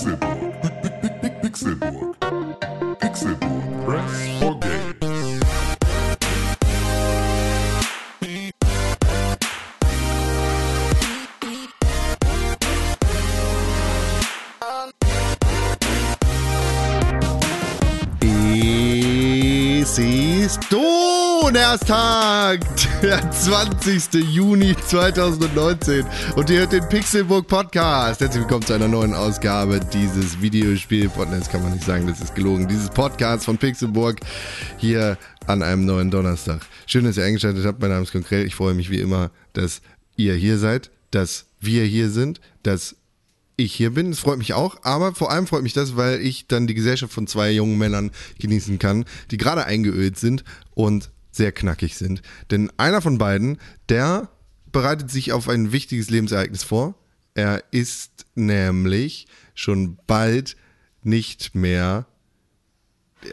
[0.00, 0.29] Pixelburg.
[21.60, 22.60] Donnerstag,
[23.02, 24.14] der 20.
[24.30, 28.22] Juni 2019 und ihr hört den Pixelburg Podcast.
[28.22, 31.10] Herzlich willkommen zu einer neuen Ausgabe dieses Videospiel.
[31.30, 32.66] Das kann man nicht sagen, das ist gelogen.
[32.66, 34.20] Dieses Podcast von Pixelburg
[34.78, 36.62] hier an einem neuen Donnerstag.
[36.86, 37.78] Schön, dass ihr eingeschaltet habt.
[37.78, 38.46] Mein Name ist Konkret.
[38.46, 39.82] Ich freue mich wie immer, dass
[40.16, 42.96] ihr hier seid, dass wir hier sind, dass
[43.56, 44.12] ich hier bin.
[44.12, 47.12] Es freut mich auch, aber vor allem freut mich das, weil ich dann die Gesellschaft
[47.12, 52.22] von zwei jungen Männern genießen kann, die gerade eingeölt sind und sehr knackig sind.
[52.50, 53.58] Denn einer von beiden,
[53.88, 54.28] der
[54.72, 56.94] bereitet sich auf ein wichtiges Lebensereignis vor.
[57.34, 60.56] Er ist nämlich schon bald
[61.02, 62.06] nicht mehr.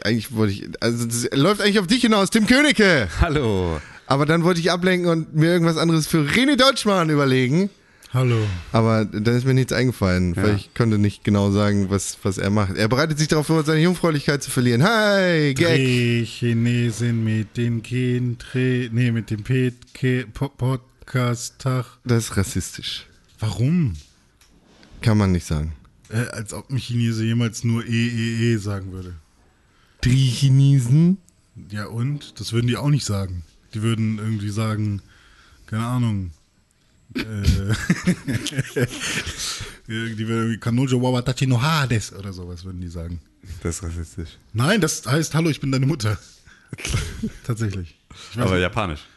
[0.02, 3.08] Eigentlich wollte ich, also das läuft eigentlich auf dich hinaus, Tim Königke.
[3.20, 3.80] Hallo.
[4.06, 7.70] Aber dann wollte ich ablenken und mir irgendwas anderes für René Deutschmann überlegen.
[8.10, 8.38] Hallo.
[8.72, 12.48] Aber dann ist mir nichts eingefallen, weil ich konnte nicht genau sagen, was, was er
[12.48, 12.74] macht.
[12.74, 14.82] Er bereitet sich darauf vor, seine Jungfräulichkeit zu verlieren.
[14.82, 15.76] Hi, Gag.
[15.76, 19.74] Drehchinesen mit den Ken, Dreh, nee, mit dem Pet,
[20.32, 21.84] Podcast-Tag.
[22.04, 23.06] Das ist rassistisch.
[23.40, 23.92] Warum?
[25.02, 25.74] Kann man nicht sagen.
[26.08, 29.16] Äh, als ob ein Chinese jemals nur EEE sagen würde.
[30.04, 31.18] Die Chinesen?
[31.70, 32.40] Ja und?
[32.40, 33.42] Das würden die auch nicht sagen.
[33.74, 35.02] Die würden irgendwie sagen,
[35.66, 36.30] keine Ahnung,
[39.88, 43.20] die würden Kanojo Wawatachi no Hades oder sowas würden die sagen.
[43.62, 44.38] Das ist rassistisch.
[44.52, 46.18] Nein, das heißt, hallo, ich bin deine Mutter.
[47.46, 47.96] Tatsächlich.
[48.36, 49.00] Aber japanisch.
[49.00, 49.08] nicht.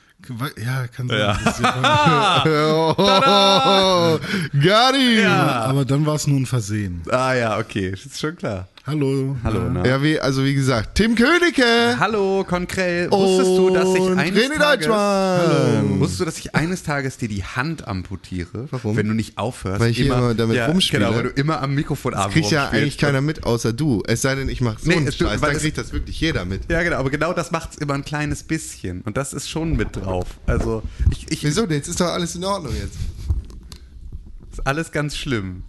[0.64, 1.18] Ja, kann sein.
[1.18, 1.32] Ja.
[1.32, 1.60] Ist
[5.24, 5.66] ja-.
[5.66, 7.02] Aber dann war es nur ein Versehen.
[7.10, 7.90] Ah ja, okay.
[7.90, 8.68] Ist schon klar.
[8.88, 9.38] Hallo.
[9.44, 9.70] Hallo, Ja.
[9.70, 9.88] ne?
[9.88, 11.64] Ja, wie, also wie gesagt, Tim Königke.
[12.00, 13.12] Hallo, Konkrell.
[13.12, 16.00] Wusstest du, dass ich eines René Tages...
[16.00, 18.67] Wusstest du, dass ich eines Tages dir die Hand amputiere?
[18.72, 18.98] Warum?
[18.98, 19.80] Wenn du nicht aufhörst.
[19.80, 21.05] Weil ich hier immer damit ja, rumspiele.
[21.05, 24.02] Genau, weil du immer am Mikrofonarm Kriegt ja eigentlich keiner mit, außer du.
[24.08, 26.45] Es sei denn, ich mache so Nee, einen es Scheiß, dann kriegt das wirklich jeder
[26.45, 26.72] mit.
[26.72, 29.02] Ja, genau, aber genau das macht's immer ein kleines bisschen.
[29.02, 30.26] Und das ist schon mit drauf.
[30.48, 31.67] Also, ich, ich Wieso?
[31.67, 32.98] Jetzt ist doch alles in Ordnung jetzt.
[34.52, 35.61] ist alles ganz schlimm.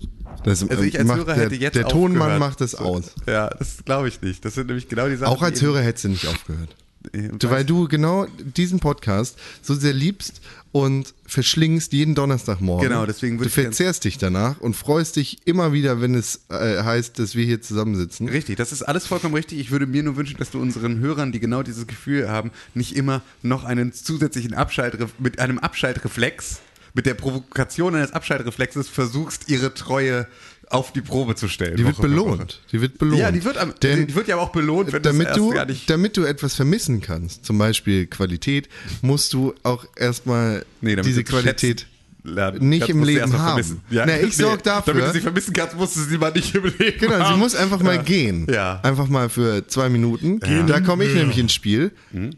[0.45, 2.41] Das Also ich als macht Hörer der, hätte jetzt Der Tonmann aufgehört.
[2.41, 3.13] macht das aus.
[3.27, 4.45] Ja, das glaube ich nicht.
[4.45, 5.33] Das sind nämlich genau die Sachen.
[5.33, 6.75] Auch als Hörer hättest du nicht aufgehört.
[7.13, 10.41] Du, weil du genau diesen Podcast so sehr liebst
[10.71, 12.89] und verschlingst jeden Donnerstagmorgen.
[12.89, 16.15] Genau, deswegen Du würde ich gern- verzehrst dich danach und freust dich immer wieder, wenn
[16.15, 18.29] es äh, heißt, dass wir hier zusammensitzen.
[18.29, 19.59] Richtig, das ist alles vollkommen richtig.
[19.59, 22.95] Ich würde mir nur wünschen, dass du unseren Hörern, die genau dieses Gefühl haben, nicht
[22.95, 26.61] immer noch einen zusätzlichen Abschaltref mit einem Abschaltreflex,
[26.95, 30.27] mit der Provokation eines Abschaltreflexes versuchst, ihre Treue
[30.69, 31.77] auf die Probe zu stellen.
[31.77, 32.25] Die wird Woche für Woche.
[32.31, 32.61] belohnt.
[32.73, 33.21] Die wird belohnt.
[33.21, 35.89] Ja, die wird, am, Denn die wird ja auch belohnt, wenn damit du, gar nicht.
[35.91, 38.69] damit du etwas vermissen kannst, zum Beispiel Qualität,
[39.03, 41.87] musst du auch erstmal Nee, diese Qualität
[42.25, 43.83] lernen nicht im Leben haben.
[43.91, 44.95] Ja, Na, ich sorg dafür.
[44.95, 47.39] Damit du sie vermissen kannst, musst du sie mal nicht im Leben Genau, sie haben.
[47.39, 48.47] muss einfach mal gehen.
[48.51, 48.81] Ja.
[48.83, 50.41] Einfach mal für zwei Minuten.
[50.69, 51.91] Da komme ich nämlich ins Spiel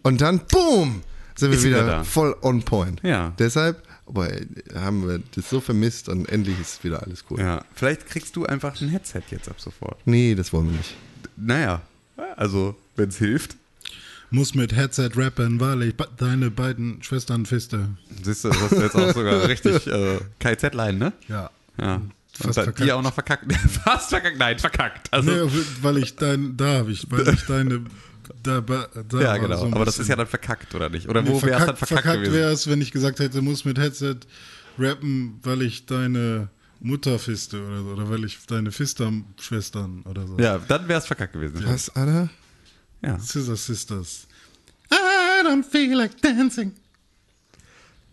[0.03, 1.03] und dann, boom,
[1.37, 3.01] sind wir Ist sie wieder wieder voll on point.
[3.05, 3.33] Ja.
[3.39, 4.31] Deshalb, aber
[4.75, 7.41] haben wir das so vermisst und endlich ist wieder alles cool.
[7.41, 9.99] Ja, vielleicht kriegst du einfach ein Headset jetzt ab sofort.
[10.07, 10.95] Nee, das wollen wir nicht.
[11.37, 11.83] Naja,
[12.37, 13.57] also, wenn es hilft.
[14.31, 17.89] Muss mit Headset rappen, weil ich ba- deine beiden Schwestern fiste.
[18.23, 21.13] Siehst du, das hast du jetzt auch sogar richtig äh, KZ-Line, ne?
[21.29, 21.51] Ja.
[21.81, 21.97] Ja.
[21.97, 22.87] Und Fast da, verkackt.
[22.89, 23.53] die auch noch verkackt.
[23.85, 25.13] Fast verkackt, nein, verkackt.
[25.13, 27.85] Also, Nee, weil ich dein, da habe ich, weil ich deine,
[28.43, 29.57] da, da ja, genau.
[29.57, 31.09] so Aber das ist ja dann verkackt, oder nicht?
[31.09, 32.35] Oder Nee, wo wäre es dann verkackt, verkackt, verkackt gewesen?
[32.35, 34.17] wäre es, wenn ich gesagt hätte, muss mit Headset
[34.79, 36.49] rappen, weil ich deine
[36.81, 40.39] Mutter fiste oder so, oder weil ich deine Fister-Schwestern oder so.
[40.39, 41.63] Ja, dann wäre es verkackt gewesen.
[41.65, 42.29] Was, Alter?
[43.03, 43.19] Ja.
[43.19, 44.27] Scissor Sisters.
[44.93, 46.73] I don't feel like dancing.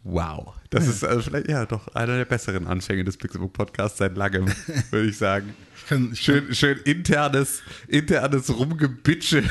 [0.04, 0.56] Wow.
[0.72, 4.48] Das ist also vielleicht, ja, doch einer der besseren Anfänge des Pixelbook Podcasts seit langem,
[4.90, 5.54] würde ich sagen.
[5.76, 9.44] Ich kann, ich Schön, schön internes, internes Rumgebitsche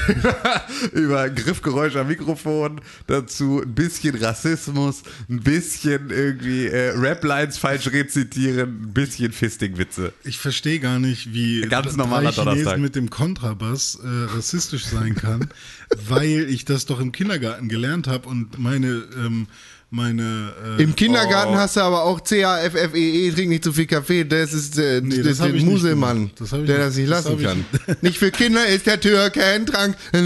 [0.93, 8.83] über Griffgeräusch am Mikrofon, dazu ein bisschen Rassismus, ein bisschen irgendwie äh, Rap-Lines falsch rezitieren,
[8.85, 10.13] ein bisschen Fisting-Witze.
[10.25, 12.79] Ich verstehe gar nicht, wie Ganz drei normaler Chinesen Donnerstag.
[12.81, 15.49] mit dem Kontrabass äh, rassistisch sein kann,
[16.09, 19.47] weil ich das doch im Kindergarten gelernt habe und meine ähm,
[19.93, 21.59] meine äh, Im Kindergarten Oh.
[21.59, 25.17] hast du aber auch C-A-F-F-E-E, E, trink nicht zu viel Kaffee, das ist äh, Nee,
[25.19, 26.31] das das der nicht Muselmann.
[26.39, 27.65] Das der nicht- das nicht das lassen ich kann.
[28.01, 29.97] Nicht für Kinder ist der Türke ein Trank.
[30.13, 30.23] Das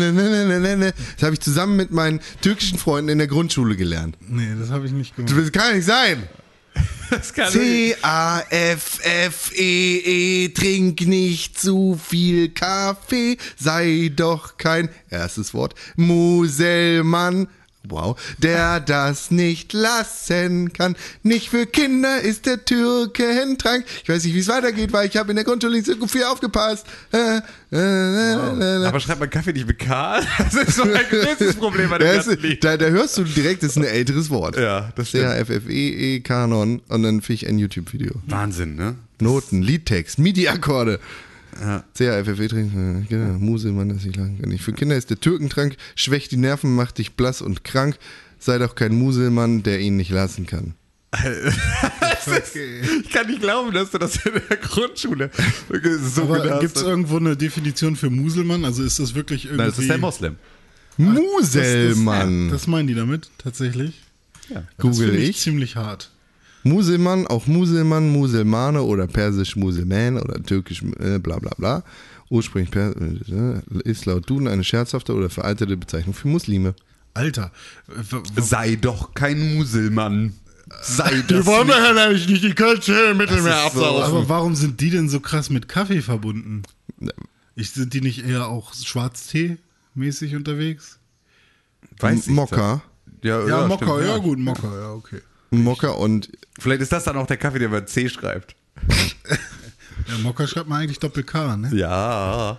[1.22, 4.16] habe ich zusammen mit meinen türkischen Freunden in der Grundschule gelernt.
[4.28, 5.52] nee, das habe ich nicht Das gemacht.
[5.54, 6.22] kann nicht sein.
[7.10, 7.50] Das kann
[9.14, 17.46] C-A-F-F-E-E, trink nicht zu viel Kaffee, sei doch kein, erstes Wort, Muselmann.
[17.88, 20.96] Wow, der das nicht lassen kann.
[21.22, 23.84] Nicht für Kinder ist der Türkentrank.
[24.02, 26.24] Ich weiß nicht, wie es weitergeht, weil ich habe in der Grundschule nicht so viel
[26.24, 26.86] aufgepasst.
[27.12, 27.40] Äh,
[27.72, 28.86] äh, äh, äh.
[28.86, 30.20] Aber schreibt man Kaffee nicht mit K?
[30.38, 32.64] Das ist so ein größtes Problem bei dem Da, ganzen ist, Lied.
[32.64, 34.56] da, da hörst du direkt, das ist ein älteres Wort.
[34.56, 35.24] Ja, das stimmt.
[35.24, 38.12] C-A-F-F-E-E, Kanon und dann finde ich ein YouTube-Video.
[38.26, 38.94] Wahnsinn, ne?
[39.20, 41.00] Noten, Liedtext, MIDI-Akkorde.
[41.60, 41.84] Ja.
[41.96, 44.62] CAFFE trinken, genau, Muselmann, das nicht lang kann ich.
[44.62, 47.96] Für Kinder ist der Türkentrank, schwächt die Nerven, macht dich blass und krank.
[48.38, 50.74] Sei doch kein Muselmann, der ihn nicht lassen kann.
[52.26, 55.30] Ich kann nicht glauben, dass du das in der Grundschule
[56.00, 56.26] so
[56.60, 58.64] gibt es irgendwo eine Definition für Muselmann?
[58.64, 59.58] Also ist das wirklich irgendwie.
[59.58, 60.36] Nein, das ist der Moslem.
[60.96, 62.50] Muselmann.
[62.50, 64.00] Das meinen die damit tatsächlich?
[64.48, 64.56] Ja.
[64.56, 65.38] Das Google finde ich.
[65.38, 66.10] ziemlich hart.
[66.64, 71.84] Muselmann, auch Muselmann, Muselmane oder persisch Muselman oder türkisch äh, bla bla bla.
[72.30, 76.74] Ursprünglich per, äh, ist laut Duden eine scherzhafte oder veraltete Bezeichnung für Muslime.
[77.12, 77.52] Alter.
[78.40, 80.34] Sei doch kein Muselmann.
[80.82, 81.76] Sei das wir nicht.
[81.76, 84.02] ja nämlich nicht die Kölsche im Mittelmeer ist so- absaufen.
[84.16, 86.62] Aber warum sind die denn so krass mit Kaffee verbunden?
[87.54, 90.98] Ich, sind die nicht eher auch Schwarztee-mäßig unterwegs?
[92.00, 92.82] Weiß ich Mokka.
[93.22, 95.20] Ja, Ja, ja, Mokka, stimmt, ja gut, Mokka, ja, okay.
[95.62, 98.54] Mokka und Vielleicht ist das dann auch der Kaffee, der man C schreibt.
[100.08, 101.70] Ja, Mokka schreibt man eigentlich Doppel-K, ne?
[101.72, 102.58] Ja.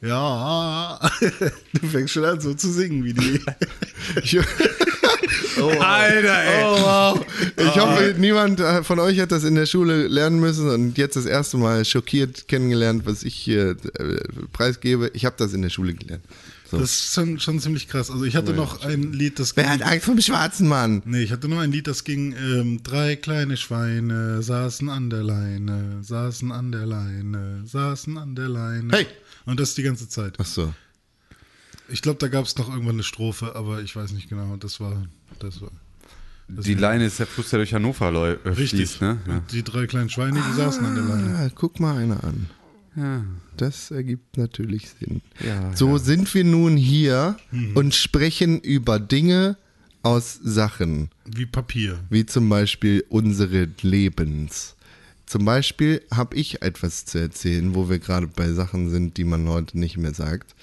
[0.00, 0.98] Ja.
[1.74, 3.40] Du fängst schon an so zu singen wie die.
[4.22, 4.38] ich,
[5.78, 6.64] Alter, ey.
[6.64, 7.26] Oh wow.
[7.56, 11.16] Ich hoffe, niemand äh, von euch hat das in der Schule lernen müssen und jetzt
[11.16, 14.16] das erste Mal schockiert kennengelernt, was ich hier äh,
[14.52, 15.10] preisgebe.
[15.12, 16.24] Ich habe das in der Schule gelernt.
[16.70, 16.78] So.
[16.78, 18.10] Das ist schon, schon ziemlich krass.
[18.10, 21.00] Also ich hatte noch ein Lied, das Wer hat Angst vor dem schwarzen Mann?
[21.04, 25.22] Nee, ich hatte noch ein Lied, das ging, ähm, drei kleine Schweine saßen an der
[25.22, 28.88] Leine, saßen an der Leine, saßen an der Leine.
[28.96, 29.06] Hey!
[29.44, 30.34] Und das die ganze Zeit.
[30.38, 30.74] Ach so.
[31.88, 34.56] Ich glaube, da gab es noch irgendwann eine Strophe, aber ich weiß nicht genau.
[34.56, 35.06] Das war,
[35.38, 35.70] das war
[36.48, 38.70] Die Leine ist der Fluss, der durch Hannover läu- äh, richtig.
[38.70, 39.18] fließt, ne?
[39.28, 39.40] Ja.
[39.52, 41.36] Die drei kleinen Schweine, die saßen an der Leine.
[41.38, 42.50] Ah, guck mal einer an.
[42.96, 43.24] Ja.
[43.56, 45.20] Das ergibt natürlich Sinn.
[45.44, 47.36] Ja, so sind wir nun hier
[47.74, 49.56] und sprechen über Dinge
[50.02, 51.98] aus Sachen, Wie Papier.
[52.10, 54.76] wie zum Beispiel unsere Lebens.
[55.26, 59.48] Zum Beispiel habe ich etwas zu erzählen, wo wir gerade bei Sachen sind, die man
[59.48, 60.54] heute nicht mehr sagt.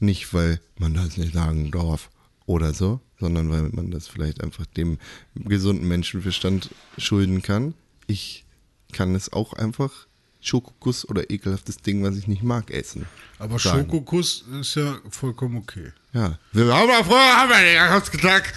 [0.00, 2.10] Nicht, weil man das nicht sagen darf
[2.46, 4.98] oder so, sondern weil man das vielleicht einfach dem
[5.34, 7.74] gesunden Menschenverstand schulden kann.
[8.06, 8.44] Ich
[8.92, 10.06] kann es auch einfach
[10.44, 13.06] Schokokuss oder ekelhaftes Ding, was ich nicht mag, essen.
[13.38, 13.90] Aber Sagen.
[13.90, 15.92] Schokokuss ist ja vollkommen okay.
[16.12, 16.38] Ja.
[16.52, 18.54] Wir haben ja vorher haben wir gesagt.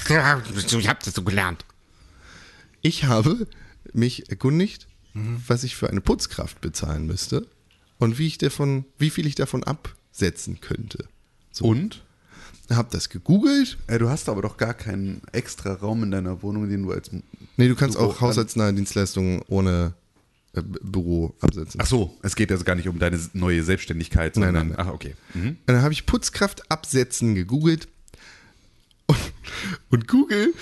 [0.80, 1.66] Ich hab das so gelernt.
[2.82, 3.48] Ich habe
[3.94, 4.88] mich erkundigt,
[5.48, 7.48] was ich für eine Putzkraft bezahlen müsste
[7.98, 11.08] und wie ich davon, wie viel ich davon absetzen könnte.
[11.60, 12.04] Und?
[12.70, 13.78] Hab das gegoogelt.
[13.88, 17.10] Äh, du hast aber doch gar keinen extra Raum in deiner Wohnung, den du als.
[17.56, 19.94] Nee, du kannst Büro auch haushaltsnahe Dienstleistungen ohne
[20.62, 21.80] Büro absetzen.
[21.82, 24.68] Ach so, es geht also gar nicht um deine neue Selbstständigkeit, Nein, sondern.
[24.70, 24.88] nein, nein.
[24.88, 25.16] Ach, okay.
[25.34, 25.48] Mhm.
[25.50, 27.88] Und dann habe ich Putzkraft absetzen gegoogelt
[29.08, 29.18] und,
[29.90, 30.54] und Google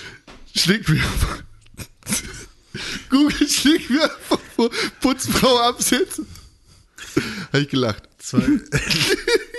[0.55, 1.01] schlägt mir
[3.09, 4.69] Google schlägt mir einfach vor,
[5.01, 6.25] Putzfrau absetzen.
[7.53, 8.03] Habe ich gelacht.
[8.19, 8.43] Zwei,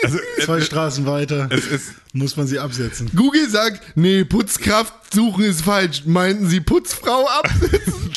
[0.05, 1.93] Also, zwei Straßen weiter es ist.
[2.13, 3.11] muss man sie absetzen.
[3.17, 6.03] Google sagt, nee, Putzkraft suchen ist falsch.
[6.05, 7.95] Meinten Sie Putzfrau absetzen?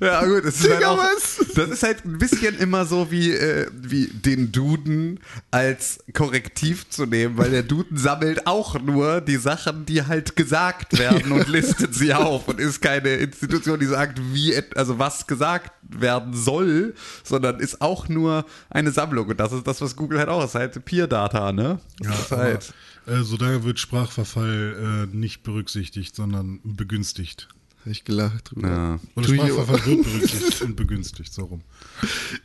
[0.00, 1.46] Ja, gut, das ist, halt Digga, auch, was?
[1.54, 7.06] das ist halt ein bisschen immer so wie, äh, wie den Duden als Korrektiv zu
[7.06, 11.94] nehmen, weil der Duden sammelt auch nur die Sachen, die halt gesagt werden und listet
[11.94, 17.60] sie auf und ist keine Institution, die sagt, wie, also was gesagt werden soll, sondern
[17.60, 20.84] ist auch nur eine Sammlung und das ist das, was Google halt auch ist, halt
[20.84, 21.80] Peer Data, ne?
[22.00, 22.74] Das ist aber, halt.
[23.06, 27.48] äh, so daher wird Sprachverfall äh, nicht berücksichtigt, sondern begünstigt.
[27.80, 28.68] Habe ich gelacht drüber.
[28.68, 29.00] Ja.
[29.16, 31.62] Ich Sprachverfall wird berücksichtigt und begünstigt, so rum.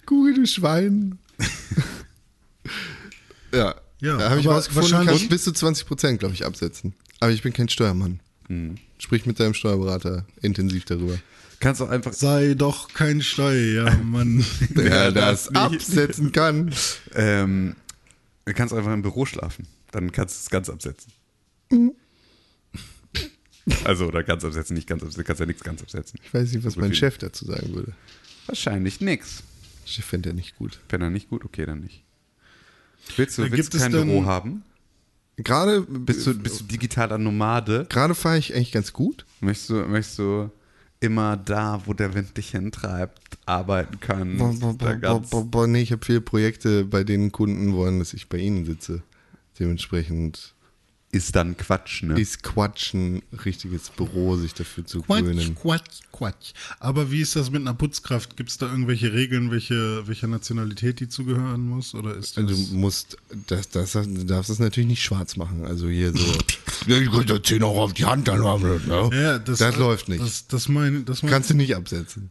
[0.06, 1.20] Google, du Schwein.
[3.54, 3.76] ja.
[4.02, 6.94] Ja, da habe ich rausgefunden, kannst bis zu 20 Prozent, glaube ich, absetzen.
[7.20, 8.20] Aber ich bin kein Steuermann.
[8.48, 8.76] Hm.
[8.98, 11.18] Sprich mit deinem Steuerberater intensiv darüber.
[11.60, 12.14] Kannst du einfach.
[12.14, 14.46] Sei doch kein Steuermann.
[14.70, 16.74] Wer das das absetzen kann.
[17.14, 17.76] Ähm,
[18.46, 19.68] du kannst einfach im Büro schlafen.
[19.92, 21.12] Dann kannst du es ganz absetzen.
[23.84, 25.22] Also, oder ganz absetzen, nicht ganz absetzen.
[25.24, 26.20] Du kannst ja nichts ganz absetzen.
[26.24, 27.94] Ich weiß nicht, was Gut mein Chef dazu sagen würde.
[28.46, 29.44] Wahrscheinlich nix.
[29.86, 30.80] Chef fände er nicht gut.
[30.90, 32.04] Wenn er nicht gut, okay, dann nicht.
[33.18, 34.64] Willst du, Äh, willst gibt du es kein Büro haben?
[35.38, 37.86] Gerade Bist du, bist du digitaler Nomade?
[37.90, 39.26] gerade fahre ich eigentlich ganz gut.
[39.42, 40.50] Möchtest du, möchtest du
[41.02, 44.38] immer da, wo der Wind dich hintreibt, arbeiten können.
[44.38, 48.00] Da boah, boah, ganz- boah, boah, nee, ich habe viele Projekte, bei denen Kunden wollen,
[48.00, 49.04] dass ich bei ihnen sitze.
[49.60, 50.55] Dementsprechend
[51.16, 52.20] ist dann Quatsch, ne?
[52.20, 55.56] ist Quatsch ein richtiges Büro, sich dafür zu Quatsch, gewöhnen.
[55.56, 56.52] Quatsch, Quatsch.
[56.80, 58.36] Aber wie ist das mit einer Putzkraft?
[58.36, 61.96] Gibt es da irgendwelche Regeln, welche, welcher Nationalität die zugehören muss?
[61.96, 62.46] Oder ist das.
[62.46, 63.18] Du musst,
[63.48, 65.66] das, das, du darfst das natürlich nicht schwarz machen.
[65.66, 66.26] Also hier so,
[66.88, 69.10] ja, ich da 10 Euro auf die Hand, dann haben ne?
[69.14, 70.22] ja, das, das läuft nicht.
[70.22, 72.30] Das, das meine das mein, Kannst du nicht absetzen.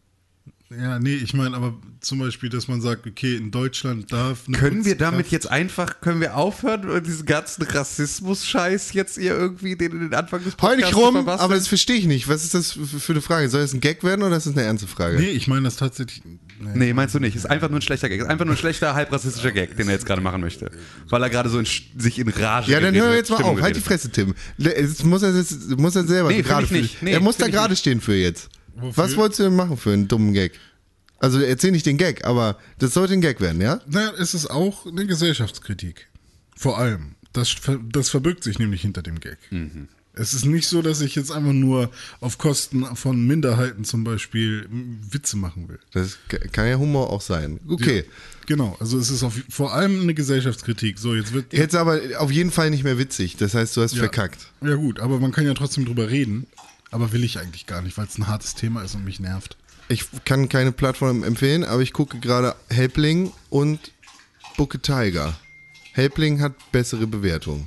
[0.70, 4.40] Ja, nee, ich meine aber zum Beispiel, dass man sagt, okay, in Deutschland darf.
[4.52, 9.76] Können wir damit jetzt einfach, können wir aufhören, und diesen ganzen Rassismus-Scheiß jetzt ihr irgendwie
[9.76, 11.44] den, den Anfang des Podcasts rum, verbasteln?
[11.44, 12.28] aber das verstehe ich nicht.
[12.28, 13.48] Was ist das für eine Frage?
[13.50, 15.18] Soll das ein Gag werden oder ist das eine ernste Frage?
[15.18, 16.22] Nee, ich meine das tatsächlich.
[16.24, 16.70] Nee.
[16.74, 17.36] Nee, meinst du nicht.
[17.36, 18.20] Ist einfach nur ein schlechter Gag.
[18.20, 20.70] Ist einfach nur ein schlechter, halbrassistischer Gag, den er jetzt gerade machen möchte.
[21.08, 23.62] Weil er gerade so in, sich in Rage Ja, dann hör jetzt mal Stimmung auf.
[23.62, 24.34] Halt die Fresse, Tim.
[24.56, 27.02] Jetzt muss er, jetzt muss er selber Nee, gerade nicht.
[27.02, 28.48] Nee, Er muss da gerade stehen für jetzt.
[28.76, 29.04] Wofür?
[29.04, 30.52] Was wolltest du denn machen für einen dummen Gag?
[31.18, 33.80] Also erzähl nicht den Gag, aber das sollte ein Gag werden, ja?
[33.86, 36.08] Naja, es ist auch eine Gesellschaftskritik.
[36.56, 37.14] Vor allem.
[37.32, 37.54] Das,
[37.90, 39.38] das verbirgt sich nämlich hinter dem Gag.
[39.50, 39.88] Mhm.
[40.16, 41.90] Es ist nicht so, dass ich jetzt einfach nur
[42.20, 45.80] auf Kosten von Minderheiten zum Beispiel Witze machen will.
[45.92, 46.18] Das
[46.52, 47.58] kann ja Humor auch sein.
[47.68, 48.04] Okay.
[48.46, 50.98] Genau, also es ist auf, vor allem eine Gesellschaftskritik.
[50.98, 51.52] So, jetzt wird.
[51.52, 53.36] Jetzt aber auf jeden Fall nicht mehr witzig.
[53.36, 54.52] Das heißt, du hast verkackt.
[54.62, 56.46] Ja, gut, aber man kann ja trotzdem drüber reden.
[56.94, 59.56] Aber will ich eigentlich gar nicht, weil es ein hartes Thema ist und mich nervt.
[59.88, 63.90] Ich kann keine Plattform empfehlen, aber ich gucke gerade Helpling und
[64.56, 65.34] Booke Tiger.
[65.92, 67.66] Helpling hat bessere Bewertungen.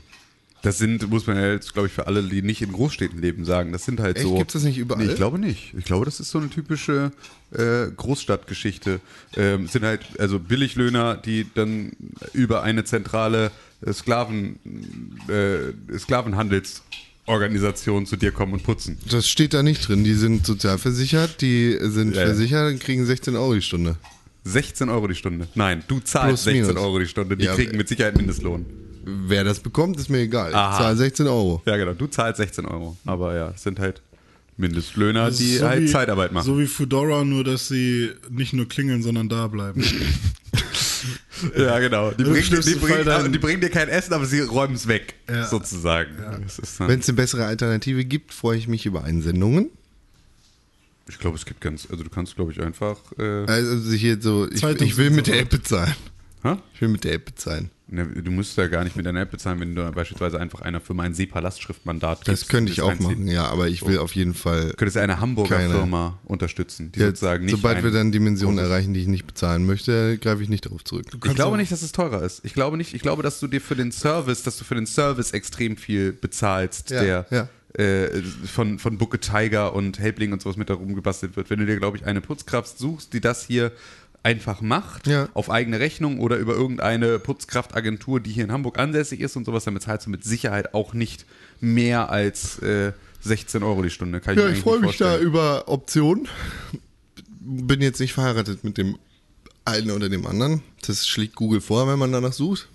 [0.62, 3.44] Das sind, muss man ja jetzt, glaube ich, für alle, die nicht in Großstädten leben,
[3.44, 3.74] sagen.
[3.74, 4.26] Das sind halt Echt?
[4.26, 4.36] so.
[4.36, 5.04] Gibt's das nicht überall?
[5.04, 5.74] Nee, ich glaube nicht.
[5.78, 7.12] Ich glaube, das ist so eine typische
[7.52, 9.02] äh, Großstadtgeschichte.
[9.36, 11.92] Ähm, es sind halt also Billiglöhner, die dann
[12.32, 13.52] über eine zentrale
[13.92, 14.58] Sklaven,
[15.28, 16.00] äh,
[17.28, 18.98] Sklavenhandelsorganisation zu dir kommen und putzen.
[19.10, 20.04] Das steht da nicht drin.
[20.04, 23.98] Die sind sozialversichert, die sind Ja, versichert und kriegen 16 Euro die Stunde.
[24.46, 25.48] 16 Euro die Stunde.
[25.56, 26.82] Nein, du Plus, zahlst 16 minus.
[26.82, 27.36] Euro die Stunde.
[27.36, 28.66] Die Ja, kriegen mit Sicherheit Mindestlohn.
[29.06, 30.54] Wer das bekommt, ist mir egal.
[30.54, 30.72] Aha.
[30.72, 31.62] Ich zahle 16 Euro.
[31.66, 31.94] Ja, genau.
[31.94, 32.98] Du zahlst 16 Euro.
[33.06, 34.02] Aber ja, es sind halt
[34.58, 36.46] Mindestlöhner, die so halt wie- Zeitarbeit machen.
[36.46, 39.84] So wie Fedora, nur dass sie nicht nur klingeln, sondern da bleiben.
[41.58, 42.12] Ja, genau.
[42.12, 45.46] Die bringen, die, bringen, die bringen dir kein Essen, aber sie räumen es weg, Ja.
[45.48, 46.18] sozusagen.
[46.18, 46.46] Dann,
[46.90, 49.70] Wenn es eine bessere Alternative gibt, freue ich mich über Einsendungen.
[51.10, 52.98] ich glaube, es gibt ganz, also du kannst, glaube ich, einfach.
[53.18, 55.94] Äh, Also hier so, ich, ich will mit der App bezahlen.
[56.44, 56.56] hä?
[56.74, 57.70] Ich will mit der App bezahlen.
[57.90, 60.82] Ne, du musst ja gar nicht mit deiner App bezahlen, wenn du beispielsweise einfach einer
[60.82, 63.08] Firma ein SEPA-Lastschriftmandat Das gibst könnte und ich auch einziehen.
[63.08, 64.70] machen, ja, aber ich will auf jeden Fall.
[64.72, 65.74] Du könntest ja eine Hamburger Keine.
[65.74, 67.56] Firma unterstützen, die Ja, sozusagen nicht.
[67.56, 71.06] sobald wir dann Dimensionen erreichen, die ich nicht bezahlen möchte, greife ich nicht darauf zurück.
[71.14, 72.44] Ich glaube nicht, dass es teurer ist.
[72.44, 74.86] Ich glaube nicht, ich glaube, dass du dir für den Service, dass du für den
[74.86, 77.50] Service extrem viel bezahlst, Ja, der ja.
[77.82, 81.50] Äh, von, von Bucke Tiger und Helbling und sowas mit darum gebastelt wird.
[81.50, 83.72] Wenn du dir, glaube ich, eine Putzkraft suchst, die das hier
[84.24, 85.30] einfach macht, Ja.
[85.34, 89.64] auf eigene Rechnung oder über irgendeine Putzkraftagentur, die hier in Hamburg ansässig ist und sowas,
[89.64, 91.26] dann bezahlst du mit Sicherheit auch nicht
[91.62, 94.20] mehr als äh, 16 Euro die Stunde.
[94.20, 95.28] Kann Ja, mir ich eigentlich freue mich da vorstellen.
[95.28, 96.28] über Optionen.
[97.40, 98.98] Bin jetzt nicht verheiratet mit dem
[99.66, 100.62] einen oder dem anderen.
[100.86, 102.68] Das schlägt Google vor, wenn man danach sucht.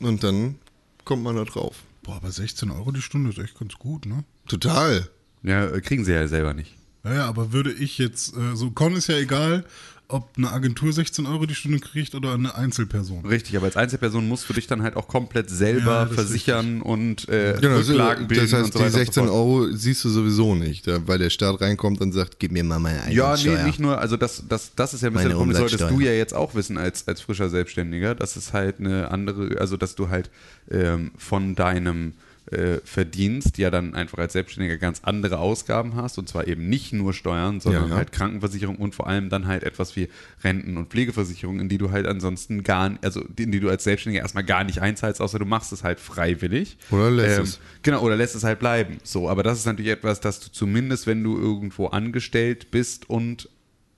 [0.00, 0.56] Und dann
[1.04, 1.76] kommt man da drauf.
[2.02, 4.24] Boah, aber 16 Euro die Stunde ist echt ganz gut, ne?
[4.46, 5.08] Total.
[5.42, 6.74] Ja, äh, kriegen sie ja selber nicht.
[7.02, 9.64] Naja, aber würde ich jetzt, äh, so Con ist ja egal,
[10.08, 13.24] ob eine Agentur 16 Euro die Stunde kriegt oder eine Einzelperson.
[13.24, 17.28] Richtig, aber als Einzelperson musst du dich dann halt auch komplett selber Ja, versichern und
[17.28, 18.86] äh, Genau, Rücklagen bilden das heißt, und so die weiter.
[18.86, 19.34] und so 16 fort.
[19.34, 23.12] Euro siehst du sowieso nicht, weil der Staat reinkommt und sagt, gib mir mal meine
[23.12, 25.90] Ja, nee, nicht nur, also das, das, das ist ja ein bisschen das Problem, solltest
[25.90, 29.76] du ja jetzt auch wissen als, als frischer Selbstständiger, dass es halt eine andere, also
[29.76, 30.30] dass du halt
[30.70, 32.12] ähm, von deinem
[32.54, 36.92] äh, Verdienst ja dann einfach als Selbstständiger ganz andere Ausgaben hast und zwar eben nicht
[36.92, 37.96] nur Steuern, sondern Ja, ja.
[37.96, 40.08] halt Krankenversicherung und vor allem dann halt etwas wie
[40.42, 44.22] Renten- und Pflegeversicherung, in die du halt ansonsten gar, also in die du als Selbstständiger
[44.22, 46.76] erstmal gar nicht einzahlst, außer du machst es halt freiwillig.
[46.90, 47.60] Oder lässt Ähm, es.
[47.82, 48.98] Genau, oder lässt es halt bleiben.
[49.02, 53.48] So, aber das ist natürlich etwas, dass du zumindest, wenn du irgendwo angestellt bist und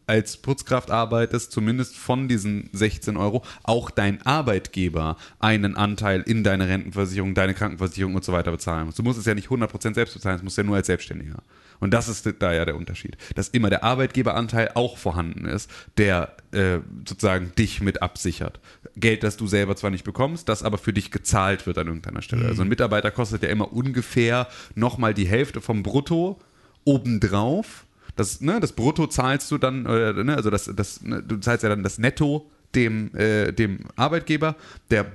[0.06, 6.68] als Putzkraft arbeitest, zumindest von diesen 16 Euro, auch dein Arbeitgeber einen Anteil in deine
[6.68, 8.94] Rentenversicherung, deine Krankenversicherung und so weiter bezahlen muss.
[8.94, 11.42] Du musst es ja nicht 100% selbst bezahlen, das musst du ja nur als Selbstständiger.
[11.80, 13.16] Und das ist da ja der Unterschied.
[13.34, 18.60] Dass immer der Arbeitgeberanteil auch vorhanden ist, der äh, sozusagen dich mit absichert.
[18.96, 22.22] Geld, das du selber zwar nicht bekommst, das aber für dich gezahlt wird an irgendeiner
[22.22, 22.46] Stelle.
[22.46, 26.40] Also ein Mitarbeiter kostet ja immer ungefähr nochmal die Hälfte vom Brutto
[26.84, 27.85] obendrauf.
[28.16, 31.62] Das, ne, das Brutto zahlst du dann, äh, ne, also das, das, ne, du zahlst
[31.62, 34.56] ja dann das Netto dem, äh, dem Arbeitgeber.
[34.90, 35.06] Der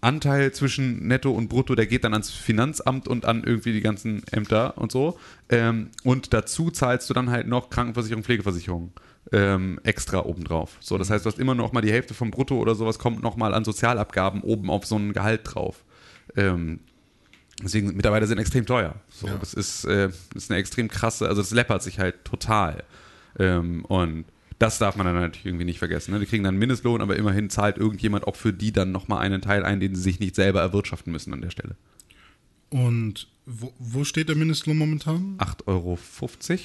[0.00, 4.22] Anteil zwischen Netto und Brutto, der geht dann ans Finanzamt und an irgendwie die ganzen
[4.30, 5.18] Ämter und so.
[5.48, 8.92] Ähm, und dazu zahlst du dann halt noch Krankenversicherung, Pflegeversicherung
[9.32, 10.76] ähm, extra obendrauf.
[10.80, 13.22] So, das heißt, du hast immer noch mal die Hälfte vom Brutto oder sowas kommt
[13.22, 15.84] noch mal an Sozialabgaben oben auf so ein Gehalt drauf.
[16.36, 16.80] Ähm,
[17.62, 18.94] deswegen Mitarbeiter sind extrem teuer.
[19.10, 19.36] So, Ja.
[19.38, 22.84] das ist, äh, das ist eine extrem krasse, also das läppert sich halt total.
[23.38, 24.24] Ähm, und
[24.58, 26.12] das darf man dann natürlich irgendwie nicht vergessen.
[26.12, 26.20] Ne?
[26.20, 29.40] Die kriegen dann einen Mindestlohn, aber immerhin zahlt irgendjemand auch für die dann nochmal einen
[29.40, 31.76] Teil ein, den sie sich nicht selber erwirtschaften müssen an der Stelle.
[32.70, 35.36] Und wo, wo steht der Mindestlohn momentan?
[35.38, 35.98] 8,50 Euro,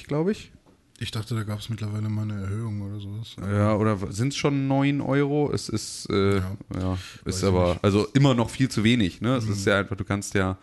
[0.08, 0.52] glaube ich.
[1.00, 3.34] Ich dachte, da gab es mittlerweile mal eine Erhöhung oder sowas.
[3.40, 5.50] Ja, oder sind es schon 9 Euro?
[5.52, 6.56] Es ist, äh, ja.
[6.78, 6.98] Ja.
[7.24, 7.74] ist aber, nicht.
[7.74, 7.80] Mhm.
[7.82, 9.20] also immer noch viel zu wenig.
[9.20, 9.36] Ne?
[9.36, 10.56] Es ist ja einfach, du kannst ja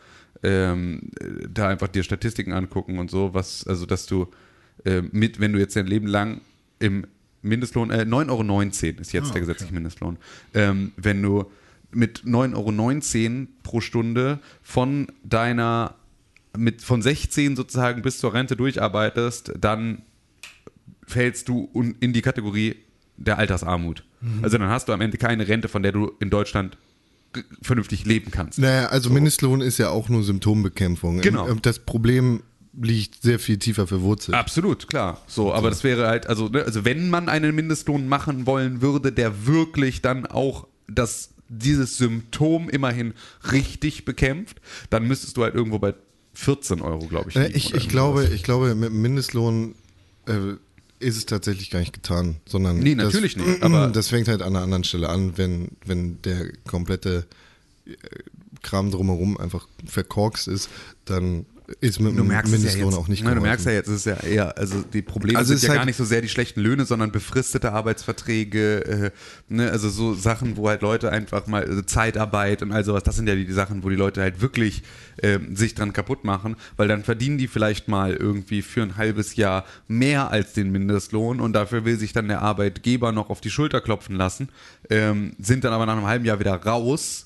[0.44, 4.28] ähm, äh, da einfach dir Statistiken angucken und so, was, also dass du
[4.86, 6.42] äh, mit, wenn du jetzt dein Leben lang
[6.80, 7.06] im
[7.42, 10.18] Mindestlohn, äh, 9,19 Euro ist jetzt Ah, der gesetzliche Mindestlohn.
[10.54, 11.46] Ähm, wenn du
[11.92, 15.96] mit 9,19 Euro pro Stunde von deiner,
[16.58, 20.04] mit, von 16 sozusagen bis zur Rente durcharbeitest, dann
[21.08, 21.70] fällst du
[22.00, 22.78] in die Kategorie
[23.18, 24.04] der Altersarmut.
[24.22, 24.44] Mhm.
[24.44, 26.78] Also dann hast du am Ende keine Rente, von der du in Deutschland
[27.62, 28.60] vernünftig leben kannst.
[28.60, 31.22] Naja, also Mindestlohn ist ja auch nur Symptombekämpfung.
[31.22, 31.48] Genau.
[31.48, 32.44] Ähm, Das Problem
[32.80, 34.36] liegt sehr viel tiefer verwurzelt.
[34.38, 35.22] Absolut, klar.
[35.28, 39.12] So, aber das wäre halt, also, ne, also wenn man einen Mindestlohn machen wollen würde,
[39.12, 43.14] der wirklich dann auch das, dieses Symptom immerhin
[43.52, 45.94] richtig bekämpft, dann müsstest du halt irgendwo bei
[46.34, 47.36] 14 Euro, glaube ich.
[47.36, 49.76] Äh, Ich, ich, glaube, ich glaube, mit dem Mindestlohn
[50.28, 50.54] äh,
[51.02, 54.42] ist es tatsächlich gar nicht getan, sondern Nee, natürlich das, nicht, aber- das fängt halt
[54.42, 57.26] an einer anderen Stelle an, wenn, wenn der komplette
[57.86, 57.92] äh,
[58.62, 60.70] Kram drumherum einfach verkorkst ist,
[61.06, 61.46] dann
[61.80, 63.88] ist mit Du merkst es ja Mindestlohn jetzt, auch nicht Nein, du merkst ja jetzt,
[63.88, 66.06] es ist ja eher, also die Probleme Also sind ja ist gar halt- nicht so
[66.06, 69.12] sehr die schlechten Löhne, sondern befristete Arbeitsverträge, äh,
[69.50, 73.16] ne, also so Sachen, wo halt Leute einfach mal, also Zeitarbeit und all sowas, das
[73.16, 74.84] sind ja die, die Sachen, wo die Leute halt wirklich
[75.22, 79.36] ähm, sich dran kaputt machen, weil dann verdienen die vielleicht mal irgendwie für ein halbes
[79.36, 83.50] Jahr mehr als den Mindestlohn und dafür will sich dann der Arbeitgeber noch auf die
[83.50, 84.50] Schulter klopfen lassen,
[84.90, 87.24] ähm, sind dann aber nach einem halben Jahr wieder raus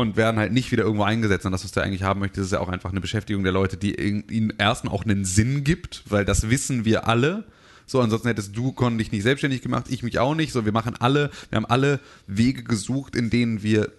[0.00, 1.46] und werden halt nicht wieder irgendwo eingesetzt.
[1.46, 3.76] Und das, was du eigentlich haben möchtest, ist ja auch einfach eine Beschäftigung der Leute,
[3.76, 7.44] die ihnen erstens auch einen Sinn gibt, weil das wissen wir alle.
[7.86, 10.52] So, ansonsten hättest du Con dich nicht selbstständig gemacht, ich mich auch nicht.
[10.52, 13.92] So, wir machen alle, wir haben alle Wege gesucht, in denen wir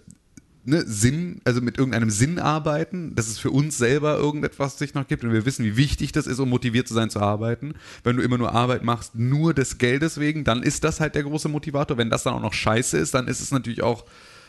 [0.64, 5.08] ne, Sinn, also mit irgendeinem Sinn arbeiten, dass es für uns selber irgendetwas sich noch
[5.08, 7.74] gibt und wir wissen, wie wichtig das ist, um motiviert zu sein zu arbeiten.
[8.04, 11.22] Wenn du immer nur Arbeit machst, nur des Geldes wegen, dann ist das halt der
[11.22, 11.96] große Motivator.
[11.96, 14.04] Wenn das dann auch noch scheiße ist, dann ist es natürlich auch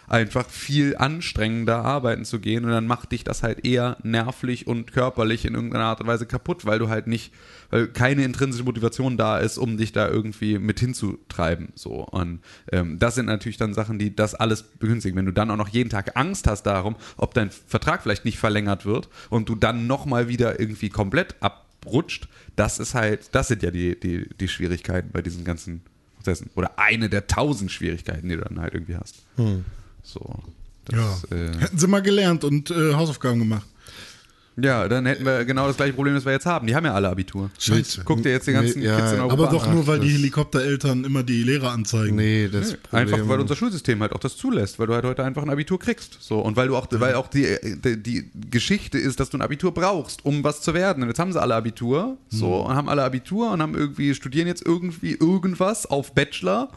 [0.08, 4.94] einfach viel anstrengender arbeiten zu gehen und dann macht dich das halt eher nervlich und
[4.94, 7.34] körperlich in irgendeiner Art und Weise kaputt, weil du halt nicht,
[7.70, 11.70] weil keine intrinsische Motivation da ist, um dich da irgendwie mit hinzutreiben.
[11.76, 12.40] So und
[12.72, 15.18] ähm, das sind natürlich dann Sachen, die das alles begünstigen.
[15.18, 18.40] Wenn du dann auch noch jeden Tag Angst hast darum, ob dein Vertrag vielleicht nicht
[18.40, 23.62] verlängert wird und du dann nochmal wieder irgendwie komplett abrutscht, das ist halt, das sind
[23.62, 25.82] ja die, die, die Schwierigkeiten bei diesen ganzen
[26.16, 26.50] Prozessen.
[26.56, 29.24] Oder eine der tausend Schwierigkeiten, die du dann halt irgendwie hast.
[30.08, 30.40] So.
[30.92, 31.18] Ja.
[31.22, 33.68] Das, äh, Hätten sie mal gelernt und äh, Hausaufgaben gemacht.
[34.60, 36.66] Ja, dann hätten wir genau das gleiche Problem, das wir jetzt haben.
[36.66, 37.52] Die haben ja alle Abitur.
[37.60, 38.02] Scheiße.
[38.06, 39.54] Guck dir jetzt die ganzen Ja, Kids in Europa Aber an.
[39.56, 42.16] doch nur, weil die Helikoptereltern immer die Lehrer anzeigen.
[42.16, 45.24] Nee, das Problem, Einfach weil unser Schulsystem halt auch das zulässt, weil du halt heute
[45.24, 46.18] einfach ein Abitur kriegst.
[46.20, 47.46] So, und weil du auch, weil auch die,
[47.84, 51.04] die, die Geschichte ist, dass du ein Abitur brauchst, um was zu werden.
[51.04, 54.48] Und jetzt haben sie alle Abitur, so, und haben alle Abitur und haben irgendwie, studieren
[54.48, 56.70] jetzt irgendwie irgendwas auf Bachelor,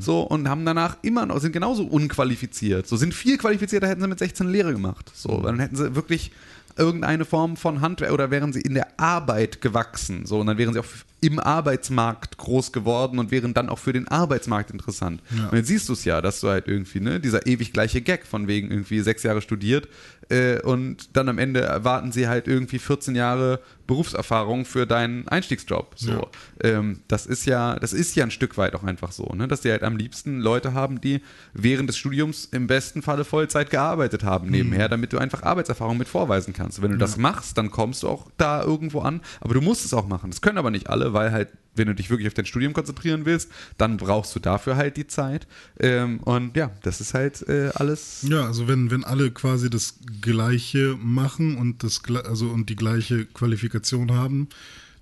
[0.00, 2.86] so, und haben danach immer noch, sind genauso unqualifiziert.
[2.86, 5.10] So, sind viel qualifizierter, hätten sie mit 16 Lehre gemacht.
[5.14, 6.30] So, dann hätten sie wirklich
[6.76, 10.26] irgendeine Form von Handwerk oder wären sie in der Arbeit gewachsen.
[10.26, 10.86] So, und dann wären sie auch
[11.26, 15.22] im Arbeitsmarkt groß geworden und wären dann auch für den Arbeitsmarkt interessant.
[15.50, 18.26] Und jetzt siehst du es ja, dass du halt irgendwie, ne, dieser ewig gleiche Gag
[18.26, 19.88] von wegen irgendwie sechs Jahre studiert
[20.28, 25.94] äh, und dann am Ende erwarten sie halt irgendwie 14 Jahre Berufserfahrung für deinen Einstiegsjob.
[25.96, 26.28] So.
[26.60, 29.46] Ähm, das ist ja, das ist ja ein Stück weit auch einfach so, ne?
[29.46, 31.20] dass die halt am liebsten Leute haben, die
[31.54, 36.08] während des Studiums im besten Falle Vollzeit gearbeitet haben nebenher, damit du einfach Arbeitserfahrung mit
[36.08, 36.78] vorweisen kannst.
[36.78, 39.20] Und wenn du das machst, dann kommst du auch da irgendwo an.
[39.40, 40.30] Aber du musst es auch machen.
[40.30, 43.24] Das können aber nicht alle, weil halt, wenn du dich wirklich auf dein Studium konzentrieren
[43.24, 45.46] willst, dann brauchst du dafür halt die Zeit.
[45.80, 48.24] Ähm, und ja, das ist halt äh, alles.
[48.28, 53.24] Ja, also wenn, wenn alle quasi das Gleiche machen und das also und die gleiche
[53.24, 54.48] Qualifikation haben,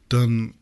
[0.09, 0.55] dann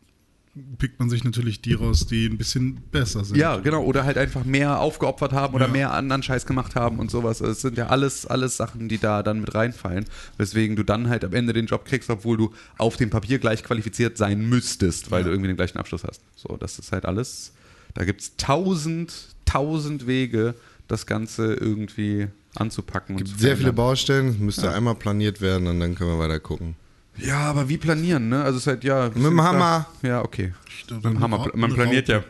[0.78, 3.36] pickt man sich natürlich die raus, die ein bisschen besser sind.
[3.38, 3.82] Ja, genau.
[3.84, 5.72] Oder halt einfach mehr aufgeopfert haben oder Ja.
[5.72, 7.40] mehr anderen Scheiß gemacht haben und sowas.
[7.40, 10.04] Es sind ja alles, alles Sachen, die da dann mit reinfallen.
[10.36, 13.64] Weswegen du dann halt am Ende den Job kriegst, obwohl du auf dem Papier gleich
[13.64, 16.20] qualifiziert sein müsstest, weil du irgendwie den gleichen Abschluss hast.
[16.36, 17.52] So, das ist halt alles.
[17.94, 19.12] Da gibt es tausend,
[19.46, 20.54] tausend Wege,
[20.86, 23.16] das Ganze irgendwie anzupacken.
[23.16, 23.72] und Gibt sehr viele.
[23.72, 26.76] Baustellen, müsste einmal planiert werden und dann können wir weiter gucken.
[27.18, 28.42] Ja, aber wie planieren, ne?
[28.42, 29.11] Also es ist halt, ja.
[29.14, 29.87] Mit dem Hammer.
[30.03, 30.53] Ja, okay.
[30.87, 31.48] glaub, Mit dem Hammer.
[31.55, 32.22] Man planiert ja.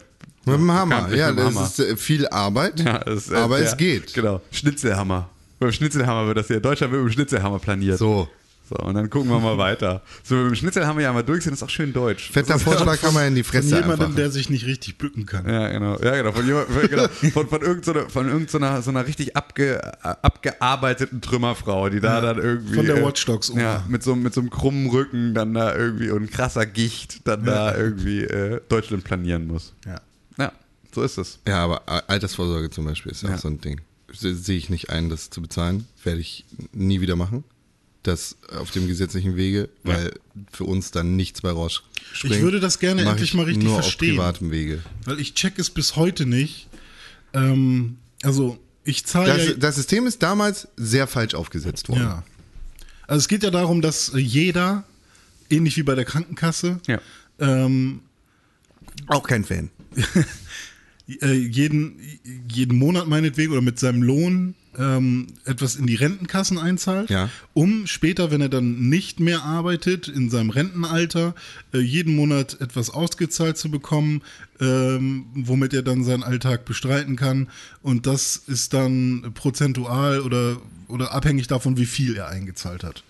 [0.45, 1.67] Mit dem Hammer, ja, mit dem das Hammer.
[1.67, 4.13] ist äh, viel Arbeit, Ja, ist, äh, aber der- es geht.
[4.15, 4.41] Genau.
[4.51, 5.29] Schnitzelhammer.
[5.61, 6.59] Beim Schnitzelhammer wird das hier.
[6.59, 7.99] Deutschland wird mit dem Schnitzelhammer planiert.
[7.99, 8.29] So,
[8.75, 10.03] So, und dann gucken wir mal weiter.
[10.23, 12.31] So, mit dem Schnitzelhammer ja mal durch sind, ist auch schön deutsch.
[12.31, 14.15] fetter Vorschlag kann man in die Von Fresse jemandem, einfach.
[14.17, 15.47] der sich nicht richtig bücken kann.
[15.49, 15.99] Ja, genau.
[15.99, 16.33] Ja, genau.
[16.33, 17.09] Von, jemand, von, genau.
[17.09, 22.75] von, von irgendeiner, von irgendeiner so einer richtig abge, abgearbeiteten Trümmerfrau, die da dann irgendwie.
[22.75, 23.61] Von der äh, Watch Dogs Oma.
[23.61, 27.45] Ja, mit so, mit so einem krummen Rücken dann da irgendwie und krasser Gicht dann
[27.45, 29.75] da irgendwie äh, Deutschland planieren muss.
[29.87, 30.01] Ja.
[30.39, 30.53] Ja,
[30.95, 31.39] so ist es.
[31.47, 33.35] Ja, aber Altersvorsorge zum Beispiel ist ja Ja.
[33.37, 33.81] auch so ein Ding.
[34.13, 35.87] Se- Sehe ich nicht ein, das zu bezahlen.
[36.05, 37.45] Werde ich nie wieder machen.
[38.03, 40.13] Das auf dem gesetzlichen Wege, weil
[40.53, 42.35] für uns dann nichts bei rausspringt.
[42.35, 44.11] Ich würde das gerne Mach endlich ich mal richtig nur verstehen.
[44.13, 44.81] auf privatem Wege.
[45.05, 46.69] Weil ich check es bis heute nicht.
[47.33, 52.01] Ähm, also ich zahle Das, ja, das System ist damals sehr falsch aufgesetzt worden.
[52.03, 52.25] ja.
[53.07, 54.85] Also es geht ja darum, dass äh, jeder,
[55.49, 57.01] ähnlich wie bei der Krankenkasse, Ja.
[57.39, 58.01] ähm,
[59.07, 59.71] Auch kein Fan.
[61.21, 62.01] äh, jeden,
[62.51, 67.29] jeden Monat meinetwegen oder mit seinem Lohn ähm, etwas in die Rentenkassen einzahlt, Ja.
[67.53, 71.35] um später, wenn er dann nicht mehr arbeitet, in seinem Rentenalter,
[71.75, 74.23] äh, jeden Monat etwas ausgezahlt zu bekommen,
[74.61, 77.49] ähm, womit er dann seinen Alltag bestreiten kann.
[77.83, 80.57] Und das ist dann prozentual oder,
[80.89, 83.03] oder abhängig davon, wie viel er eingezahlt hat.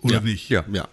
[0.00, 0.48] Oder nicht?
[0.48, 0.64] Ja.
[0.72, 0.88] Ja.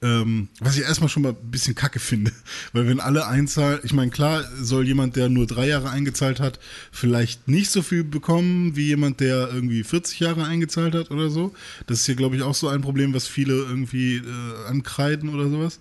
[0.00, 2.30] Ähm, was ich erstmal schon mal ein bisschen kacke finde.
[2.72, 6.60] Weil wenn alle einzahlen, ich meine, klar soll jemand, der nur drei Jahre eingezahlt hat,
[6.92, 11.52] vielleicht nicht so viel bekommen wie jemand, der irgendwie 40 Jahre eingezahlt hat oder so.
[11.88, 15.48] Das ist hier, glaube ich, auch so ein Problem, was viele irgendwie äh, ankreiden oder
[15.48, 15.80] sowas.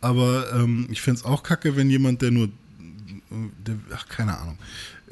[0.00, 2.50] Aber ähm, ich fände es auch kacke, wenn jemand, der nur, äh,
[3.66, 4.56] der, ach, keine Ahnung.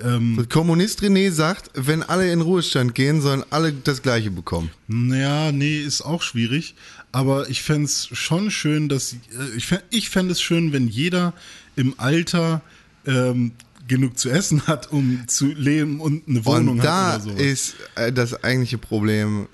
[0.00, 4.70] Ähm, Kommunist René sagt, wenn alle in Ruhestand gehen, sollen alle das Gleiche bekommen.
[4.87, 6.76] Naja, nee, ist auch schwierig.
[7.12, 9.12] Aber ich fände es schon schön, dass.
[9.14, 9.16] Äh,
[9.57, 11.33] ich fände ich fänd es schön, wenn jeder
[11.77, 12.61] im Alter
[13.07, 13.53] ähm,
[13.87, 17.38] genug zu essen hat, um zu leben und eine Wohnung Und da hat oder so.
[17.42, 19.49] ist äh, das eigentliche Problem,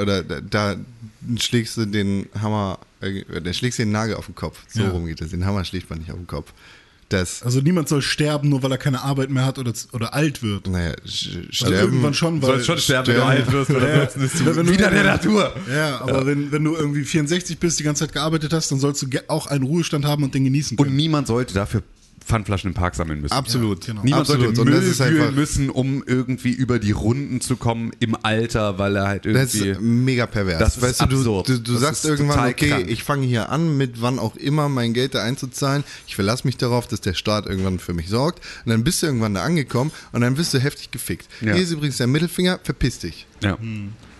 [0.00, 0.76] oder da
[1.38, 4.62] schlägst du den Hammer, äh, da schlägst du den Nagel auf den Kopf.
[4.68, 4.90] So Ja.
[4.90, 5.30] rum geht es.
[5.30, 6.52] Den Hammer schlägt man nicht auf den Kopf.
[7.08, 10.42] Das, Also niemand soll sterben, nur weil er keine Arbeit mehr hat oder, oder alt
[10.42, 10.66] wird.
[10.66, 11.74] naja, sch- Also sterben.
[11.76, 12.60] irgendwann schon, weil.
[12.78, 14.10] sterben, wenn du alt wirst, oder Ja.
[14.10, 15.54] sonst bist du wieder der Natur.
[15.72, 19.02] Ja, aber Wenn, wenn du irgendwie 64 bist, die ganze Zeit gearbeitet hast, dann sollst
[19.02, 20.90] du auch einen Ruhestand haben und den genießen können.
[20.90, 21.82] Und niemand sollte dafür
[22.26, 23.32] Pfandflaschen im Park sammeln müssen.
[23.32, 23.86] Absolut.
[23.86, 24.04] Ja, genau.
[24.04, 24.44] Niemand Absolut.
[24.46, 27.92] sollte Und Müll das ist wühlen einfach, müssen, um irgendwie über die Runden zu kommen
[28.00, 29.70] im Alter, weil er halt das irgendwie.
[29.70, 30.58] ist mega pervers.
[30.58, 31.48] Das ist weißt du, du, absurd.
[31.48, 32.86] du, du Das sagst ist irgendwann, okay, krank.
[32.90, 35.84] ich fange hier an, mit wann auch immer mein Geld da einzuzahlen.
[36.06, 38.44] Ich verlasse mich darauf, dass der Staat irgendwann für mich sorgt.
[38.64, 41.28] Und dann bist du irgendwann da angekommen und dann wirst du heftig gefickt.
[41.40, 41.52] Ja.
[41.54, 43.26] Hier ist übrigens der Mittelfinger, verpiss dich.
[43.42, 43.56] Ja.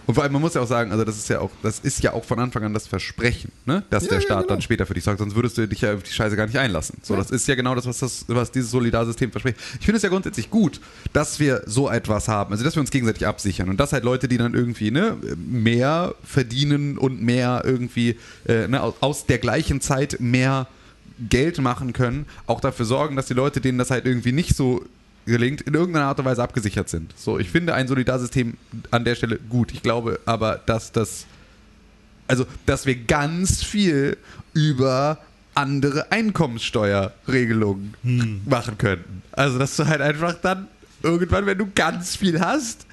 [0.06, 2.02] Und vor allem, man muss ja auch sagen, also das ist ja auch, das ist
[2.02, 3.82] ja auch von Anfang an das Versprechen, ne?
[3.90, 4.48] dass der ja, Staat genau.
[4.48, 6.58] dann später für dich sorgt, sonst würdest du dich ja auf die Scheiße gar nicht
[6.58, 6.98] einlassen.
[7.02, 9.58] So, das ist ja genau das, was das, was dieses Solidarsystem verspricht.
[9.80, 10.80] Ich finde es ja grundsätzlich gut,
[11.12, 14.28] dass wir so etwas haben, also dass wir uns gegenseitig absichern und dass halt Leute,
[14.28, 18.16] die dann irgendwie ne, mehr verdienen und mehr irgendwie
[18.46, 20.68] äh, ne, aus der gleichen Zeit mehr
[21.18, 24.84] Geld machen können, auch dafür sorgen, dass die Leute, denen das halt irgendwie nicht so
[25.26, 27.12] gelingt, in irgendeiner Art und Weise abgesichert sind.
[27.16, 28.54] So, ich finde ein Solidarsystem
[28.90, 29.72] an der Stelle gut.
[29.72, 31.26] Ich glaube aber, dass das,
[32.28, 34.16] also, dass wir ganz viel
[34.54, 35.18] über
[35.54, 37.94] andere Einkommenssteuerregelungen
[38.46, 39.22] machen könnten.
[39.32, 40.68] Also, dass du halt einfach dann
[41.02, 42.86] irgendwann, wenn du ganz viel hast,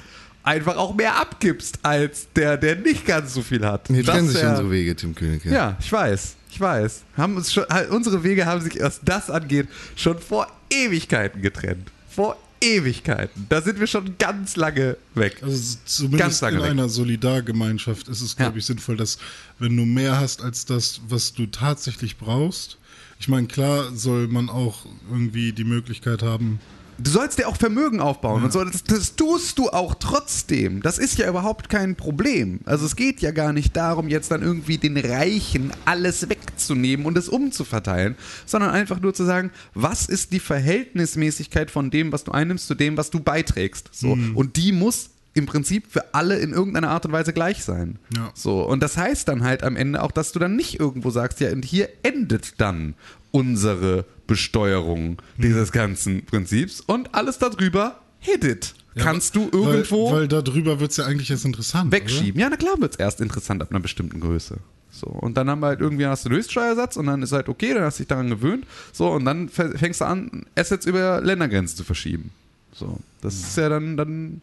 [0.44, 3.88] einfach auch mehr abgibst als der, der nicht ganz so viel hat.
[3.88, 5.46] Hier Das trennen sich unsere Wege, Tim König.
[5.46, 6.36] ja, ich weiß.
[6.52, 7.02] Ich weiß.
[7.18, 11.90] Haben uns schon, halt, unsere Wege haben sich, was das angeht, schon vor Ewigkeiten getrennt.
[12.16, 13.46] Vor Ewigkeiten.
[13.50, 15.38] Da sind wir schon ganz lange weg.
[15.42, 16.72] Also Ganz zumindest lange in weg.
[16.72, 18.58] einer Solidargemeinschaft ist es, glaube Ja.
[18.60, 19.18] ich, sinnvoll, dass
[19.60, 22.78] wenn du mehr hast als das, was du tatsächlich brauchst,
[23.20, 26.60] ich meine, klar soll man auch irgendwie die Möglichkeit haben,
[26.98, 28.64] Du sollst dir auch Vermögen aufbauen und so.
[28.64, 30.82] Das, das tust du auch trotzdem.
[30.82, 32.60] Das ist ja überhaupt kein Problem.
[32.66, 37.18] Also es geht ja gar nicht darum, jetzt dann irgendwie den Reichen alles wegzunehmen und
[37.18, 42.32] es umzuverteilen, sondern einfach nur zu sagen, was ist die Verhältnismäßigkeit von dem, was du
[42.32, 43.90] einnimmst, zu dem, was du beiträgst.
[43.92, 44.18] So.
[44.36, 47.98] Und die muss im Prinzip für alle in irgendeiner Art und Weise gleich sein.
[48.16, 48.32] Ja.
[48.36, 51.40] So, und das heißt dann halt am Ende auch, dass du dann nicht irgendwo sagst,
[51.40, 52.94] ja, und hier endet dann
[53.34, 58.74] unsere Besteuerung dieses ganzen Prinzips und alles darüber hit it.
[58.96, 61.92] Kannst du irgendwo Weil, weil darüber wird es ja eigentlich erst interessant.
[61.92, 62.40] wegschieben.
[62.40, 64.58] Ja, na klar wird es erst interessant ab einer bestimmten Größe.
[64.92, 67.50] So, und dann haben wir halt irgendwie hast du einen Höchststeuersatz und dann ist halt
[67.50, 68.66] okay, dann hast du dich daran gewöhnt.
[68.92, 72.30] So, und dann fä- fängst du an, Assets über Ländergrenzen zu verschieben.
[72.72, 74.42] So, das ist ja dann, dann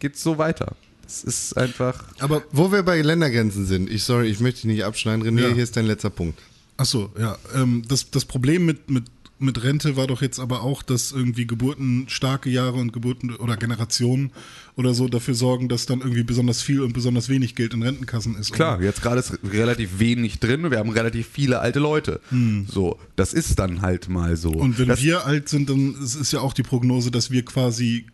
[0.00, 0.74] geht's so weiter.
[1.04, 2.02] Das ist einfach.
[2.18, 5.54] Aber Wo wir bei Ländergrenzen sind, ich sorry, ich möchte dich nicht abschneiden, René, Ja.
[5.54, 6.40] hier ist dein letzter Punkt.
[6.82, 7.38] Ach so, ja.
[7.54, 9.04] Ähm, das, das Problem mit, mit,
[9.38, 13.56] mit Rente war doch jetzt aber auch, dass irgendwie Geburten, starke Jahre und Geburten oder
[13.56, 14.32] Generationen
[14.74, 18.36] oder so dafür sorgen, dass dann irgendwie besonders viel und besonders wenig Geld in Rentenkassen
[18.36, 18.52] ist.
[18.52, 22.20] Klar, jetzt gerade ist relativ wenig drin und wir haben relativ viele alte Leute.
[22.66, 24.50] So, das ist dann halt mal so.
[24.50, 28.06] Und wenn das, wir alt sind, dann ist ja auch die Prognose, dass wir quasi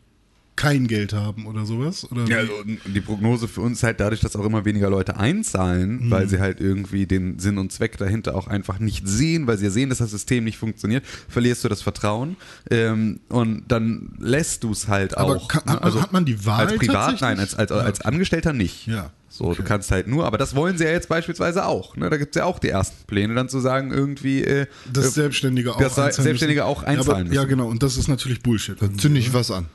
[0.58, 2.10] kein Geld haben oder sowas.
[2.10, 2.52] Oder Ja, also
[2.84, 6.40] die Prognose für uns ist halt dadurch, dass auch immer weniger Leute einzahlen, weil sie
[6.40, 9.88] halt irgendwie den Sinn und Zweck dahinter auch einfach nicht sehen, weil sie ja sehen,
[9.88, 12.36] dass das System nicht funktioniert, verlierst du das Vertrauen
[12.70, 15.48] ähm, und dann lässt du es halt Aber auch.
[15.48, 15.72] kann- ne?
[15.74, 18.86] hat man- hat man die Wahl Als Privat, nein, als, als, als Angestellter nicht.
[18.88, 21.94] Ja, So, du kannst halt nur, aber das wollen sie ja jetzt beispielsweise auch.
[21.96, 22.10] Ne?
[22.10, 24.42] Da gibt es ja auch die ersten Pläne, dann zu sagen, irgendwie.
[24.42, 26.70] Äh, dass äh, Selbstständige auch dass einzahlen Selbstständige müssen.
[26.70, 27.48] auch einzahlen ja, aber, ja, müssen.
[27.50, 27.68] genau.
[27.68, 28.76] Und das ist natürlich Bullshit.
[29.00, 29.66] Zünde ich was an.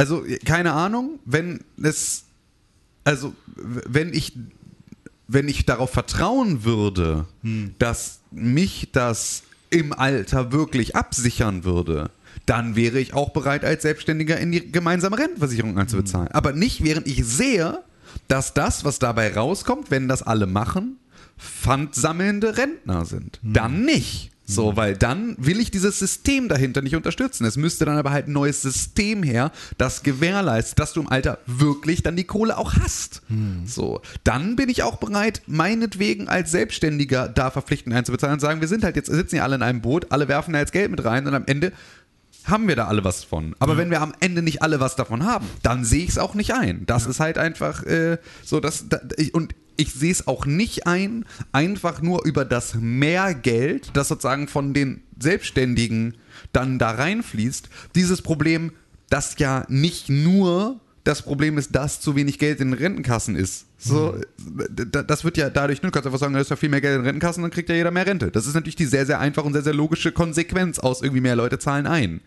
[0.00, 2.24] Also, keine Ahnung, wenn es,
[3.04, 4.32] also, wenn ich,
[5.28, 7.26] wenn ich darauf vertrauen würde,
[7.78, 12.10] dass mich das im Alter wirklich absichern würde,
[12.46, 16.28] dann wäre ich auch bereit, als Selbstständiger in die gemeinsame Rentenversicherung einzubezahlen.
[16.28, 17.80] Aber nicht, während ich sehe,
[18.26, 20.96] dass das, was dabei rauskommt, wenn das alle machen,
[21.38, 23.38] pfandsammelnde Rentner sind.
[23.42, 24.30] Dann nicht.
[24.50, 27.44] So, weil dann will ich dieses System dahinter nicht unterstützen.
[27.44, 31.38] Es müsste dann aber halt ein neues System her, das gewährleistet, dass du im Alter
[31.46, 33.22] wirklich dann die Kohle auch hast.
[33.64, 38.68] So, dann bin ich auch bereit, meinetwegen als Selbstständiger da verpflichtend einzubezahlen und sagen, wir
[38.68, 41.04] sind halt jetzt, sitzen ja alle in einem Boot, alle werfen da jetzt Geld mit
[41.04, 41.72] rein und am Ende
[42.44, 43.54] haben wir da alle was von.
[43.58, 46.34] Aber wenn wir am Ende nicht alle was davon haben, dann sehe ich es auch
[46.34, 46.86] nicht ein.
[46.86, 50.86] Das ist halt einfach äh, so, dass da, ich, und ich sehe es auch nicht
[50.86, 56.14] ein, einfach nur über das Mehrgeld, das sozusagen von den Selbstständigen
[56.52, 58.72] dann da reinfließt, dieses Problem,
[59.08, 63.64] das ja nicht nur das Problem ist, dass zu wenig Geld in den Rentenkassen ist.
[63.78, 66.68] So, d- das wird ja dadurch, ne, du kannst einfach sagen, da ist ja viel
[66.68, 68.30] mehr Geld in den Rentenkassen, dann kriegt ja jeder mehr Rente.
[68.30, 71.36] Das ist natürlich die sehr, sehr einfache und sehr, sehr logische Konsequenz aus irgendwie mehr
[71.36, 72.20] Leute zahlen ein.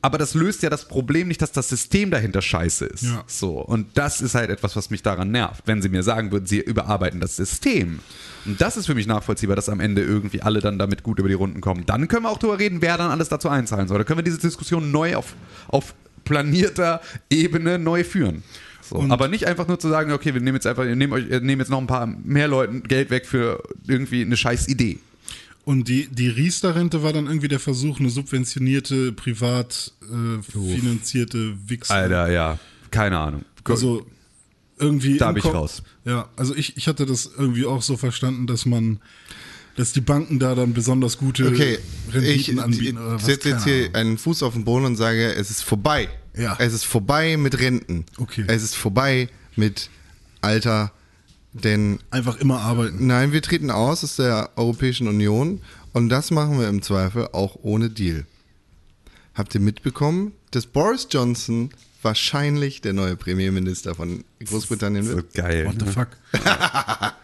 [0.00, 3.02] Aber das löst ja das Problem nicht, dass das System dahinter scheiße ist.
[3.02, 3.24] Ja.
[3.26, 3.60] So.
[3.60, 5.64] Und das ist halt etwas, was mich daran nervt.
[5.66, 7.98] Wenn sie mir sagen würden, sie überarbeiten das System.
[8.44, 11.28] Und das ist für mich nachvollziehbar, dass am Ende irgendwie alle dann damit gut über
[11.28, 11.84] die Runden kommen.
[11.84, 13.98] Dann können wir auch darüber reden, wer dann alles dazu einzahlen soll.
[13.98, 15.34] Da können wir diese Diskussion neu auf,
[15.66, 18.44] auf planierter Ebene neu führen.
[18.82, 19.04] So.
[19.08, 21.40] Aber nicht einfach nur zu sagen, okay, wir nehmen jetzt einfach, wir nehmen, euch, wir
[21.40, 24.98] nehmen jetzt noch ein paar mehr Leuten Geld weg für irgendwie eine scheiß Idee.
[25.68, 31.90] Und die, die Riester-Rente war dann irgendwie der Versuch, eine subventionierte, privat äh, finanzierte Wichs.
[31.90, 32.58] Alter, ja.
[32.90, 33.44] Keine Ahnung.
[33.64, 34.06] Also
[34.78, 35.18] irgendwie.
[35.18, 35.82] Da bin ich Kopf- raus.
[36.06, 39.00] Ja, also ich, ich hatte das irgendwie auch so verstanden, dass man,
[39.76, 41.78] dass die Banken da dann besonders gute Okay,
[42.08, 42.96] ich Renditen anbieten.
[42.96, 43.94] Oder was, setze jetzt hier Ahnung.
[43.94, 46.08] einen Fuß auf den Boden und sage, es ist vorbei.
[46.34, 46.56] Ja.
[46.58, 48.06] Es ist vorbei mit Renten.
[48.16, 48.44] Okay.
[48.46, 49.90] Es ist vorbei mit
[50.40, 50.92] Alter,
[51.64, 53.06] denn Einfach immer arbeiten.
[53.06, 55.60] nein, wir treten aus aus der Europäischen Union
[55.92, 58.24] und das machen wir im Zweifel auch ohne Deal.
[59.34, 61.70] Habt ihr mitbekommen, dass Boris Johnson
[62.02, 65.34] wahrscheinlich der neue Premierminister von Großbritannien So wird?
[65.34, 65.66] geil.
[65.66, 66.08] What the fuck?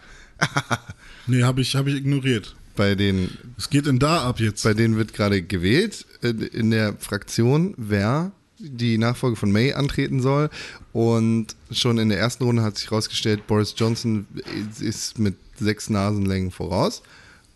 [1.27, 2.55] nee, habe ich, hab ich ignoriert.
[2.75, 4.63] Bei den Was geht denn da ab jetzt?
[4.63, 10.21] Bei denen wird gerade gewählt äh, in der Fraktion, wer die Nachfolge von May antreten
[10.21, 10.49] soll.
[10.93, 14.27] Und schon in der ersten Runde hat sich herausgestellt, Boris Johnson
[14.79, 17.01] ist mit sechs Nasenlängen voraus.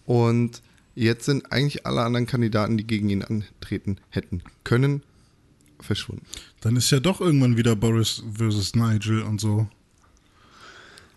[0.06, 0.62] Und
[0.96, 5.04] jetzt sind eigentlich alle anderen Kandidaten, die gegen ihn antreten hätten können,
[5.80, 6.26] verschwunden.
[6.62, 9.68] Dann ist ja doch irgendwann wieder Boris versus Nigel und so.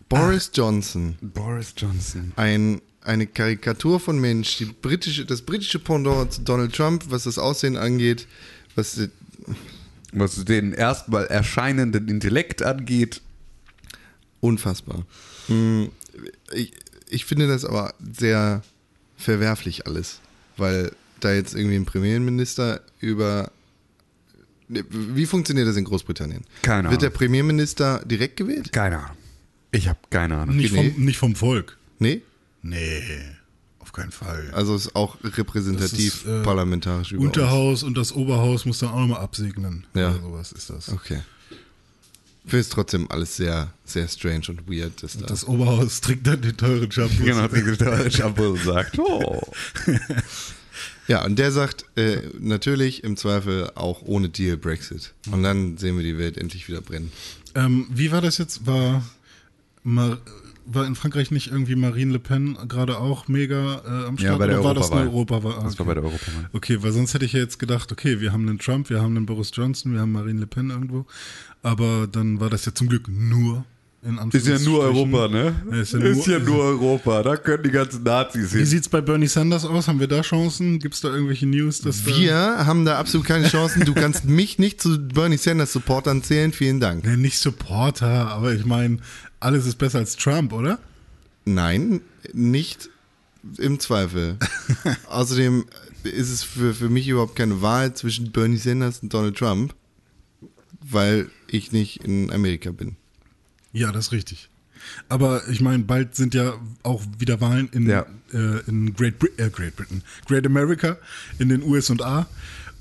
[0.08, 2.32] Boris Johnson, Boris Johnson.
[2.36, 7.38] ein, eine Karikatur von Mensch, die britische, das britische Pendant zu Donald Trump, was das
[7.38, 8.26] Aussehen angeht,
[8.74, 9.00] was
[10.12, 13.20] Was den erstmal erscheinenden Intellekt angeht.
[14.40, 15.04] Unfassbar.
[15.46, 15.90] Hm,
[16.54, 16.72] Ich,
[17.08, 18.62] ich finde das aber sehr
[19.16, 20.20] verwerflich alles,
[20.56, 23.50] weil da jetzt irgendwie ein Premierminister über.
[24.68, 26.44] Ne, Wie funktioniert das in Großbritannien?
[26.62, 27.18] Keine Wird der Ahnung.
[27.18, 28.72] Premierminister direkt gewählt?
[28.72, 29.16] Keine Ahnung.
[29.70, 30.56] Ich habe keine Ahnung.
[30.56, 30.90] Nicht Nee.
[30.92, 31.78] vom, nicht vom Volk.
[31.98, 32.22] Nee?
[32.62, 33.02] Nee,
[33.92, 34.50] auf keinen Fall.
[34.54, 37.36] Also ist auch repräsentativ ist, äh, parlamentarisch über uns.
[37.36, 39.84] Unterhaus und das Oberhaus muss dann auch nochmal absegnen.
[39.94, 40.10] Ja.
[40.10, 40.88] Oder sowas ist das.
[40.88, 41.20] Okay.
[42.44, 45.02] Ich finde es trotzdem alles sehr, sehr strange und weird.
[45.02, 47.22] Dass da Das Oberhaus trinkt dann den teuren Shampoo.
[47.24, 49.40] Genau, der Shampoo sagt, oh.
[51.08, 55.12] Ja, und der sagt äh, natürlich im Zweifel auch ohne Deal Brexit.
[55.30, 57.12] Und dann sehen wir die Welt endlich wieder brennen.
[57.54, 58.66] Ähm, wie war das jetzt?
[58.66, 59.04] War
[59.82, 60.18] Mar
[60.64, 64.20] war in Frankreich nicht irgendwie Marine Le Pen gerade auch mega äh, am Start?
[64.32, 65.52] Ja, bei der oder war das eine Europawahl.
[65.52, 65.52] Europawahl?
[65.60, 65.88] Ah, Das war okay.
[65.88, 66.50] bei der Europawahl.
[66.52, 69.16] Okay, weil sonst hätte ich ja jetzt gedacht, okay, wir haben einen Trump, wir haben
[69.16, 71.06] einen Boris Johnson, wir haben Marine Le Pen irgendwo.
[71.62, 73.64] Aber dann war das ja zum Glück nur
[74.04, 74.80] in Ist ja nur.
[74.80, 75.54] Europa, ne?
[75.70, 77.22] Ja, ist ja ist nur- ja nur Europa.
[77.22, 78.66] Da können die ganzen Nazis Wie hin.
[78.66, 79.86] sieht's bei Bernie Sanders aus?
[79.86, 80.80] Haben wir da Chancen?
[80.80, 81.82] Gibt es da irgendwelche News?
[81.82, 83.84] Dass Wir haben da absolut keine Chancen.
[83.84, 86.52] Du kannst mich nicht zu Bernie Sanders Supportern zählen.
[86.52, 87.04] Vielen Dank.
[87.04, 88.98] Da, ne, nicht Supporter, aber ich meine,
[89.42, 90.78] alles ist besser als Trump, oder?
[91.44, 92.00] Nein,
[92.32, 92.88] nicht
[93.58, 94.38] im Zweifel.
[95.08, 95.64] Außerdem
[96.04, 99.74] ist es für, für mich überhaupt keine Wahl zwischen Bernie Sanders und Donald Trump,
[100.80, 102.96] weil ich nicht in Amerika bin.
[103.72, 104.48] Ja, das ist richtig.
[105.08, 108.04] Aber ich meine, bald sind ja auch wieder Wahlen in, Ja.
[108.32, 110.96] äh, in Great, Brit äh, Great Britain, Great America,
[111.38, 112.26] in den USA.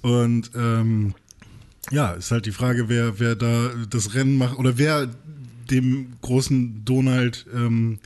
[0.01, 1.13] Und ähm,
[1.91, 5.09] ja, ist halt die Frage, wer, wer da das Rennen macht oder wer
[5.71, 7.99] dem großen Donald ähm,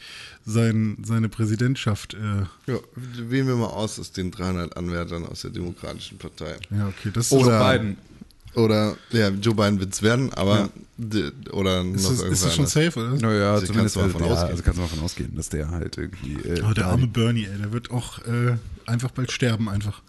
[0.45, 2.13] sein, seine Präsidentschaft.
[2.13, 6.55] Äh, Ja, wählen wir mal aus aus den 300 Anwärtern aus der Demokratischen Partei.
[6.69, 7.97] ja, okay, das Oder, Biden.
[8.53, 12.55] Oder, ja, Joe Biden wird es werden, aber, d- oder noch ist, das, ist das
[12.55, 12.71] schon anders.
[12.71, 13.09] safe, oder?
[13.19, 14.49] Naja, Also zumindest kannst du mal von ja, ausgehen.
[14.51, 16.33] also kannst du mal von ausgehen, dass der halt irgendwie.
[16.47, 20.01] Äh, Oh, der arme Bernie, ey, der wird auch äh, einfach bald sterben, einfach.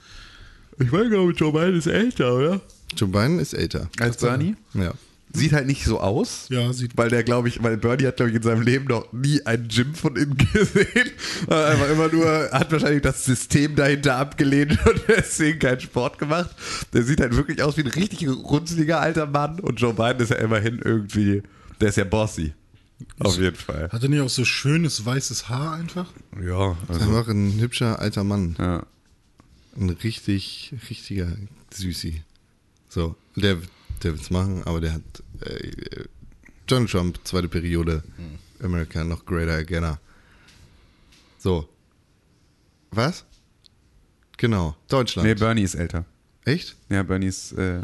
[0.79, 2.61] ich meine, glaube, Joe Biden ist älter, oder?
[2.97, 3.89] Joe Biden ist älter.
[3.99, 4.55] Als Bernie?
[4.75, 4.93] Ja.
[5.39, 6.47] Sieht halt nicht so aus.
[6.49, 9.13] Ja, sieht- Weil der, glaube ich, weil Bernie hat, glaube ich, in seinem Leben noch
[9.13, 11.11] nie ein Gym von innen gesehen.
[11.47, 16.51] War Einfach immer nur, hat wahrscheinlich das System dahinter abgelehnt und deswegen keinen Sport gemacht.
[16.93, 20.31] Der sieht halt wirklich aus wie ein richtig runzliger alter Mann und Joe Biden ist
[20.31, 21.43] ja immerhin irgendwie,
[21.81, 22.53] der ist ja bossy.
[23.19, 23.91] Auf jeden Fall.
[23.93, 26.07] Hat er nicht auch so schönes weißes Haar einfach?
[26.43, 28.57] Ja, also, Einfach ein hübscher alter Mann.
[28.59, 28.87] ja.
[29.79, 31.29] Ein richtig, richtiger
[31.75, 32.23] Süßi.
[32.89, 33.59] So, der,
[34.03, 35.03] der wird's machen, aber der hat
[35.43, 36.05] äh,
[36.67, 38.03] Donald Trump, zweite Periode,
[38.63, 39.99] America noch greater againer.
[41.39, 41.69] So.
[42.91, 43.25] Was?
[44.37, 45.29] Genau, Deutschland.
[45.29, 46.05] Nee, Bernie ist älter.
[46.45, 46.77] Echt?
[46.89, 47.81] Ja, Bernie ist äh,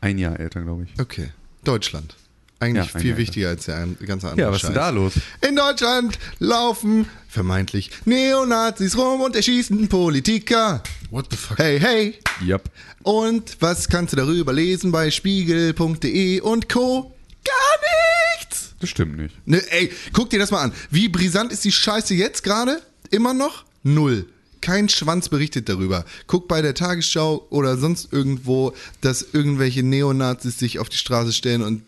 [0.00, 1.00] ein Jahr älter, glaube ich.
[1.00, 1.30] Okay.
[1.64, 2.16] Deutschland.
[2.60, 4.68] Eigentlich Ja, viel wichtiger als der ganze andere Ja, was ist Scheiß.
[4.70, 5.12] denn da los?
[5.48, 10.82] In Deutschland laufen vermeintlich Neonazis rum und erschießen Politiker.
[11.10, 11.58] What the fuck?
[11.58, 12.14] Hey, hey.
[12.44, 12.64] Yep.
[13.04, 17.14] Und was kannst du darüber lesen bei spiegel.de und Co?
[17.44, 18.74] Gar nichts.
[18.80, 19.34] Das stimmt nicht.
[19.46, 20.72] Ne, ey, guck dir das mal an.
[20.90, 22.82] Wie brisant ist die Scheiße jetzt gerade?
[23.10, 23.64] Immer noch?
[23.84, 24.26] Null.
[24.60, 26.04] Kein Schwanz berichtet darüber.
[26.26, 31.62] Guck bei der Tagesschau oder sonst irgendwo, dass irgendwelche Neonazis sich auf die Straße stellen
[31.62, 31.82] und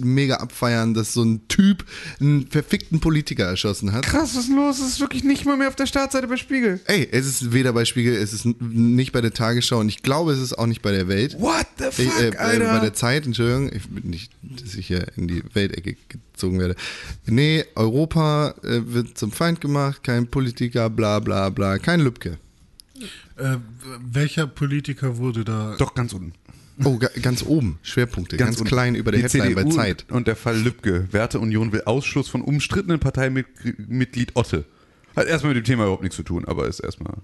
[0.00, 1.84] mega abfeiern, dass so ein Typ
[2.20, 4.04] einen verfickten Politiker erschossen hat.
[4.04, 4.78] Krass, was ist denn los?
[4.78, 6.80] Es ist wirklich nicht mal mehr auf der Startseite bei Spiegel.
[6.86, 10.32] Ey, es ist weder bei Spiegel, es ist nicht bei der Tagesschau und ich glaube,
[10.32, 11.36] es ist auch nicht bei der Welt.
[11.38, 12.72] What the Ich, fuck, äh, äh, Alter?
[12.72, 16.76] bei der Zeit, Entschuldigung, ich bin nicht, dass ich hier in die Weltecke gezogen werde.
[17.26, 22.38] Nee, Europa äh, wird zum Feind gemacht, kein Politiker, bla bla bla, kein Lübcke.
[23.36, 23.56] Äh,
[24.00, 25.76] welcher Politiker wurde da?
[25.78, 26.32] Doch, ganz unten.
[26.84, 28.68] Oh, ga, ganz oben, Schwerpunkte, ganz, unten.
[28.68, 30.04] klein über der Die Headline bei CDU Zeit.
[30.10, 31.08] Und der Fall Lübcke.
[31.10, 34.64] Werteunion will Ausschluss von umstrittenen Parteimitglied Otte.
[35.14, 37.14] Hat erstmal mit dem Thema überhaupt nichts zu tun, aber ist erstmal.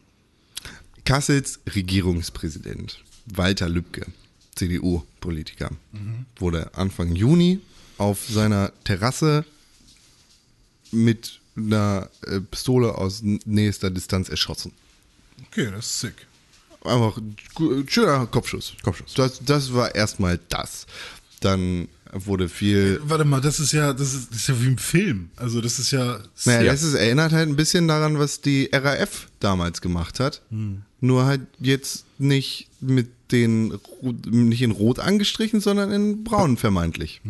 [1.04, 4.06] Kassels Regierungspräsident Walter Lübcke,
[4.54, 5.70] CDU-Politiker,
[6.36, 7.60] wurde Anfang Juni
[7.98, 9.44] auf seiner Terrasse
[10.90, 14.72] mit einer äh, Pistole aus nächster Distanz erschossen.
[15.48, 16.26] Okay, das ist sick.
[16.84, 17.18] Einfach
[17.88, 18.74] schöner Kopfschuss.
[18.82, 19.14] Kopfschuss.
[19.14, 20.86] Das, das war erstmal das.
[21.40, 23.00] Dann wurde viel.
[23.04, 25.30] Warte mal, das ist ja, das ist, das ist ja wie im Film.
[25.36, 26.18] Also das ist ja.
[26.44, 26.72] Naja, Ja.
[26.72, 30.42] das ist, erinnert halt ein bisschen daran, was die RAF damals gemacht hat.
[31.00, 33.78] Nur halt jetzt nicht mit den,
[34.26, 37.22] nicht in Rot angestrichen, sondern in Braun vermeintlich.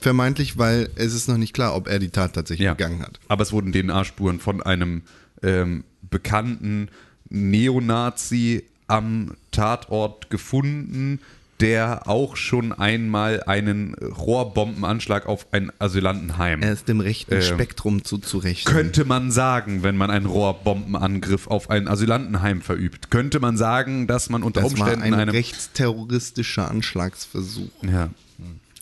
[0.00, 3.18] Vermeintlich, weil es ist noch nicht klar, ob er die Tat tatsächlich begangen hat.
[3.28, 5.02] Aber es wurden DNA-Spuren von einem
[5.42, 6.88] ähm, bekannten
[7.34, 11.20] Neonazi am Tatort gefunden,
[11.60, 16.62] der auch schon einmal einen Rohrbombenanschlag auf ein Asylantenheim.
[16.62, 18.72] Er ist dem rechten Ähm, Spektrum zuzurechnen.
[18.74, 24.30] Könnte man sagen, wenn man einen Rohrbombenangriff auf ein Asylantenheim verübt, könnte man sagen, dass
[24.30, 27.70] man unter das war Umständen ein einem rechtsterroristischer Anschlagsversuch.
[27.82, 28.10] ja,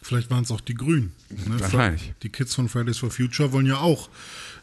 [0.03, 1.13] Vielleicht waren es auch die Grünen.
[1.31, 1.61] Ne?
[1.61, 2.13] Wahrscheinlich.
[2.25, 4.09] Die Kids von Fridays for Future wollen ja auch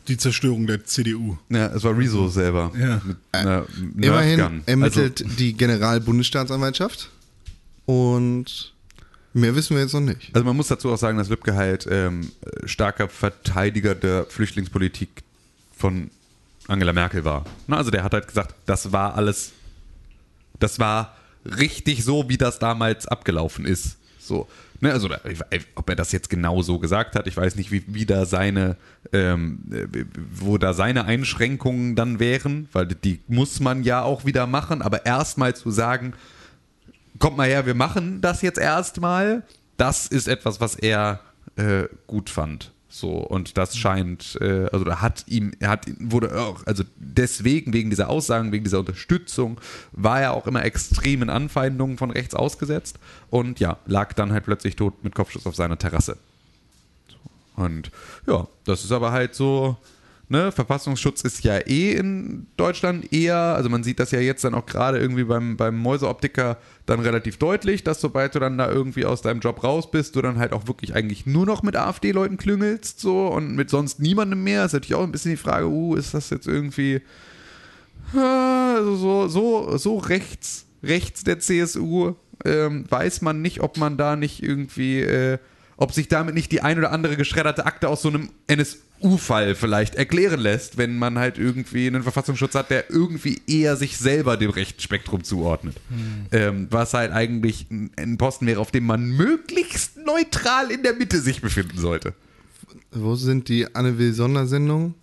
[0.07, 1.37] die Zerstörung der CDU.
[1.49, 3.01] ja, es war Rezo selber Ja.
[3.05, 3.65] mit einer
[4.01, 4.63] Immerhin Nerfgun.
[4.65, 7.09] ermittelt Also, die Generalbundesstaatsanwaltschaft
[7.85, 8.73] und
[9.33, 10.29] mehr wissen wir jetzt noch nicht.
[10.33, 12.31] also man muss dazu auch sagen, dass Lübcke halt ähm,
[12.65, 15.09] starker Verteidiger der Flüchtlingspolitik
[15.75, 16.09] von
[16.67, 17.45] Angela Merkel war.
[17.67, 19.51] Na, also der hat halt gesagt, das war alles,
[20.59, 21.15] das war
[21.45, 23.97] richtig so, wie das damals abgelaufen ist.
[24.19, 24.47] So,
[24.81, 25.09] Ne, also,
[25.75, 28.77] ob er das jetzt genau so gesagt hat, ich weiß nicht, wie, wie da seine,
[29.11, 34.47] ähm, äh, wo da seine Einschränkungen dann wären, weil die muss man ja auch wieder
[34.47, 36.13] machen, aber erstmal zu sagen,
[37.19, 39.43] kommt mal her, wir machen das jetzt erstmal,
[39.75, 41.19] das ist etwas, was er
[41.57, 42.71] äh, gut fand.
[42.91, 47.71] So, und das scheint, äh, also da hat ihm, er hat, wurde auch, also deswegen,
[47.71, 49.61] wegen dieser Aussagen, wegen dieser Unterstützung,
[49.91, 52.97] war er auch immer extremen Anfeindungen von rechts ausgesetzt
[53.29, 56.17] und ja, lag dann halt plötzlich tot mit Kopfschuss auf seiner Terrasse.
[57.55, 57.91] Und
[58.25, 59.77] ja, das ist aber halt so,
[60.29, 64.53] ne, Verfassungsschutz ist ja eh in Deutschland eher, also man sieht das ja jetzt dann
[64.53, 69.05] auch gerade irgendwie beim, beim Mäuseoptiker dann relativ deutlich, dass sobald du dann da irgendwie
[69.05, 72.37] aus deinem Job raus bist, du dann halt auch wirklich eigentlich nur noch mit AfD-Leuten
[72.37, 74.65] klüngelst so und mit sonst niemandem mehr.
[74.65, 77.01] Ist natürlich auch ein bisschen die Frage, uh, ist das jetzt irgendwie
[78.13, 82.15] also so, so, so rechts, rechts der CSU
[82.45, 85.37] ähm, weiß man nicht, ob man da nicht irgendwie, äh,
[85.77, 88.29] ob sich damit nicht die ein oder andere geschredderte Akte aus so einem
[89.01, 93.97] NSU-Fall vielleicht erklären lässt, wenn man halt irgendwie einen Verfassungsschutz hat, der irgendwie eher sich
[93.97, 95.77] selber dem rechten Spektrum zuordnet.
[96.31, 100.93] Ähm, was halt eigentlich ein, ein Posten wäre, auf dem man möglichst neutral in der
[100.93, 102.13] Mitte sich befinden sollte.
[102.91, 104.95] Wo sind die Anne Will Sondersendungen?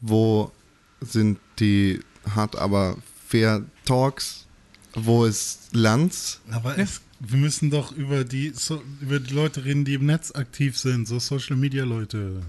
[0.00, 0.52] Wo
[1.00, 2.00] sind die
[2.34, 2.96] hart aber
[3.28, 4.46] fair Talks?
[4.94, 6.40] Wo ist Lanz?
[6.50, 10.32] Aber es, wir müssen doch über die, so, über die Leute reden, die im Netz
[10.34, 12.42] aktiv sind, so Social Media Leute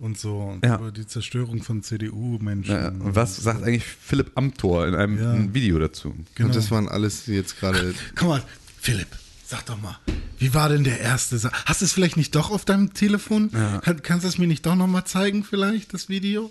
[0.00, 0.38] und so.
[0.40, 0.76] Und Ja.
[0.78, 2.74] über die Zerstörung von CDU-Menschen.
[2.74, 5.54] Ja, und was sagt eigentlich Philipp Amthor in einem Ja.
[5.54, 6.14] Video dazu?
[6.34, 6.48] Genau.
[6.48, 7.94] Und das waren alles jetzt gerade.
[8.16, 8.42] Guck mal,
[8.80, 9.08] Philipp,
[9.46, 9.98] sag doch mal,
[10.38, 11.38] wie war denn der erste?
[11.38, 13.50] Sa- Hast du es vielleicht nicht doch auf deinem Telefon?
[13.82, 16.50] Kann, kannst du es mir nicht doch nochmal zeigen, vielleicht, das Video?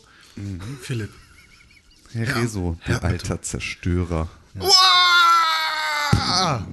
[0.82, 1.10] Philipp.
[2.14, 4.30] Herr Rezo, der Herr alter Zerstörer.
[4.60, 6.66] Uah!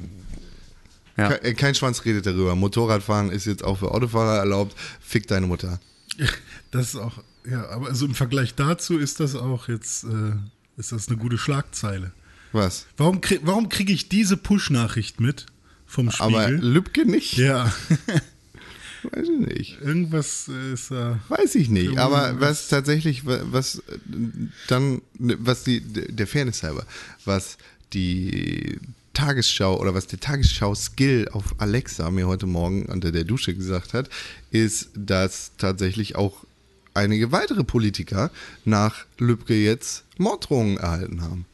[1.18, 1.30] Ja.
[1.32, 2.54] Äh, Kein Schwanz redet darüber.
[2.54, 4.76] Motorradfahren ist jetzt auch für Autofahrer erlaubt.
[5.00, 5.80] Fick deine Mutter.
[6.70, 10.32] Das ist auch, ja, aber also im Vergleich dazu ist das auch jetzt, äh,
[10.76, 12.12] ist das eine gute Schlagzeile.
[12.52, 12.86] Was?
[12.96, 15.46] Warum, krieg, warum kriege ich diese Push-Nachricht mit
[15.86, 16.34] vom Spiegel?
[16.34, 17.34] Aber Lübcke nicht?
[17.36, 17.72] ja,
[19.12, 19.80] Weiß ich nicht.
[19.82, 21.20] irgendwas äh, ist da.
[21.28, 21.96] Weiß ich nicht.
[21.98, 23.98] Aber was tatsächlich, wa- was äh,
[24.66, 26.84] dann, ne, was die, der Fairness halber,
[27.24, 27.56] was
[27.92, 28.80] die
[29.14, 34.10] Tagesschau oder was der Tagesschau-Skill auf Alexa mir heute Morgen unter der Dusche gesagt hat,
[34.50, 36.44] ist, dass tatsächlich auch
[36.96, 38.30] einige weitere Politiker
[38.64, 41.46] nach Lübcke jetzt Morddrohungen erhalten haben.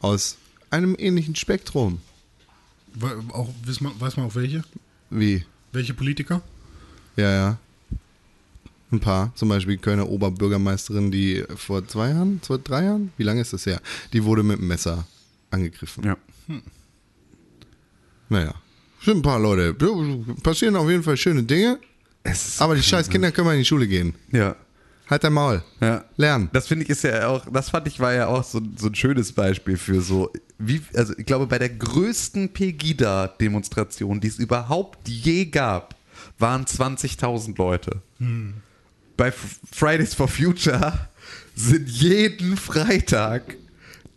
[0.00, 0.36] Aus
[0.70, 2.00] einem ähnlichen Spektrum.
[3.32, 4.62] Auch, weiß man, weiß man auch welche?
[5.10, 5.44] Wie?
[5.72, 6.42] Welche Politiker?
[7.16, 7.58] Ja, ja.
[8.90, 9.32] Ein paar.
[9.34, 13.12] Zum Beispiel die Kölner Oberbürgermeisterin, die vor zwei Jahren, zwei, drei Jahren?
[13.18, 13.80] Wie lange ist das her?
[14.12, 15.06] Die wurde mit einem Messer
[15.50, 16.04] angegriffen.
[16.04, 16.16] Ja.
[18.30, 18.54] Naja.
[19.04, 19.74] Sind ein paar Leute.
[20.42, 21.78] Passieren auf jeden Fall schöne Dinge.
[22.58, 24.14] Aber die scheiß Kinder können mal in die Schule gehen.
[24.32, 24.56] Ja.
[25.08, 25.62] Halt dein Maul.
[25.80, 26.04] Ja.
[26.16, 26.50] Lernen.
[26.52, 28.94] Das finde ich ist ja auch, das fand ich war ja auch so, so ein
[28.94, 35.08] schönes Beispiel für so, wie, also ich glaube, bei der größten Pegida-Demonstration, die es überhaupt
[35.08, 35.94] je gab,
[36.38, 38.02] waren 20.000 Leute.
[39.16, 41.08] Bei F- Fridays for Future
[41.54, 43.56] sind jeden Freitag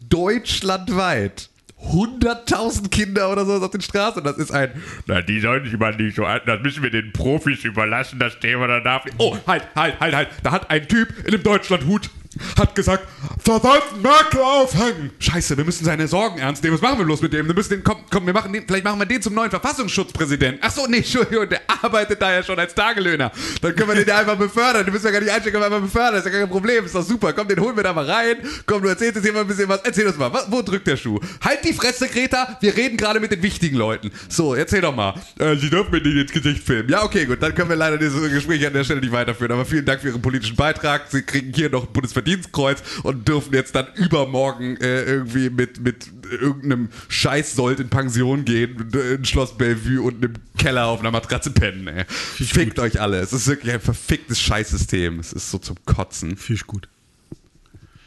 [0.09, 1.49] deutschlandweit
[1.89, 4.23] 100.000 Kinder oder so auf den Straßen.
[4.23, 4.71] Das ist ein,
[5.07, 6.41] Na, die sollen sich mal nicht so an.
[6.45, 8.67] Das müssen wir den Profis überlassen, das Thema.
[8.67, 9.15] Da darf nicht.
[9.17, 10.29] Oh, halt, halt, halt, halt.
[10.43, 12.09] Da hat ein Typ in einem Deutschlandhut
[12.57, 13.07] hat gesagt,
[13.43, 15.11] verdammten Merkel aufhängen.
[15.19, 16.75] Scheiße, wir müssen seine Sorgen ernst nehmen.
[16.75, 17.47] Was machen wir bloß mit dem?
[17.47, 20.59] Wir müssen den, komm, komm, wir machen den, vielleicht machen wir den zum neuen Verfassungsschutzpräsidenten.
[20.63, 23.31] Ach so, nee, Entschuldigung, der arbeitet da ja schon als Tagelöhner.
[23.61, 24.85] Dann können wir den ja einfach befördern.
[24.85, 26.15] Du müssen ja gar nicht wir einfach befördern.
[26.15, 27.33] Das ist ja kein Problem, ist doch super.
[27.33, 28.37] Komm, den holen wir da mal rein.
[28.65, 29.81] Komm, du erzählst jetzt hier mal ein bisschen was.
[29.83, 31.19] Erzähl uns mal, wo drückt der Schuh?
[31.43, 32.57] Halt die Fresse, Greta.
[32.61, 34.11] Wir reden gerade mit den wichtigen Leuten.
[34.29, 35.15] So, erzähl doch mal.
[35.39, 36.89] Äh, Sie dürfen mir nicht ins Gesicht filmen.
[36.89, 37.41] Ja, okay, gut.
[37.41, 39.51] Dann können wir leider dieses Gespräch an der Stelle nicht weiterführen.
[39.51, 41.03] Aber vielen Dank für Ihren politischen Beitrag.
[41.09, 46.09] Sie kriegen hier noch ein Bundesverdienstkreuz und dürfen jetzt dann übermorgen äh, irgendwie mit, mit
[46.31, 51.87] irgendeinem Scheißsold in Pension gehen, in Schloss Bellevue und im Keller auf einer Matratze pennen.
[51.87, 52.05] Ey.
[52.07, 53.19] Fickt euch alle.
[53.19, 55.19] Es ist wirklich ein verficktes Scheißsystem.
[55.19, 56.37] Es ist so zum Kotzen.
[56.37, 56.87] Fisch gut.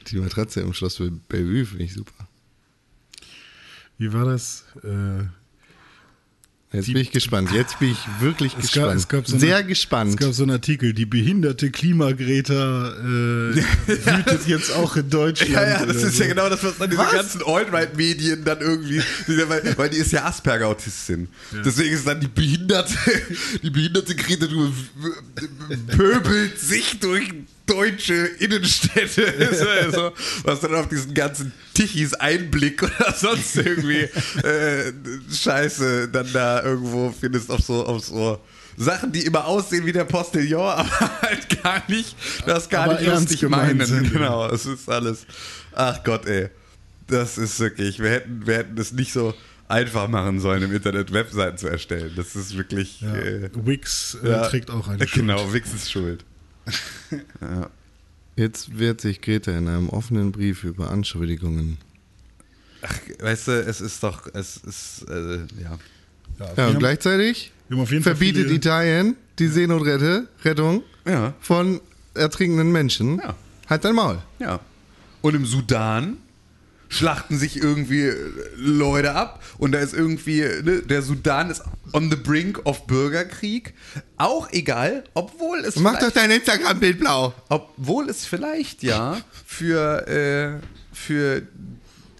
[0.08, 2.28] Die Matratze im Schloss Bellevue finde ich super.
[3.98, 4.64] Wie war das?
[4.82, 5.24] Äh,
[6.74, 7.50] Jetzt bin ich gespannt.
[7.52, 9.00] Jetzt bin ich wirklich Es gab- gespannt.
[9.00, 10.16] es gab so eine- Sehr es gespannt.
[10.18, 13.04] gab so einen Artikel, die behinderte Klimagreta äh,
[13.86, 15.52] wütet jetzt auch in Deutschland.
[15.52, 16.22] Ja, ja, das ist so.
[16.24, 19.00] ja genau das, was dann diese ganzen Alt-Right-Medien dann irgendwie,
[19.48, 21.28] weil, weil die ist ja Asperger-Autistin.
[21.64, 22.94] Deswegen ist dann die behinderte,
[23.62, 24.72] die behinderte Greta du
[25.96, 27.28] pöbelt sich durch
[27.66, 29.66] deutsche Innenstädte ist.
[29.66, 30.12] Also,
[30.44, 34.00] was dann auf diesen ganzen Tichis Einblick oder sonst irgendwie
[34.42, 34.92] äh,
[35.32, 38.38] Scheiße dann da irgendwo findest auf so, auf so
[38.76, 43.06] Sachen, die immer aussehen wie der Postillon, aber halt gar nicht, das gar Aber nicht
[43.06, 43.84] lustig meinen.
[43.86, 44.12] sind.
[44.12, 45.26] Genau, es ist alles.
[45.72, 46.48] Ach Gott, ey.
[47.06, 49.34] Das ist wirklich, wir hätten, wir hätten es nicht so
[49.68, 52.12] einfach machen sollen, im Internet Webseiten zu erstellen.
[52.16, 53.00] Das ist wirklich.
[53.02, 53.14] Ja.
[53.14, 54.48] Äh, Wix äh, ja.
[54.48, 56.24] trägt auch eine Genau, Wix ist schuld.
[58.36, 61.78] Jetzt wehrt sich Greta in einem offenen Brief über Anschuldigungen.
[62.82, 65.78] Ach, weißt du, es ist doch, es ist, äh, ja.
[66.38, 67.52] Ja, Ja, und gleichzeitig
[68.00, 71.80] verbietet Italien die Seenotrettung Ja, von
[72.14, 73.18] ertrinkenden Menschen.
[73.18, 73.36] Ja.
[73.68, 74.18] Halt dein Maul.
[74.40, 74.60] ja.
[75.22, 76.18] Und im Sudan
[76.95, 78.16] schlachten sich irgendwie äh,
[78.57, 83.74] Leute ab und da ist irgendwie, ne, der Sudan ist on the brink of Bürgerkrieg.
[84.16, 87.34] Auch egal, obwohl es Mach doch vielleicht- dein Instagram-Bild blau.
[87.49, 90.61] Obwohl es vielleicht ja für, äh,
[90.95, 91.42] für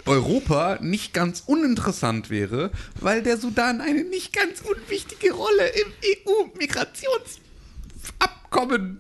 [0.07, 2.71] Europa nicht ganz uninteressant wäre,
[3.01, 5.93] weil der Sudan eine nicht ganz unwichtige Rolle im
[6.27, 8.99] EU-Migrationsabkommen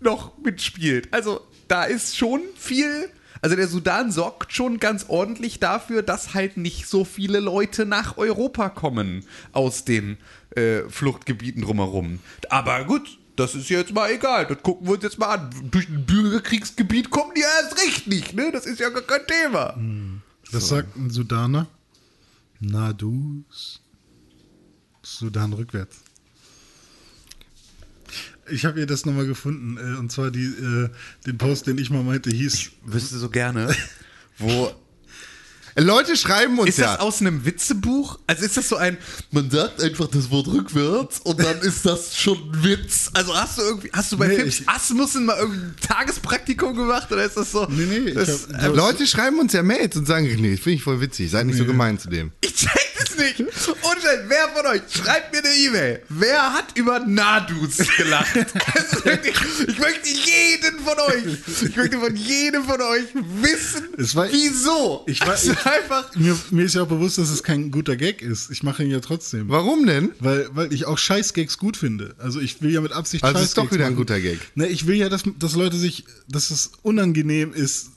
[0.00, 1.08] noch mitspielt.
[1.12, 3.08] Also da ist schon viel.
[3.46, 8.16] Also der Sudan sorgt schon ganz ordentlich dafür, dass halt nicht so viele Leute nach
[8.16, 10.16] Europa kommen aus den
[10.56, 12.18] äh, Fluchtgebieten drumherum.
[12.50, 14.46] Aber gut, das ist jetzt mal egal.
[14.46, 15.54] Das gucken wir uns jetzt mal an.
[15.70, 18.50] Durch ein Bürgerkriegsgebiet kommen die erst recht nicht, ne?
[18.50, 19.78] Das ist ja gar kein Thema.
[20.50, 21.68] Das sagt ein Sudaner.
[22.58, 23.44] Na du.
[25.04, 25.98] Sudan rückwärts.
[28.50, 29.76] Ich habe hier das nochmal gefunden.
[29.76, 30.88] Äh, und zwar die, äh,
[31.26, 32.70] den Post, den ich mal meinte, hieß.
[32.84, 33.74] Wüsste so gerne,
[34.38, 34.72] wo
[35.78, 36.92] Leute schreiben uns Ist ja.
[36.92, 38.18] das aus einem Witzebuch?
[38.26, 38.96] Also ist das so ein,
[39.30, 43.10] man sagt einfach das Wort rückwärts und dann ist das schon ein Witz.
[43.12, 47.24] Also hast du irgendwie, hast du bei Nee, ich- Asmussen mal irgendein Tagespraktikum gemacht oder
[47.26, 47.66] ist das so?
[47.68, 50.82] Nee, nee, ich das, hab- Leute schreiben uns ja Mails und sagen, nee, finde ich
[50.82, 51.30] voll witzig.
[51.30, 52.32] Seid nicht so gemein zu dem.
[52.40, 52.70] ich check
[53.18, 53.40] nicht.
[53.40, 53.50] Und
[54.28, 56.02] wer von euch schreibt mir eine E-Mail?
[56.08, 58.26] Wer hat über Nadus gelacht?
[58.76, 59.34] Also wirklich,
[59.68, 61.38] ich möchte jeden von euch,
[61.68, 63.04] ich möchte von jedem von euch
[63.40, 65.04] wissen, Es war- wieso.
[65.06, 66.14] Ich war- also ich- einfach.
[66.14, 68.50] Mir, mir ist ja auch bewusst, dass es kein guter Gag ist.
[68.50, 69.48] Ich mache ihn ja trotzdem.
[69.48, 70.10] Warum denn?
[70.20, 72.14] Weil, weil ich auch Scheißgags gut finde.
[72.18, 74.38] Also ich will ja mit Absicht Also ist doch Scheißgags wieder ein guter Gag.
[74.54, 77.90] Ne, ich will ja, dass, dass Leute sich, dass es unangenehm ist,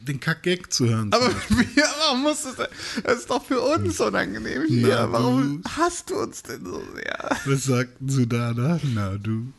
[0.00, 1.12] den Kack-Gag zu hören.
[1.12, 2.68] Aber wir, warum muss das,
[3.04, 4.88] das ist doch für uns unangenehm hier.
[4.88, 7.36] Na, warum hasst du uns denn so sehr?
[7.44, 8.80] Was sagt ein Sudaner?
[8.94, 9.52] Na du.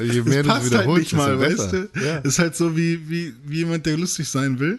[0.00, 1.90] Je mehr Es du passt halt wiederholst, nicht mal, weißt du?
[1.94, 2.18] Ja.
[2.18, 4.78] Ist halt so wie, wie, wie jemand, der lustig sein will,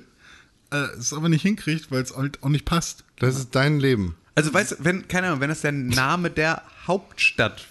[0.71, 3.03] äh, es aber nicht hinkriegt, weil es halt auch nicht passt.
[3.17, 4.15] Das ist dein Leben.
[4.35, 7.67] Also weißt du, wenn, keine Ahnung, wenn das der Name der Hauptstadt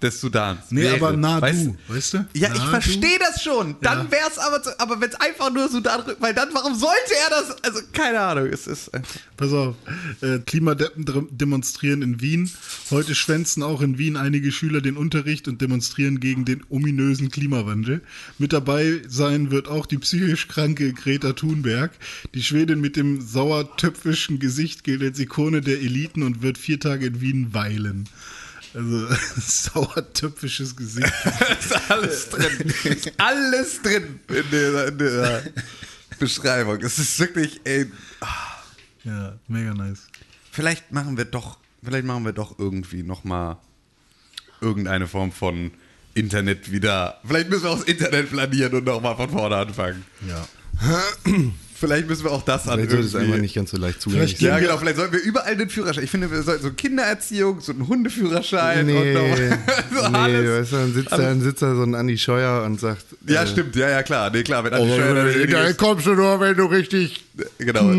[0.00, 2.26] des Sudans Nee, wäre, aber na weißt, du, weißt du?
[2.34, 3.74] Ja, Na ich verstehe das schon.
[3.80, 4.10] Dann Ja.
[4.12, 7.30] wäre es aber, zu, aber wenn es einfach nur Sudan, weil dann, warum sollte er
[7.30, 7.64] das?
[7.64, 8.90] Also keine Ahnung, es ist.
[9.36, 9.74] Pass auf,
[10.20, 12.50] äh, Klimadeppen demonstrieren in Wien.
[12.90, 18.00] Heute schwänzen auch in Wien einige Schüler den Unterricht und demonstrieren gegen den ominösen Klimawandel.
[18.38, 21.90] Mit dabei sein wird auch die psychisch kranke Greta Thunberg.
[22.34, 27.06] Die Schwedin mit dem sauertöpfischen Gesicht gilt als Ikone der Eliten und wird vier Tage
[27.06, 28.08] in Wien weilen.
[28.74, 29.08] Also
[29.40, 31.06] sauertöpfisches Gesicht.
[31.60, 32.74] ist alles drin.
[32.84, 35.42] ist alles drin in der, in der
[36.18, 36.80] Beschreibung.
[36.82, 37.90] Es ist wirklich, ey,
[39.04, 40.08] Ja, mega nice.
[40.52, 43.56] Vielleicht machen wir doch, vielleicht machen wir doch irgendwie nochmal
[44.60, 45.70] irgendeine Form von
[46.14, 47.20] Internet wieder.
[47.24, 50.04] Vielleicht müssen wir auch das Internet planieren und nochmal von vorne anfangen.
[50.26, 50.46] Ja.
[51.80, 54.30] Vielleicht müssen wir auch das an Vielleicht sollte es einfach nicht ganz so leicht zugänglich
[54.36, 54.48] Vielleicht sein.
[54.50, 56.02] Ja, genau, vielleicht sollten wir überall den Führerschein.
[56.02, 59.36] Ich finde, wir sollten so Kindererziehung, so einen Hundeführerschein Nee, und noch,
[60.02, 60.60] so nee alles.
[60.60, 63.44] weißt du, dann sitzt, da, dann sitzt da so ein Andi Scheuer und sagt, Ja,
[63.44, 64.30] äh, stimmt, ja, ja, klar.
[64.30, 67.24] Nee, klar, wenn Andi Oh, Scheuer dann irgendwie- da kommst du nur, wenn du richtig.
[67.58, 67.90] Genau.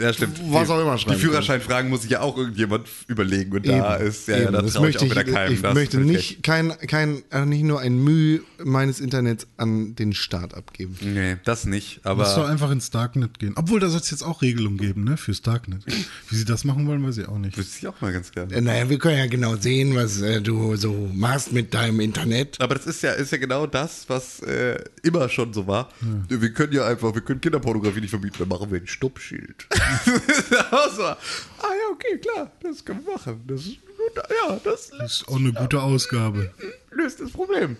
[0.00, 0.40] ja, stimmt.
[0.50, 3.96] was Die- auch immer Die schreiben Führerscheinfragen muss sich ja auch irgendjemand überlegen und da
[3.98, 4.52] Eben, ist, ja, ja, eben.
[4.52, 5.52] da das ich möchte auch wieder keinem.
[5.54, 10.12] Ich das möchte nicht, kein, kein, äh, nicht nur ein Mühe meines Internets an den
[10.12, 10.96] Staat abgeben.
[11.00, 13.52] Nee, das nicht, Lass doch aber einfach ins Darknet gehen.
[13.56, 15.16] Obwohl, da soll es jetzt auch Regelungen geben, ne?
[15.16, 15.84] Fürs Darknet.
[16.28, 17.56] Wie sie das machen wollen, weiß ich auch nicht.
[17.56, 18.54] wüsste ich auch mal ganz gerne.
[18.54, 22.60] Äh, Naja, wir können ja genau sehen, was äh, du so machst mit deinem Internet.
[22.60, 25.90] Aber das ist ja, ist ja genau das, was äh, immer schon so war.
[26.28, 29.66] Wir können ja einfach, wir können Kinderpornografie nicht verbieten, dann machen wir ein Stoppschild.
[29.70, 31.16] war,
[31.58, 33.42] ah ja, okay, klar, das können wir machen.
[33.46, 36.52] Das ist gut, ja, das Das ist auch eine gute Ausgabe.
[36.90, 37.76] löst das Problem.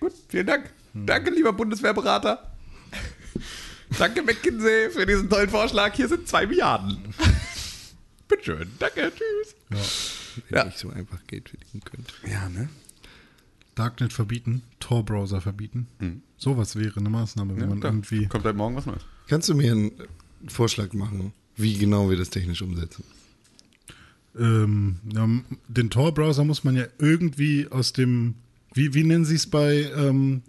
[0.00, 0.70] Gut, vielen Dank.
[0.94, 2.50] Danke, lieber Bundeswehrberater.
[3.98, 5.94] Danke, McKinsey, für diesen tollen Vorschlag.
[5.94, 6.98] Hier sind zwei Milliarden.
[8.28, 8.70] Bitteschön.
[8.78, 9.54] Danke, tüss.
[10.48, 10.66] Wenn Ja.
[10.66, 12.12] ich so einfach Geld verdienen könnte.
[12.26, 12.68] Ja, ne?
[13.74, 16.22] Darknet verbieten, Tor-Browser verbieten.
[16.36, 17.92] Sowas wäre eine Maßnahme, wenn Ja, man klar.
[17.92, 18.26] irgendwie.
[18.28, 19.02] Kommt halt morgen was Neues.
[19.28, 19.90] Kannst du mir
[20.42, 23.04] einen Vorschlag machen, wie genau wir das technisch umsetzen?
[24.38, 25.28] Ähm, ja,
[25.68, 28.34] den Tor-Browser muss man ja irgendwie aus dem.
[28.74, 29.90] Wie, wie nennen sie es bei.
[29.96, 30.42] Ähm,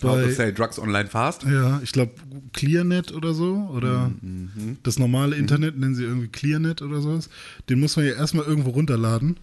[0.00, 1.42] How to bei sell drugs online fast.
[1.42, 2.12] ja, ich glaube
[2.52, 3.68] ClearNet oder so.
[3.74, 7.28] Oder Mhm, das normale Internet nennen sie irgendwie ClearNet oder sowas.
[7.68, 9.36] Den muss man ja erstmal irgendwo runterladen.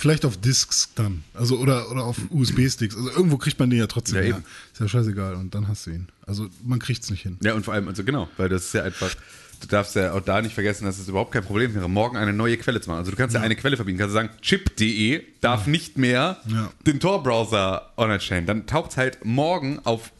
[0.00, 1.24] Vielleicht auf Disks dann.
[1.34, 2.96] Also oder, oder auf USB-Sticks.
[2.96, 4.30] Also irgendwo kriegt man den ja trotzdem Ja, her.
[4.36, 4.44] eben.
[4.72, 5.34] Ist ja scheißegal.
[5.34, 6.08] Und dann hast du ihn.
[6.26, 7.36] Also man kriegt es nicht hin.
[7.42, 9.14] Ja, und vor allem, also genau, weil das ist ja einfach,
[9.60, 12.32] du darfst ja auch da nicht vergessen, dass es überhaupt kein Problem wäre, morgen eine
[12.32, 13.00] neue Quelle zu machen.
[13.00, 16.72] Also du kannst ja, eine Quelle verbieten, kannst sagen, chip.de darf nicht mehr Ja.
[16.86, 18.46] den Tor-Browser online stellen.
[18.46, 20.12] Dann taucht halt morgen auf,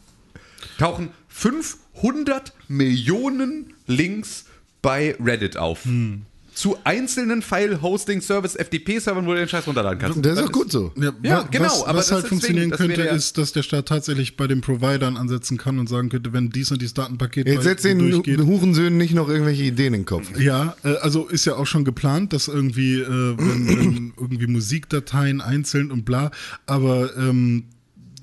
[0.77, 4.45] tauchen 500 Millionen Links
[4.83, 5.85] bei Reddit auf.
[5.85, 6.27] Hm.
[6.53, 10.25] Zu einzelnen File-Hosting-Service, FTP-Servern, wo du den Scheiß runterladen kannst.
[10.25, 10.91] Das ist auch gut so.
[10.95, 13.63] Ja, Ja, genau, Was, aber was das halt funktionieren deswegen- könnte, ja- ist, dass der
[13.63, 17.47] Staat tatsächlich bei den Providern ansetzen kann und sagen könnte, wenn dies und dies Datenpaket
[17.47, 18.01] Jetzt setzt den.
[18.45, 20.37] Hurensöhnen nicht noch irgendwelche Ideen in den Kopf.
[20.39, 25.41] Ja, äh, also ist ja auch schon geplant, dass irgendwie, äh, wenn, wenn irgendwie Musikdateien
[25.41, 26.31] einzeln und bla,
[26.65, 27.63] aber ähm,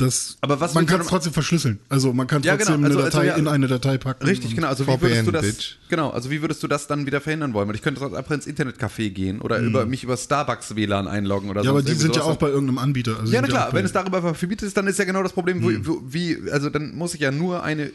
[0.01, 1.79] das, Aber was man kann es trotzdem verschlüsseln.
[1.89, 2.87] Also man kann Ja, trotzdem genau.
[2.87, 4.25] Also- eine also Datei ja- in eine Datei packen.
[4.27, 4.69] Richtig, genau.
[4.69, 5.43] Also wie VPN, würdest du das?
[5.47, 5.77] Bitch.
[5.89, 6.11] Genau.
[6.11, 7.69] Also wie würdest du das dann wieder verhindern wollen?
[7.69, 11.63] Weil ich könnte einfach ins Internetcafé gehen oder über mich über Starbucks WLAN einloggen oder
[11.63, 13.19] Ja, aber die sind ja auch bei irgendeinem Anbieter.
[13.21, 13.73] Also Ja, na klar.
[13.73, 16.71] Wenn es darüber verbietet ist, dann ist ja genau das Problem, wo, wo, wie also
[16.71, 17.91] dann muss ich ja nur eine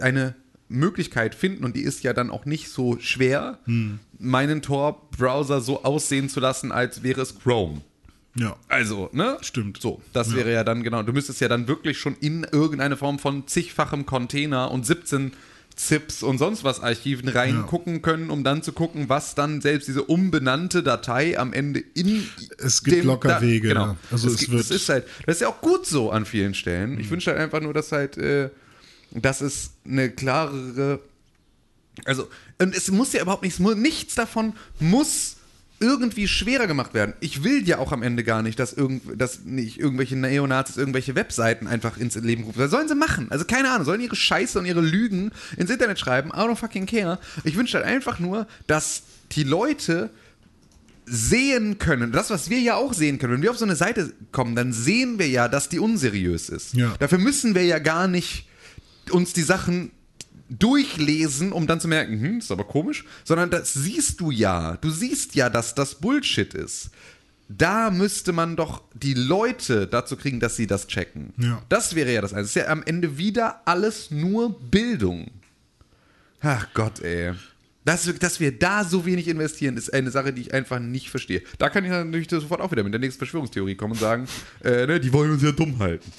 [0.00, 0.34] eine
[0.68, 3.58] Möglichkeit finden und die ist ja dann auch nicht so schwer,
[4.18, 7.82] meinen Tor-Browser so aussehen zu lassen, als wäre es Chrome.
[8.38, 8.56] Ja.
[8.68, 9.38] Also, ne?
[9.42, 9.80] Stimmt.
[9.80, 11.02] So, das wäre ja dann genau.
[11.02, 15.32] Du müsstest ja dann wirklich schon in irgendeine Form von zigfachem Container und 17
[15.74, 20.04] ZIPs und sonst was Archiven reingucken können, um dann zu gucken, was dann selbst diese
[20.04, 22.26] umbenannte Datei am Ende in
[22.56, 23.86] Es gibt locker Wege, Genau.
[23.88, 23.96] ja.
[24.10, 26.24] Also es, es gibt- wird- das ist halt, das ist ja auch gut so an
[26.24, 26.98] vielen Stellen.
[26.98, 28.48] Ich wünsche halt einfach nur, dass halt, äh,
[29.12, 31.00] dass es eine klarere
[32.04, 32.28] also,
[32.60, 35.36] und es muss ja überhaupt nichts, nichts davon muss
[35.78, 37.14] irgendwie schwerer gemacht werden.
[37.20, 41.14] Ich will ja auch am Ende gar nicht, dass, irgend, dass nicht irgendwelche Neonazis irgendwelche
[41.14, 42.58] Webseiten einfach ins Leben rufen.
[42.58, 43.26] Das sollen sie machen.
[43.30, 46.30] Also keine Ahnung, sollen ihre Scheiße und ihre Lügen ins Internet schreiben.
[46.30, 47.18] I don't fucking care.
[47.44, 49.02] Ich wünsche halt einfach nur, dass
[49.32, 50.10] die Leute
[51.04, 54.12] sehen können, das, was wir ja auch sehen können, wenn wir auf so eine Seite
[54.32, 56.74] kommen, dann sehen wir ja, dass die unseriös ist.
[56.74, 56.94] Ja.
[56.98, 58.48] Dafür müssen wir ja gar nicht
[59.10, 59.92] uns die Sachen
[60.48, 64.76] durchlesen, um dann zu merken, hm, ist aber komisch, sondern das siehst du ja.
[64.80, 66.90] Du siehst ja, dass das Bullshit ist.
[67.48, 71.32] Da müsste man doch die Leute dazu kriegen, dass sie das checken.
[71.38, 71.62] Ja.
[71.68, 72.42] Das wäre ja das eine.
[72.42, 75.30] Das ist ja am Ende wieder alles nur Bildung.
[76.40, 77.32] Ach Gott, ey.
[77.84, 81.08] Dass, wir- dass wir da so wenig investieren, ist eine Sache, die ich einfach nicht
[81.08, 81.40] verstehe.
[81.58, 84.26] Da kann ich natürlich sofort auch wieder mit der nächsten Verschwörungstheorie kommen und sagen,
[84.64, 86.10] äh, ne, die wollen uns ja dumm halten.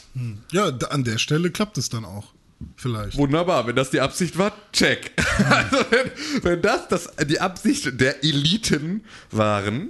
[0.53, 2.33] Ja, da, an der Stelle klappt es dann auch.
[2.75, 3.17] Vielleicht.
[3.17, 5.11] Wunderbar, wenn das die Absicht war, check.
[5.49, 9.89] Also wenn, wenn das, das die Absicht der Eliten waren,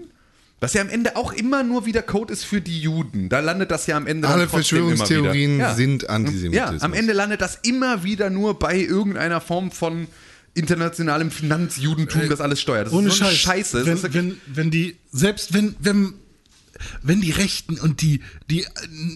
[0.60, 3.30] was ja am Ende auch immer nur wieder Code ist für die Juden.
[3.30, 5.60] Da landet das ja am Ende Alle Verschwörungstheorien.
[5.60, 5.76] Ja.
[5.76, 6.82] sind Antisemitismus.
[6.82, 10.08] Ja, am Ende landet das immer wieder nur bei irgendeiner Form von
[10.56, 12.88] internationalem Finanzjudentum, das alles steuert.
[12.88, 13.38] Das Ohne ist so Scheiß.
[13.38, 13.86] Scheiße.
[13.86, 16.16] Wenn, wenn, wenn die, selbst wenn, wenn,
[17.02, 18.70] wenn die Rechten und die, die äh,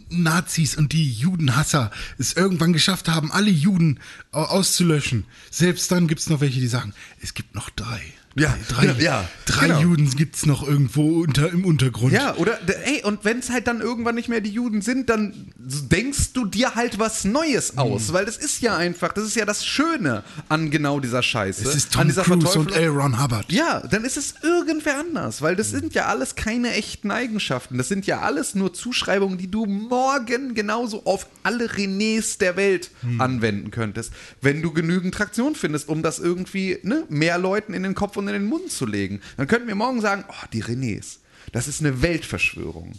[0.09, 3.99] Nazis und die Judenhasser es irgendwann geschafft haben, alle Juden
[4.32, 8.01] au- auszulöschen, selbst dann gibt es noch welche, die sagen, es gibt noch drei.
[8.36, 9.82] Ja, drei, ja, drei genau.
[9.82, 12.14] Juden gibt es noch irgendwo unter, im Untergrund.
[12.14, 15.52] Ja, oder, ey, und wenn es halt dann irgendwann nicht mehr die Juden sind, dann
[15.58, 18.14] denkst du dir halt was Neues aus, Hm.
[18.14, 21.68] weil das ist ja einfach, das ist ja das Schöne an genau dieser Scheiße.
[21.68, 22.72] Es ist an Tom dieser Cruise und.
[22.72, 22.88] L.
[22.90, 23.52] Ron Hubbard.
[23.52, 27.78] Ja, dann ist es irgendwer anders, weil das sind ja alles keine echten Eigenschaften.
[27.78, 32.92] Das sind ja alles nur Zuschreibungen, die du morgen genauso auf alle Renés der Welt
[33.18, 37.96] anwenden könntest, wenn du genügend Traktion findest, um das irgendwie ne, mehr Leuten in den
[37.96, 39.22] Kopf und in den Mund zu legen.
[39.38, 41.18] Dann könnten wir morgen sagen, oh, die Renés,
[41.52, 42.94] das ist eine Weltverschwörung.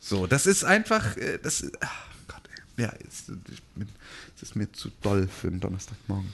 [0.00, 2.42] So, das ist einfach, äh, das ist, ach Gott,
[2.76, 2.84] ey.
[2.84, 3.24] ja, es,
[4.36, 6.32] es ist mir zu doll für einen Donnerstagmorgen.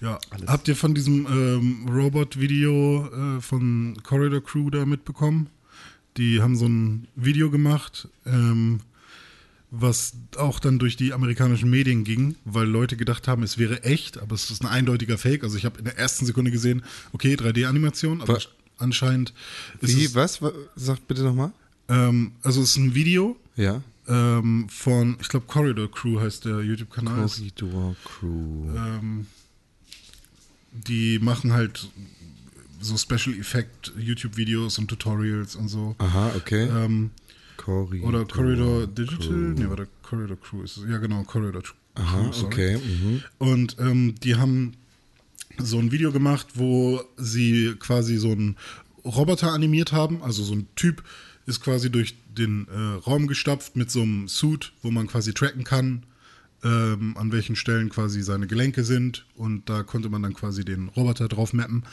[0.00, 0.18] Ja.
[0.46, 5.48] Habt ihr von diesem ähm, Robot-Video äh, von Corridor Crew da mitbekommen?
[6.16, 8.80] Die haben so ein Video gemacht, ähm,
[9.76, 14.18] was auch dann durch die amerikanischen Medien ging, weil Leute gedacht haben, es wäre echt,
[14.18, 15.42] aber es ist ein eindeutiger Fake.
[15.42, 18.48] Also ich habe in der ersten Sekunde gesehen, okay, 3D-Animation, aber Was?
[18.78, 19.32] anscheinend
[19.80, 20.40] ist Wie, es, was?
[20.42, 21.52] Wa- Sag bitte nochmal.
[21.88, 23.82] ähm, also es ist ein Video Ja.
[24.06, 27.26] ähm, von, ich glaube Corridor Crew heißt der YouTube-Kanal.
[27.28, 28.70] Corridor Crew.
[28.76, 29.26] Ähm,
[30.72, 31.88] die machen halt
[32.80, 35.94] so Special Effect YouTube-Videos und Tutorials und so.
[35.98, 36.64] Aha, okay.
[36.68, 37.10] Ähm,
[37.56, 38.08] Corridor.
[38.08, 39.32] Oder Corridor Digital?
[39.32, 40.84] Nee, warte, Corridor Crew ist es.
[40.88, 41.74] Ja, genau, Corridor Crew.
[41.94, 42.46] Aha, sorry.
[42.46, 42.78] okay.
[42.78, 43.22] Mhm.
[43.38, 44.72] Und ähm, die haben
[45.58, 48.56] so ein Video gemacht, wo sie quasi so einen
[49.04, 50.22] Roboter animiert haben.
[50.22, 51.02] Also so ein Typ
[51.46, 55.64] ist quasi durch den äh, Raum gestapft mit so einem Suit, wo man quasi tracken
[55.64, 56.04] kann,
[56.64, 59.26] ähm, an welchen Stellen quasi seine Gelenke sind.
[59.36, 61.84] Und da konnte man dann quasi den Roboter drauf mappen.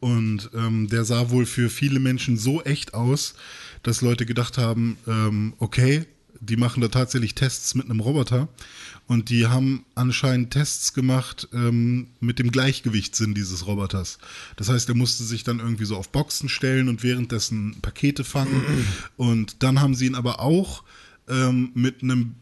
[0.00, 3.34] Und ähm, der sah wohl für viele Menschen so echt aus,
[3.82, 6.06] dass Leute gedacht haben, ähm, okay,
[6.40, 8.48] die machen da tatsächlich Tests mit einem Roboter
[9.06, 14.18] und die haben anscheinend Tests gemacht ähm, mit dem Gleichgewichtssinn dieses Roboters.
[14.56, 18.62] Das heißt, er musste sich dann irgendwie so auf Boxen stellen und währenddessen Pakete fangen.
[19.16, 20.84] Und dann haben sie ihn aber auch
[21.28, 22.36] ähm, mit einem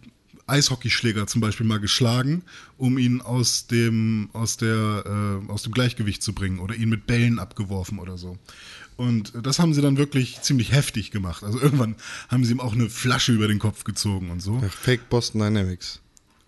[0.46, 2.42] Eishockeyschläger zum Beispiel mal geschlagen,
[2.78, 7.06] um ihn aus dem, aus, der, äh, aus dem Gleichgewicht zu bringen oder ihn mit
[7.06, 8.38] Bällen abgeworfen oder so.
[8.96, 11.42] Und das haben sie dann wirklich ziemlich heftig gemacht.
[11.42, 11.96] Also irgendwann
[12.28, 14.60] haben sie ihm auch eine Flasche über den Kopf gezogen und so.
[14.70, 16.00] Fake Boston Dynamics.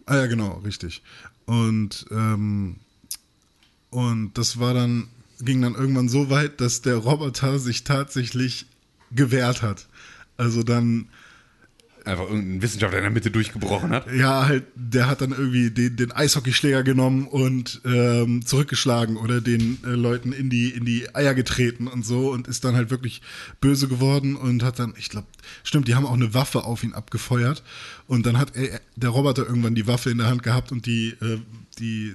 [0.06, 1.02] Ah ja, genau, richtig.
[1.44, 2.76] Und, ähm,
[3.90, 5.08] und das war dann,
[5.40, 8.66] ging dann irgendwann so weit, dass der Roboter sich tatsächlich
[9.10, 9.86] gewehrt hat.
[10.36, 11.08] Also dann,
[12.08, 14.10] Einfach irgendein Wissenschaftler in der Mitte durchgebrochen hat.
[14.12, 19.78] ja, halt, der hat dann irgendwie den, den Eishockeyschläger genommen und ähm, zurückgeschlagen oder den
[19.84, 23.20] äh, Leuten in die, in die Eier getreten und so und ist dann halt wirklich
[23.60, 25.26] böse geworden und hat dann, ich glaube,
[25.64, 27.62] stimmt, die haben auch eine Waffe auf ihn abgefeuert
[28.06, 31.10] und dann hat er, der Roboter irgendwann die Waffe in der Hand gehabt und die,
[31.20, 31.38] äh,
[31.78, 32.14] die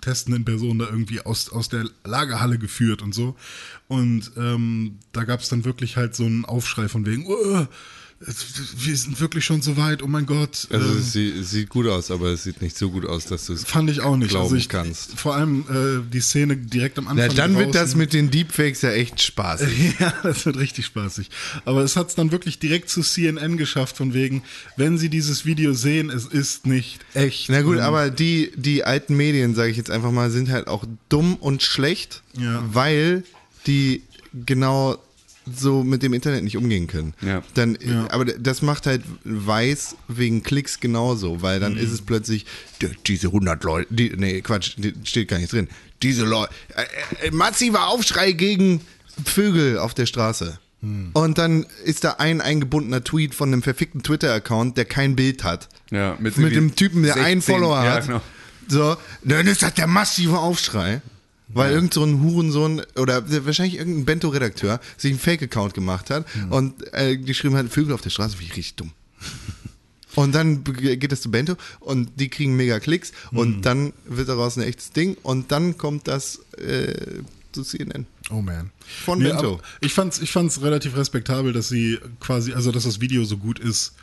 [0.00, 3.36] testenden Personen da irgendwie aus, aus der Lagerhalle geführt und so.
[3.86, 7.66] Und ähm, da gab es dann wirklich halt so einen Aufschrei von wegen, "Uh,
[8.20, 10.66] wir sind wirklich schon so weit, oh mein Gott.
[10.72, 13.26] Also ähm, es sieht, es sieht gut aus, aber es sieht nicht so gut aus,
[13.26, 14.30] dass du es Fand ich auch nicht.
[14.30, 15.16] glauben also ich, kannst.
[15.16, 17.28] Vor allem äh, die Szene direkt am Anfang.
[17.28, 17.98] Na, dann wird das draußen.
[17.98, 19.68] mit den Deepfakes ja echt spaßig.
[20.00, 21.30] Ja, das wird richtig spaßig.
[21.64, 24.42] Aber es hat es dann wirklich direkt zu CNN geschafft, von wegen,
[24.76, 27.48] wenn Sie dieses Video sehen, es ist nicht echt.
[27.50, 30.66] Na gut, Und- aber die, die alten Medien, sage ich jetzt einfach mal, sind halt
[30.66, 32.64] auch dumm und schlecht, Ja.
[32.72, 33.22] weil
[33.68, 34.02] die
[34.46, 34.98] genau
[35.56, 37.14] so mit dem Internet nicht umgehen können.
[37.20, 37.42] Ja.
[37.54, 38.08] Dann, Ja.
[38.10, 41.62] Aber das macht halt Weiß wegen Klicks genauso, weil Mhm.
[41.62, 42.46] dann ist es plötzlich,
[42.82, 45.68] "Die- diese 100 Leute, die, nee, Quatsch, die steht gar nicht drin.
[46.02, 46.52] Diese Leute,
[47.22, 48.80] äh, äh, massiver Aufschrei gegen
[49.24, 50.58] Vögel auf der Straße.
[50.80, 51.10] Hm.
[51.12, 55.68] Und dann ist da ein eingebundener Tweet von einem verfickten Twitter-Account, der kein Bild hat.
[55.90, 58.06] Ja, mit, mit dem Typen, der 16, einen Follower ja, hat.
[58.06, 58.20] genau.
[58.68, 61.00] So, dann ist das der massive Aufschrei.
[61.50, 66.74] Weil irgend so ein Hurensohn oder wahrscheinlich irgendein Bento-Redakteur sich einen Fake-Account gemacht hat und
[66.92, 68.92] äh, geschrieben hat, Vögel auf der Straße, finde ich richtig dumm.
[70.14, 74.56] Und dann geht es zu Bento und die kriegen mega Klicks und dann wird daraus
[74.56, 77.20] ein echtes Ding und dann kommt das äh,
[77.52, 78.06] zu CNN.
[78.30, 78.70] Oh man.
[79.04, 79.54] Von Nee, Bento.
[79.54, 83.36] aber ich fand's, ich fand's relativ respektabel, dass sie quasi, also dass das Video so
[83.36, 83.94] gut ist.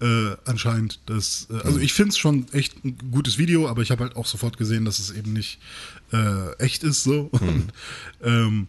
[0.00, 1.00] Äh, anscheinend.
[1.06, 4.14] Das, äh, also ich finde es schon echt ein gutes Video, aber ich habe halt
[4.14, 5.58] auch sofort gesehen, dass es eben nicht
[6.12, 7.28] äh, echt ist so.
[7.32, 7.72] Und,
[8.22, 8.68] ähm,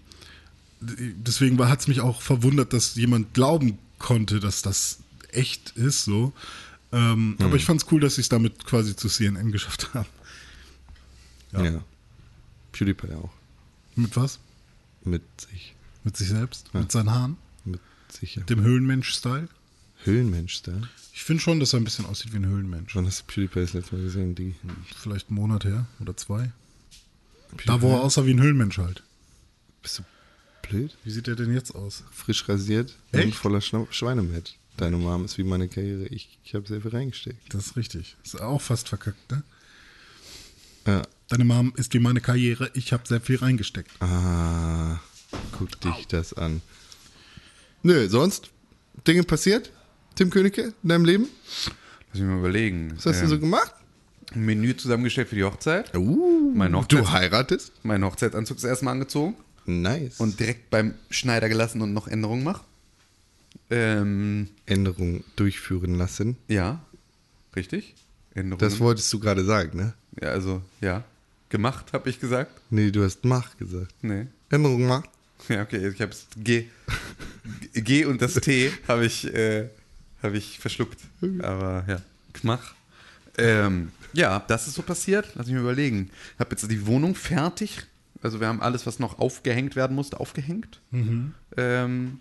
[0.82, 5.00] deswegen hat es mich auch verwundert, dass jemand glauben konnte, dass das
[5.32, 6.34] echt ist so.
[6.92, 10.10] Ähm, Aber ich fand es cool, dass sie es damit quasi zu CNN geschafft haben.
[11.52, 11.84] Ja.
[12.72, 13.32] PewDiePie auch.
[13.96, 14.40] Mit was?
[15.04, 15.76] Mit sich.
[16.04, 16.74] Mit sich selbst?
[16.74, 17.38] Mit seinen Haaren?
[17.66, 17.82] Mit
[18.12, 18.40] sich.
[18.48, 19.50] Dem Höhlenmensch-Style?
[20.04, 20.74] Höhlenmensch da.
[21.14, 22.96] Ich finde schon, dass er ein bisschen aussieht wie ein Höhlenmensch.
[22.96, 24.36] Wann hast du PewDiePie das letzte Mal gesehen?
[24.36, 24.56] Die.
[24.96, 26.52] Vielleicht einen Monat her oder zwei.
[27.66, 29.04] Da, wo er aussah wie ein Höhlenmensch halt.
[29.82, 30.04] Bist du
[30.68, 30.96] blöd?
[31.04, 32.04] Wie sieht er denn jetzt aus?
[32.12, 33.36] Frisch rasiert und Echt?
[33.36, 34.56] voller Schna Schweinemett.
[34.78, 36.06] Deine Mom ist wie meine Karriere.
[36.08, 37.54] Ich, ich habe sehr viel reingesteckt.
[37.54, 38.16] Das ist richtig.
[38.24, 39.44] Ist auch fast verkackt, ne?
[40.88, 41.02] Ja.
[41.28, 42.72] Deine Mom ist wie meine Karriere.
[42.76, 43.92] Ich habe sehr viel reingesteckt.
[44.02, 45.00] Ah,
[45.58, 46.62] guck dich das an.
[47.84, 48.50] Nö, sonst?
[49.06, 49.72] Dinge passiert?
[50.16, 51.28] Tim Königke in deinem Leben?
[52.12, 52.94] Lass mich mal überlegen.
[52.96, 53.74] Was hast du Ähm, so gemacht?
[54.36, 55.96] Ein Menü zusammengestellt für die Hochzeit.
[55.96, 57.72] Uh, Mein du Hochzeits- heiratest?
[57.84, 60.20] Meinen Hochzeitsanzug das erste Mal angezogen Nice.
[60.20, 62.64] und direkt beim Schneider gelassen und noch Änderungen macht.
[63.72, 66.38] Ähm, Änderungen durchführen lassen.
[66.48, 66.80] ja,
[67.56, 67.96] richtig.
[68.36, 68.60] Änderungen.
[68.60, 69.94] Das wolltest du gerade sagen, ne?
[70.22, 71.04] ja, also, ja.
[71.50, 72.52] Gemacht, habe ich gesagt.
[72.70, 73.94] Nee, du hast mach gesagt.
[74.04, 74.28] Nee.
[74.52, 75.04] Änderungen mach.
[75.48, 76.66] Ja, okay, ich habe G.
[77.74, 79.70] G und das T habe ich, äh,
[80.22, 81.00] hab ich verschluckt.
[81.42, 82.02] Aber ja,
[82.34, 82.76] Gmach.
[83.38, 85.32] Ähm, ja, das ist so passiert.
[85.36, 86.10] Lass mich mal überlegen.
[86.36, 87.84] Ich habe jetzt die Wohnung fertig.
[88.22, 90.82] Also wir haben alles, was noch aufgehängt werden musste, aufgehängt.
[91.58, 92.20] Ähm,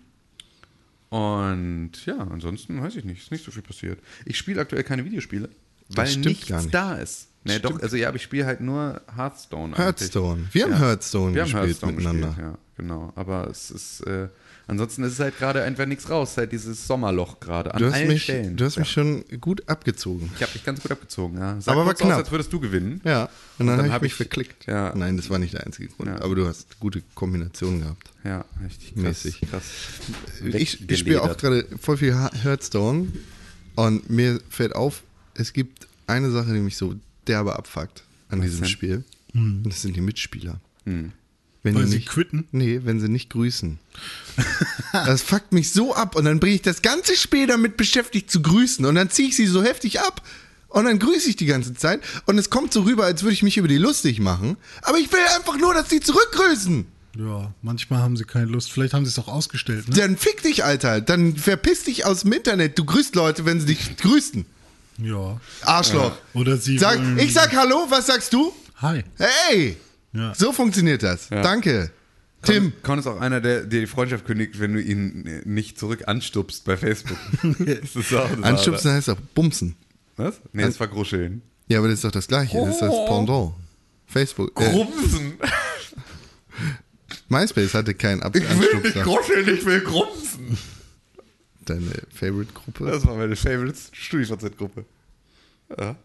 [1.09, 3.23] und ja, ansonsten weiß ich nicht.
[3.23, 3.99] Ist nicht so viel passiert.
[4.25, 5.49] Ich spiele aktuell keine Videospiele,
[5.89, 6.73] weil nichts nicht.
[6.73, 7.29] da ist.
[7.43, 9.75] Nee, doch, also ja, aber ich spiele halt nur Hearthstone.
[9.77, 10.47] Hearthstone.
[10.51, 12.27] Wir haben Hearthstone wir haben gespielt Hearthstone miteinander.
[12.27, 13.13] Gespielt, ja, genau.
[13.15, 14.27] Aber es ist, äh,
[14.67, 17.93] ansonsten ist es halt gerade einfach nichts raus, halt dieses Sommerloch gerade an Du hast
[17.93, 18.55] allen mich, Stellen.
[18.57, 20.31] du hast mich schon gut abgezogen.
[20.35, 21.59] ich habe dich ganz gut abgezogen, ja.
[21.61, 22.17] Sag Aber war kurz aus, knapp.
[22.19, 23.01] als würdest du gewinnen.
[23.03, 24.65] Ja, und dann, dann habe ich ich- verklickt.
[24.67, 24.93] ja.
[24.95, 26.09] Nein, das war nicht der einzige Grund.
[26.09, 26.21] Ja.
[26.21, 28.09] Aber du hast gute Kombinationen gehabt.
[28.23, 29.03] Ja, richtig krass.
[29.03, 29.41] Mäßig.
[29.49, 29.63] krass.
[30.53, 33.07] Ich, ich spiele auch gerade voll viel Hearthstone
[33.75, 35.03] und mir fällt auf,
[35.35, 36.95] es gibt eine Sache, die mich so
[37.27, 38.69] derbe abfuckt an diesem denn?
[38.69, 39.03] Spiel.
[39.33, 40.59] Und das sind die Mitspieler.
[41.61, 42.47] Wenn Weil sie nicht, quitten?
[42.51, 43.79] Nee, wenn sie nicht grüßen.
[44.93, 48.41] das fuckt mich so ab und dann bin ich das ganze Spiel damit beschäftigt zu
[48.41, 50.21] grüßen und dann ziehe ich sie so heftig ab
[50.69, 53.43] und dann grüße ich die ganze Zeit und es kommt so rüber, als würde ich
[53.43, 56.85] mich über die lustig machen, aber ich will einfach nur, dass die zurückgrüßen.
[57.17, 58.71] Ja, manchmal haben sie keine Lust.
[58.71, 59.95] Vielleicht haben sie es auch ausgestellt, ne?
[59.95, 61.01] Dann fick dich, Alter.
[61.01, 62.77] Dann verpiss dich aus dem Internet.
[62.77, 64.45] Du grüßt Leute, wenn sie dich grüßen.
[64.99, 65.41] Ja.
[65.63, 66.13] Arschloch.
[66.33, 68.53] Oder sie Sag, ich sag Hallo, was sagst du?
[68.77, 69.03] Hi.
[69.17, 69.75] Hey!
[70.13, 70.33] Ja.
[70.35, 71.29] So funktioniert das.
[71.29, 71.91] Danke.
[72.41, 72.73] Tim.
[72.83, 76.03] Con ist auch einer, der dir die Freundschaft kündigt, wenn du ihn äh, nicht zurück
[76.07, 77.17] anstupst bei Facebook.
[78.41, 79.75] Anstupsen heißt auch Bumsen.
[80.15, 80.39] Was?
[80.53, 81.41] Nee, das war Gruscheln.
[81.67, 82.57] Ja, aber das ist doch das Gleiche.
[82.57, 83.53] Das ist das Pendant.
[84.07, 84.59] Facebook.
[84.59, 85.33] Äh, Grumsen.
[87.29, 90.57] MySpace hatte keinen Ab Ich will nicht gruscheln, ich will grumsen.
[91.65, 92.85] Deine Favorite-Gruppe.
[92.85, 94.85] Das war meine Favorite StudiVZ-Gruppe.
[95.77, 95.95] Ja.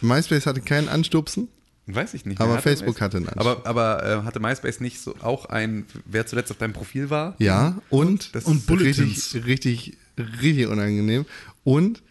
[0.00, 1.48] MySpace hatte keinen Anstupsen.
[1.90, 2.40] Weiß ich nicht.
[2.40, 5.86] Aber Hatte Facebook MySpace- hatte einen Aber, aber äh, hatte MySpace nicht so auch ein,
[6.04, 7.34] wer zuletzt auf deinem Profil war?
[7.38, 9.34] Ja, und, Das Und ist Bulletins.
[9.34, 9.96] richtig, richtig,
[10.42, 11.24] richtig unangenehm.
[11.64, 12.02] Und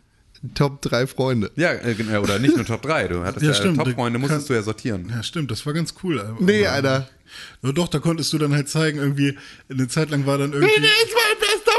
[0.53, 1.49] Top 3 Freunde.
[1.55, 3.07] Ja, äh, genau, oder nicht nur Top 3.
[3.07, 3.77] Du hattest Ja, ja, stimmt.
[3.77, 5.09] Top-Freunde, Du musstest kann- du ja sortieren.
[5.09, 6.19] Ja, stimmt, das war ganz cool.
[6.21, 7.09] Aber- Nee, aber- Alter.
[7.63, 9.37] Ja, doch, da konntest du dann halt zeigen, irgendwie,
[9.69, 10.69] eine Zeit lang war dann irgendwie.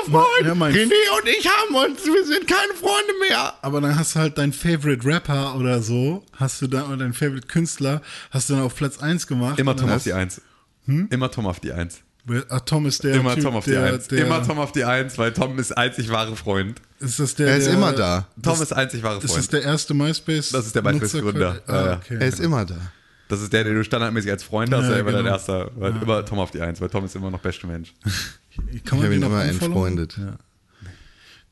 [0.09, 0.47] Ist Freund.
[0.47, 3.55] Ja, mein- René und ich haben uns, wir sind keine Freunde mehr.
[3.63, 7.15] Aber dann hast du halt deinen Favorite Rapper oder so, hast du dann, oder deinen
[7.15, 9.59] Favorite Künstler, hast du dann auf Platz 1 gemacht.
[9.59, 10.41] Immer Tom auf die 1.
[10.87, 11.95] Immer Tom auf die 1.
[11.95, 12.05] hast-
[12.51, 13.15] Ah, Tom ist der.
[13.15, 14.09] Immer typ, Tom auf die der, 1.
[14.09, 16.79] Der, Immer Tom auf die 1, weil Tom ist einzig wahre Freund.
[17.01, 18.27] Ist das der, Er ist der, immer da.
[18.43, 19.53] Tom ist einzig wahre Ist das Freund.
[19.55, 20.51] der erste MySpace?
[20.51, 21.63] Das ist der MySpace-Gründer.
[21.67, 21.91] Ja, ja.
[21.93, 22.19] Ah, okay.
[22.21, 22.77] Er ist immer da.
[23.29, 25.35] Das ist der, den du standardmäßig als Freund hast, Ja, der immer dein genau.
[25.37, 25.71] erster.
[25.77, 27.95] Weil Immer Tom auf die 1, weil Tom ist immer noch beste Mensch.
[28.85, 29.49] Kann Ich habe ihn unfollowen?
[29.51, 30.17] entfreundet.
[30.19, 30.39] Ja.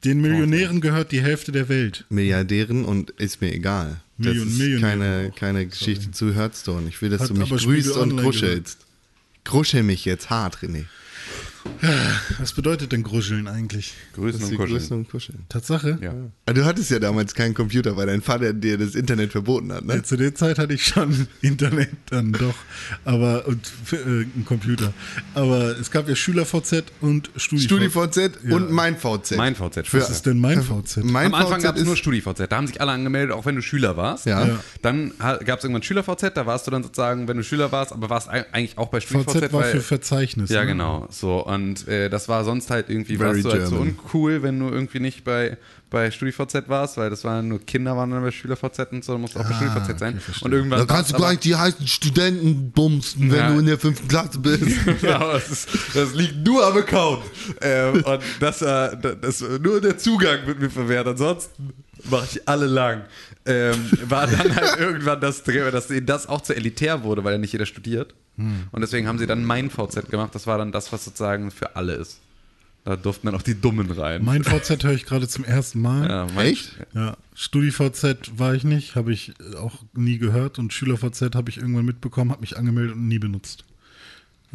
[0.05, 2.05] Den Millionären gehört die Hälfte der Welt.
[2.11, 4.01] Milliardären und ist mir egal.
[4.19, 4.97] Das Million- ist Millionäre
[5.31, 6.89] keine, keine Geschichte zu Hearthstone.
[6.89, 8.79] Ich will, dass Hat du mich aber grüßt und kuschelst.
[9.45, 10.85] Kuschel mich jetzt hart, René.
[12.39, 13.95] Was bedeutet denn Gruscheln eigentlich?
[14.15, 15.01] Grüßen und wir grüßen kuscheln.
[15.01, 15.39] und kuscheln.
[15.49, 15.99] Tatsache?
[16.01, 16.13] Ja.
[16.47, 19.85] Ah, Du hattest ja damals keinen Computer, weil dein Vater dir das Internet verboten hat,
[19.85, 19.97] ne?
[19.97, 22.55] Ja, zu der Zeit hatte ich schon Internet dann doch,
[23.05, 23.61] aber und
[23.93, 24.93] äh, einen Computer.
[25.35, 27.65] Aber es gab ja SchülerVZ und StudiVZ.
[27.65, 29.37] StudiVZ und mein VZ.
[29.37, 29.87] Mein VZ.
[29.87, 31.05] Für- Was ist denn mein VZ?
[31.05, 32.51] Mein Am Anfang gab es nur StudiVZ.
[32.51, 34.27] Da haben sich alle angemeldet, auch wenn du Schüler warst.
[34.27, 34.47] Ja.
[34.47, 34.59] Ja.
[34.83, 38.11] Dann gab es irgendwann SchülerVZ, da warst du dann sozusagen, wenn du Schüler warst, aber
[38.11, 39.33] warst eig- eigentlich auch bei StudiVZ.
[39.33, 40.51] VZ war weil- für Verzeichnis.
[40.51, 40.67] Ja, ne?
[40.69, 41.07] genau.
[41.11, 44.59] So, und äh, das war sonst halt irgendwie, Very warst du halt so uncool, wenn
[44.61, 45.57] du irgendwie nicht bei,
[45.91, 49.21] bei StudiVZ warst, weil das waren nur Kinder waren dann bei SchülerVZ und so, dann
[49.23, 50.21] musst du auch bei Ah, StudiVZ sein.
[50.29, 53.53] okay, und irgendwann Da kannst du gleich die heißen Studenten bumsen, wenn Ja.
[53.53, 54.65] du in der fünften Klasse bist.
[55.07, 57.23] aber das, ist, das liegt nur am Account.
[57.61, 61.07] Ähm, und das, äh, das, nur der Zugang wird mir verwehrt.
[61.07, 61.73] Ansonsten
[62.11, 63.03] mache ich alle lang.
[63.45, 67.39] Ähm, war dann halt irgendwann das Dreh, dass das auch zu elitär wurde, weil ja
[67.39, 68.15] nicht jeder studiert.
[68.39, 70.35] Und deswegen haben sie dann mein VZ gemacht.
[70.35, 72.21] Das war dann das, was sozusagen für alle ist.
[72.85, 74.25] Da durften dann auch die Dummen rein.
[74.25, 76.09] Mein VZ höre ich gerade zum ersten Mal.
[76.09, 76.77] ja, mein, Echt?
[76.95, 81.85] Ja, StudiVZ war ich nicht, habe ich auch nie gehört und SchülerVZ habe ich irgendwann
[81.85, 83.65] mitbekommen, habe mich angemeldet und nie benutzt.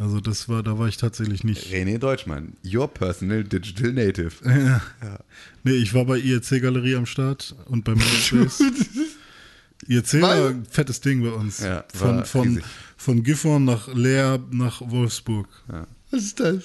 [0.02, 1.72] Also das war, da war ich tatsächlich nicht.
[1.72, 4.32] René Deutschmann, your personal digital native.
[5.02, 5.18] Ja.
[5.62, 8.60] Nee, ich war bei IRC Galerie am Start und bei MySpace.
[9.86, 11.60] IRC war ein fettes Ding bei uns.
[11.60, 12.64] Ja, von, von, riesig.
[12.96, 15.48] von Gifhorn nach Leer nach Wolfsburg.
[16.10, 16.64] Was ist das?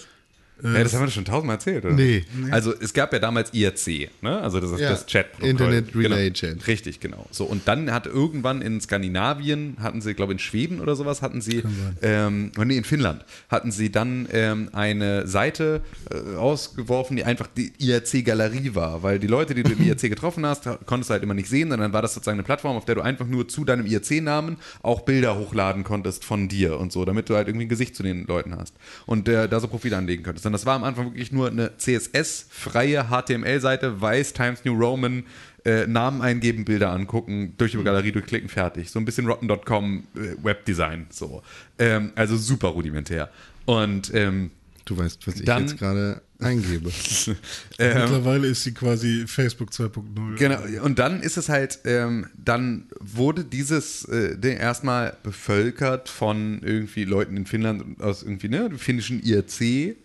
[0.63, 1.93] Ja, das haben wir schon tausendmal erzählt, oder?
[1.93, 2.25] Nee.
[2.49, 4.41] Also es gab ja damals IRC, ne?
[4.41, 6.33] also das ist Ja, das chat Internet Relay genau.
[6.33, 6.67] Chat.
[6.67, 7.27] Richtig, genau.
[7.31, 11.41] So und dann hat irgendwann in Skandinavien, hatten sie, glaube in Schweden oder sowas, hatten
[11.41, 11.63] sie,
[12.01, 17.47] ähm, oh, nee, in Finnland, hatten sie dann ähm, eine Seite äh, rausgeworfen, die einfach
[17.55, 21.23] die IRC-Galerie war, weil die Leute, die du im IRC getroffen hast, konntest du halt
[21.23, 23.47] immer nicht sehen, sondern dann war das sozusagen eine Plattform, auf der du einfach nur
[23.47, 27.65] zu deinem IRC-Namen auch Bilder hochladen konntest von dir und so, damit du halt irgendwie
[27.67, 28.73] ein Gesicht zu den Leuten hast
[29.05, 30.46] und äh, da so Profile anlegen könntest.
[30.47, 35.23] Und das war am Anfang wirklich nur eine CSS-freie HTML-Seite, weiß Times New Roman,
[35.65, 38.89] äh, Namen eingeben, Bilder angucken, durch die Galerie durchklicken, fertig.
[38.89, 41.43] So ein bisschen Rotten.com äh, Webdesign, so.
[41.77, 43.29] Ähm, also super rudimentär.
[43.65, 44.51] Und ähm,
[44.87, 46.89] Du weißt, was ich Dann- jetzt gerade eingebe.
[47.77, 50.37] Mittlerweile ist sie quasi Facebook 2.0.
[50.37, 56.61] Genau, und dann ist es halt, ähm, dann wurde dieses äh, Ding erstmal bevölkert von
[56.63, 59.97] irgendwie Leuten in Finnland aus irgendwie, ne, finnischen IRC.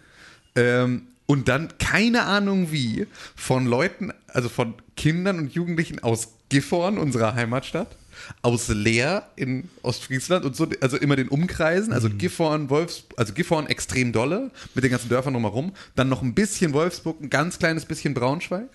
[0.57, 6.99] Ähm, und dann, keine Ahnung wie, von Leuten, also von Kindern und Jugendlichen aus Gifhorn,
[6.99, 7.97] unserer Heimatstadt,
[8.43, 13.67] aus Leer in Ostfriesland und so, also immer den Umkreisen, also Gifhorn, Wolfs, also Gifhorn
[13.67, 17.87] extrem dolle, mit den ganzen Dörfern drumherum, dann noch ein bisschen Wolfsburg, ein ganz kleines
[17.87, 18.69] bisschen Braunschweig,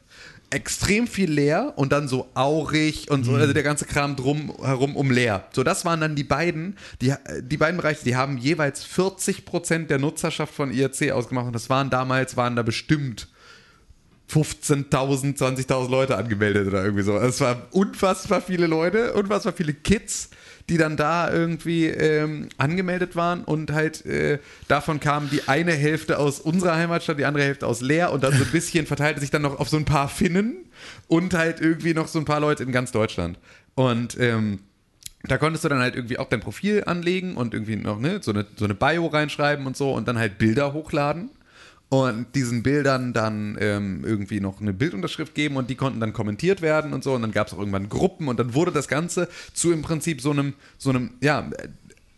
[0.50, 4.95] extrem viel Leer und dann so Aurich und so, also der ganze Kram drum herum
[4.95, 5.45] um Leer.
[5.52, 10.00] So, das waren dann die beiden, die, die beiden Bereiche, die haben jeweils 40% der
[10.00, 13.28] Nutzerschaft von IRC ausgemacht und das waren damals, waren da bestimmt
[14.32, 17.18] 15.000, 20.000 Leute angemeldet oder irgendwie so.
[17.18, 20.30] Es waren unfassbar viele Leute, unfassbar viele Kids,
[20.70, 26.20] die dann da irgendwie ähm, angemeldet waren und halt äh, davon kam die eine Hälfte
[26.20, 29.32] aus unserer Heimatstadt, die andere Hälfte aus Leer und dann so ein bisschen verteilte sich
[29.32, 30.65] dann noch auf so ein paar Finnen
[31.07, 33.39] und halt irgendwie noch so ein paar Leute in ganz Deutschland.
[33.76, 34.59] Und ähm,
[35.24, 38.32] da konntest du dann halt irgendwie auch dein Profil anlegen und irgendwie noch ne, so,
[38.32, 41.30] eine, so eine Bio reinschreiben und so und dann halt Bilder hochladen
[41.90, 46.62] und diesen Bildern dann ähm, irgendwie noch eine Bildunterschrift geben und die konnten dann kommentiert
[46.62, 49.30] werden und so und dann gab es auch irgendwann Gruppen und dann wurde das Ganze
[49.54, 51.50] zu im Prinzip so einem, so einem, ja,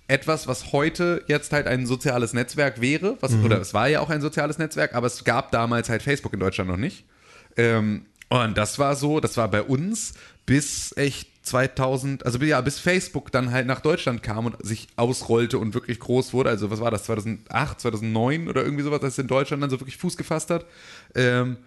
[0.08, 4.10] etwas, was heute jetzt halt ein soziales Netzwerk wäre, was, oder es war ja auch
[4.10, 7.06] ein soziales Netzwerk, aber es gab damals halt Facebook in Deutschland noch nicht.
[7.56, 10.14] Ähm, und das war so, das war bei uns
[10.48, 15.58] bis echt 2000, also ja, bis Facebook dann halt nach Deutschland kam und sich ausrollte
[15.58, 16.50] und wirklich groß wurde.
[16.50, 19.80] Also was war das, 2008, 2009 oder irgendwie sowas, dass es in Deutschland dann so
[19.80, 20.66] wirklich Fuß gefasst hat.
[21.16, 21.58] Ähm,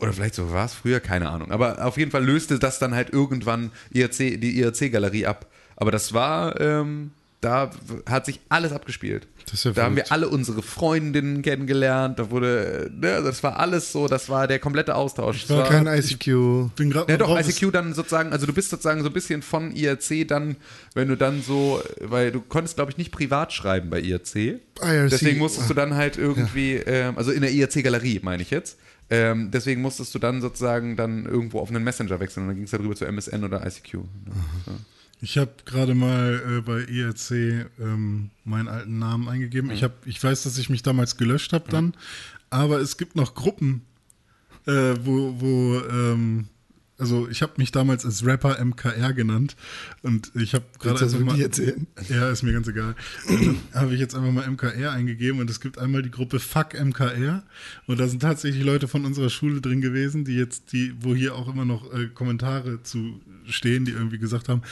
[0.00, 1.50] oder vielleicht so war es früher, keine Ahnung.
[1.50, 5.46] Aber auf jeden Fall löste das dann halt irgendwann IRC, die IRC-Galerie ab.
[5.76, 7.10] Aber das war, ähm,
[7.44, 7.70] da
[8.06, 9.26] hat sich alles abgespielt.
[9.44, 12.18] Das ist ja da haben wir alle unsere Freundinnen kennengelernt.
[12.18, 15.44] Da wurde, ne, das war alles so, das war der komplette Austausch.
[15.44, 16.74] Ich war Das Kein ICQ.
[16.76, 19.72] bin gerade ja, doch, ICQ dann sozusagen, also du bist sozusagen so ein bisschen von
[19.76, 20.56] IRC dann,
[20.94, 24.34] wenn du dann so, weil du konntest, glaube ich, nicht privat schreiben bei IRC.
[24.36, 25.10] IRC.
[25.10, 28.78] Deswegen musstest du dann halt irgendwie, ähm, also in der IRC-Galerie, meine ich jetzt.
[29.10, 32.64] Ähm, deswegen musstest du dann sozusagen dann irgendwo auf einen Messenger wechseln und dann ging
[32.64, 33.92] es darüber zu MSN oder ICQ.
[33.94, 34.00] Ja.
[35.24, 39.70] Ich habe gerade mal äh, bei IRC ähm, meinen alten Namen eingegeben.
[39.70, 41.94] Ich, hab, ich weiß, dass ich mich damals gelöscht habe dann,
[42.50, 43.86] aber es gibt noch Gruppen,
[44.66, 46.48] äh, wo, wo ähm,
[46.96, 49.56] also ich habe mich damals als Rapper MKR genannt
[50.02, 51.86] und ich habe gerade einfach mal- erzählen?
[52.08, 52.94] Ja, ist mir ganz egal.
[53.72, 57.42] Habe ich jetzt einfach mal MKR eingegeben und es gibt einmal die Gruppe Fuck MKR
[57.86, 61.34] und da sind tatsächlich Leute von unserer Schule drin gewesen, die jetzt, die, wo hier
[61.34, 64.62] auch immer noch äh, Kommentare zu stehen, die irgendwie gesagt haben,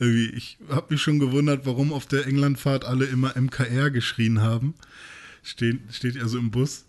[0.00, 4.74] irgendwie, ich habe mich schon gewundert, warum auf der Englandfahrt alle immer MKR geschrien haben.
[5.42, 6.84] Stehen, steht also im Bus.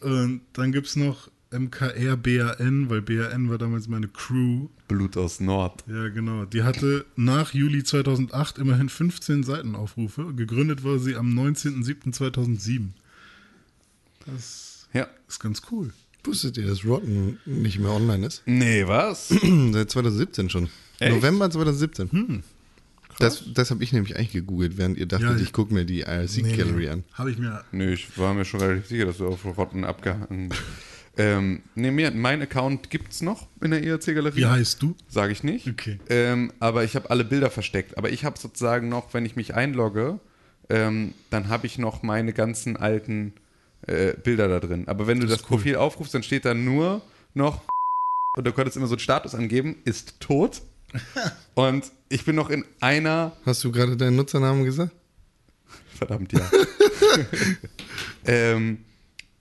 [0.00, 4.68] Und dann gibt es noch MKR BAN, weil BAN war damals meine Crew.
[4.88, 5.82] Blut aus Nord.
[5.88, 6.44] Ja, genau.
[6.44, 10.32] Die hatte nach Juli 2008 immerhin 15 Seitenaufrufe.
[10.34, 12.90] Gegründet wurde sie am 19.07.2007.
[14.26, 15.08] Das Ja.
[15.28, 15.92] ist ganz cool.
[16.24, 18.42] Wusstet ihr, dass Rotten nicht mehr online ist?
[18.46, 19.28] Nee, was?
[19.72, 20.68] Seit 2017 schon.
[20.98, 21.14] Echt?
[21.16, 22.42] November 2017.
[23.18, 26.00] Das, das habe ich nämlich eigentlich gegoogelt, während ihr dachtet, Ja, ich gucke mir die
[26.00, 27.04] IRC-Gallery an.
[27.14, 27.64] Habe ich mir.
[27.72, 30.62] Nö, ich war mir schon relativ sicher, dass du auf Rotten abgehangen bist.
[31.20, 34.38] ähm, nee, mir, mein Account gibt's noch in der IRC-Galerie.
[34.38, 34.96] Wie heißt du?
[35.06, 35.68] Sage ich nicht.
[35.68, 36.00] Okay.
[36.08, 37.98] Ähm, aber ich habe alle Bilder versteckt.
[37.98, 40.18] Aber ich habe sozusagen noch, wenn ich mich einlogge,
[40.70, 43.34] ähm, dann habe ich noch meine ganzen alten
[43.86, 44.88] äh, Bilder da drin.
[44.88, 47.02] Aber wenn du das, Profil aufrufst, dann steht da nur
[47.34, 47.64] noch
[48.38, 50.62] und du könntest immer so einen Status angeben, ist tot.
[51.54, 54.92] und ich bin noch in einer Hast du gerade deinen Nutzernamen gesagt?
[55.98, 56.50] Verdammt, ja.
[58.24, 58.78] ähm,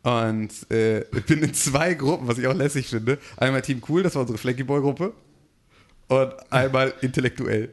[0.04, 3.18] und äh, ich bin in zwei Gruppen, was ich auch lässig finde.
[3.38, 5.14] Einmal Team Cool, das war unsere Flecky Boy Gruppe.
[6.08, 7.70] Und einmal intellektuell.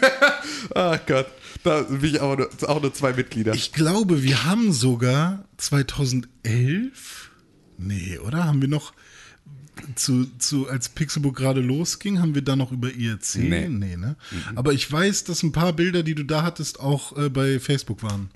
[0.74, 1.26] Ach Gott,
[1.62, 3.54] da bin ich auch nur, auch nur zwei Mitglieder.
[3.54, 7.30] Ich glaube, wir haben sogar 2011,
[7.78, 8.44] nee, oder?
[8.44, 8.92] Haben wir noch
[9.94, 13.36] zu, zu als Pixelbook gerade losging, haben wir da noch über IRC?
[13.36, 13.68] Nee.
[13.68, 14.16] nee ne?
[14.56, 18.02] Aber ich weiß, dass ein paar Bilder, die du da hattest, auch äh, bei Facebook
[18.02, 18.30] waren.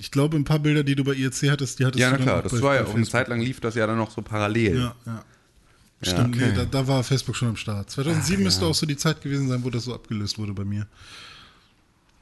[0.00, 2.16] Ich glaube, ein paar Bilder, die du bei IRC hattest, die hattest ja, du na
[2.16, 3.04] dann klar, auch das war ja auch eine.
[3.04, 4.78] Zeit lang lief das ja dann noch so parallel.
[4.78, 5.24] Ja, ja.
[6.00, 7.90] Stimmt, nee, da, da war Facebook schon am Start.
[7.90, 10.86] 2007 müsste auch so die Zeit gewesen sein, wo das so abgelöst wurde bei mir.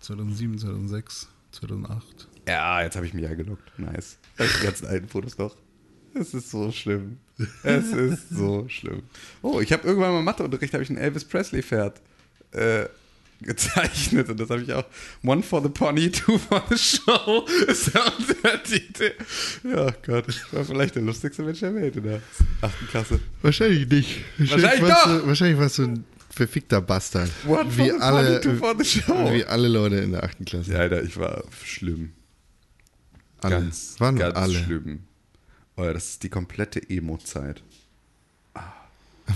[0.01, 2.29] 2007, 2006, 2008.
[2.49, 3.79] Ja, jetzt habe ich mich eingeloggt.
[3.79, 4.19] Nice.
[4.41, 5.55] Die ganzen alten Fotos noch.
[6.15, 7.19] Es ist so schlimm.
[7.63, 9.03] Es ist so schlimm.
[9.43, 12.01] Oh, ich habe irgendwann mal Matheunterricht, habe ich ein Elvis Presley Pferd
[12.51, 12.87] äh,
[13.43, 14.85] gezeichnet und das habe ich auch.
[15.23, 19.13] One for the Pony, two for the Show ist der Untertitel.
[19.65, 22.21] Ja, Gott, ich war vielleicht der lustigste Mensch der Welt in der
[22.61, 23.21] achten Klasse.
[23.43, 24.25] Wahrscheinlich nicht.
[24.39, 25.21] Wahrscheinlich warst doch.
[25.21, 27.31] Du, wahrscheinlich warst du ein verfickter Bastard.
[27.47, 29.33] One for wie the alle, Pony, two for the Show.
[29.33, 30.73] Wie alle Leute in der achten Klasse.
[30.73, 32.13] Ja, Alter, ich war schlimm.
[33.41, 33.55] alle.
[33.57, 34.55] Ganz, Waren ganz alle.
[34.55, 35.01] schlimm.
[35.77, 37.63] Oh ja, das ist die komplette Emo-Zeit.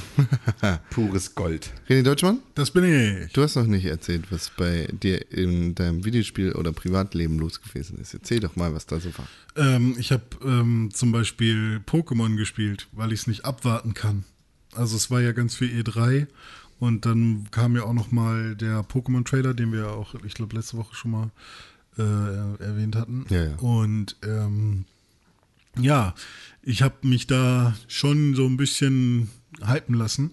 [0.90, 1.70] Pures Gold.
[1.88, 3.32] René Deutschmann, Das bin ich.
[3.32, 7.98] du hast noch nicht erzählt, was bei dir in deinem Videospiel oder Privatleben los gewesen
[7.98, 8.14] ist.
[8.14, 9.26] Erzähl doch mal, was da so war.
[9.56, 14.24] Ähm, ich habe ähm, zum Beispiel Pokémon gespielt, weil ich es nicht abwarten kann.
[14.74, 16.26] Also es war ja ganz viel E3
[16.78, 20.76] und dann kam ja auch noch mal der Pokémon-Trailer, den wir auch, ich glaube, letzte
[20.78, 21.30] Woche schon mal
[21.98, 23.26] äh, erwähnt hatten.
[23.28, 23.54] Ja, ja.
[23.56, 24.86] Und ähm,
[25.78, 26.14] ja,
[26.62, 29.28] ich habe mich da schon so ein bisschen
[29.68, 30.32] hypen lassen.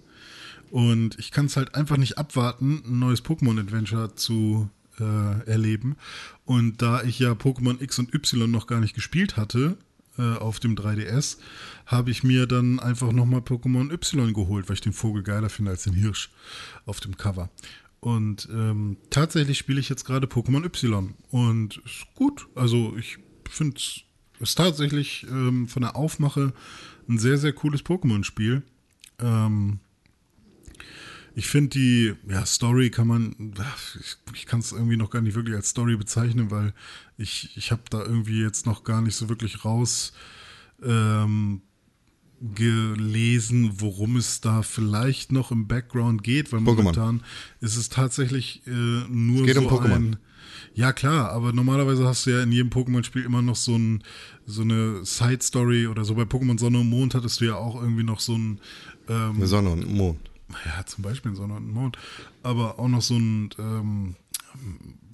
[0.71, 4.69] Und ich kann es halt einfach nicht abwarten, ein neues Pokémon-Adventure zu
[4.99, 5.95] äh, erleben.
[6.45, 9.77] Und da ich ja Pokémon X und Y noch gar nicht gespielt hatte
[10.17, 11.37] äh, auf dem 3DS,
[11.85, 15.71] habe ich mir dann einfach nochmal Pokémon Y geholt, weil ich den Vogel geiler finde
[15.71, 16.29] als den Hirsch
[16.85, 17.49] auf dem Cover.
[17.99, 21.15] Und ähm, tatsächlich spiele ich jetzt gerade Pokémon Y.
[21.31, 22.47] Und ist gut.
[22.55, 23.17] Also ich
[23.49, 23.79] finde
[24.39, 26.53] es tatsächlich ähm, von der Aufmache
[27.09, 28.63] ein sehr, sehr cooles Pokémon-Spiel.
[29.19, 29.79] Ähm,
[31.35, 33.53] ich finde die ja, Story kann man,
[33.99, 36.73] ich, ich kann es irgendwie noch gar nicht wirklich als Story bezeichnen, weil
[37.17, 40.11] ich, ich habe da irgendwie jetzt noch gar nicht so wirklich raus
[40.83, 41.61] ähm,
[42.55, 46.75] gelesen, worum es da vielleicht noch im Background geht, weil Pokémon.
[46.75, 47.23] momentan
[47.61, 49.95] ist es tatsächlich äh, nur Es geht so um Pokémon.
[49.95, 50.17] ein
[50.73, 54.03] ja, klar, aber normalerweise hast du ja in jedem Pokémon-Spiel immer noch so, ein,
[54.45, 56.15] so eine Side-Story oder so.
[56.15, 58.59] Bei Pokémon Sonne und Mond hattest du ja auch irgendwie noch so ein,
[59.09, 60.19] ähm, Eine Sonne und Mond.
[60.65, 61.97] ja, zum Beispiel Sonne und Mond,
[62.43, 64.15] aber auch noch so ein, ähm,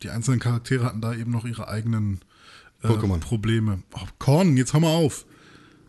[0.04, 2.20] die einzelnen Charaktere hatten da eben noch ihre eigenen
[2.84, 2.88] äh.
[2.88, 3.80] Probleme.
[3.94, 5.26] Oh, Korn, jetzt hör mal auf.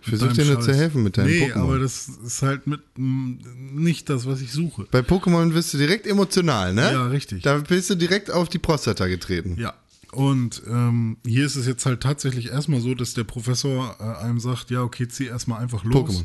[0.00, 1.62] Versuch dir nur zu helfen mit deinem Nee, Pokémon.
[1.62, 3.38] aber das ist halt mit m,
[3.74, 4.86] nicht das, was ich suche.
[4.92, 6.92] Bei Pokémon wirst du direkt emotional, ne?
[6.92, 7.42] Ja, richtig.
[7.42, 9.56] Da bist du direkt auf die Prostata getreten.
[9.58, 9.74] Ja.
[10.12, 14.38] Und ähm, hier ist es jetzt halt tatsächlich erstmal so, dass der Professor äh, einem
[14.38, 15.94] sagt, ja, okay, zieh erstmal einfach los.
[16.20, 16.24] Pokémon.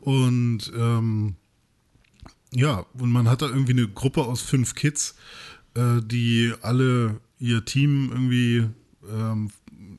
[0.00, 1.36] Und ähm,
[2.52, 5.14] ja, und man hat da irgendwie eine Gruppe aus fünf Kids,
[5.74, 8.68] äh, die alle ihr Team irgendwie
[9.08, 9.50] ähm,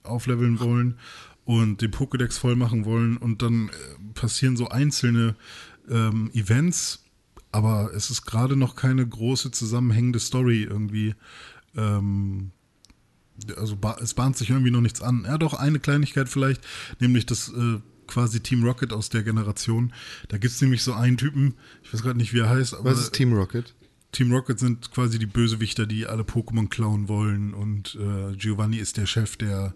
[0.04, 0.98] aufleveln wollen
[1.46, 3.18] und den Pokédex voll machen wollen.
[3.18, 3.72] Und dann äh,
[4.14, 5.36] passieren so einzelne
[5.90, 7.04] ähm, Events,
[7.52, 11.16] aber es ist gerade noch keine große zusammenhängende Story irgendwie.
[11.76, 12.52] Ähm,
[13.58, 15.24] also es bahnt sich irgendwie noch nichts an.
[15.26, 16.62] Ja, doch eine Kleinigkeit vielleicht,
[17.00, 17.80] nämlich das äh,
[18.12, 19.94] quasi Team Rocket aus der Generation.
[20.28, 22.92] Da gibt es nämlich so einen Typen, ich weiß gerade nicht, wie er heißt, aber
[22.92, 23.74] Was ist Team Rocket?
[24.12, 28.98] Team Rocket sind quasi die Bösewichter, die alle Pokémon klauen wollen und äh, Giovanni ist
[28.98, 29.74] der Chef, der,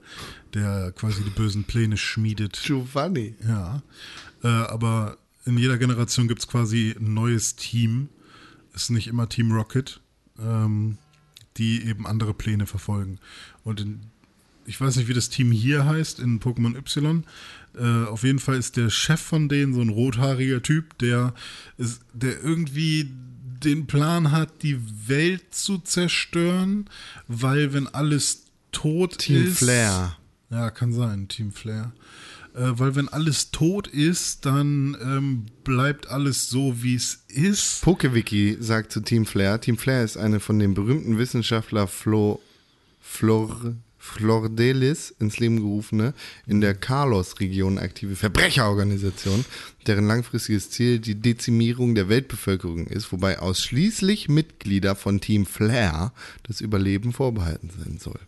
[0.53, 2.61] der quasi die bösen Pläne schmiedet.
[2.61, 3.35] Giovanni.
[3.47, 3.81] Ja,
[4.43, 8.09] äh, aber in jeder Generation gibt es quasi ein neues Team.
[8.73, 10.01] Ist nicht immer Team Rocket,
[10.37, 10.97] ähm,
[11.55, 13.19] die eben andere Pläne verfolgen.
[13.63, 14.01] Und in,
[14.65, 17.23] ich weiß nicht, wie das Team hier heißt in Pokémon Y.
[17.77, 21.33] Äh, auf jeden Fall ist der Chef von denen so ein rothaariger Typ, der,
[21.77, 23.11] ist, der irgendwie
[23.63, 26.89] den Plan hat, die Welt zu zerstören,
[27.27, 29.59] weil wenn alles tot Team ist.
[29.59, 30.17] Flair.
[30.49, 31.91] Ja, kann sein, Team Flair.
[32.53, 37.81] Äh, weil wenn alles tot ist, dann ähm, bleibt alles so, wie es ist.
[37.81, 42.41] PokeWiki sagt zu Team Flair, Team Flair ist eine von dem berühmten Wissenschaftler Flo,
[43.01, 43.75] Flor,
[44.05, 46.13] Flordelis ins Leben gerufene,
[46.45, 49.43] in der Carlos-Region aktive Verbrecherorganisation,
[49.87, 56.61] deren langfristiges Ziel die Dezimierung der Weltbevölkerung ist, wobei ausschließlich Mitglieder von Team Flair das
[56.61, 58.19] Überleben vorbehalten sein soll.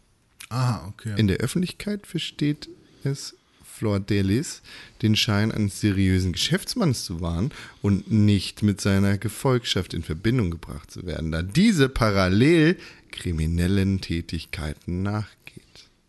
[0.50, 1.14] Ah, okay.
[1.16, 2.70] In der Öffentlichkeit versteht
[3.04, 4.64] es Flordelis
[5.04, 7.52] den Schein eines seriösen Geschäftsmanns zu wahren
[7.84, 12.78] und nicht mit seiner Gefolgschaft in Verbindung gebracht zu werden, da diese parallel
[13.12, 15.04] kriminellen Tätigkeiten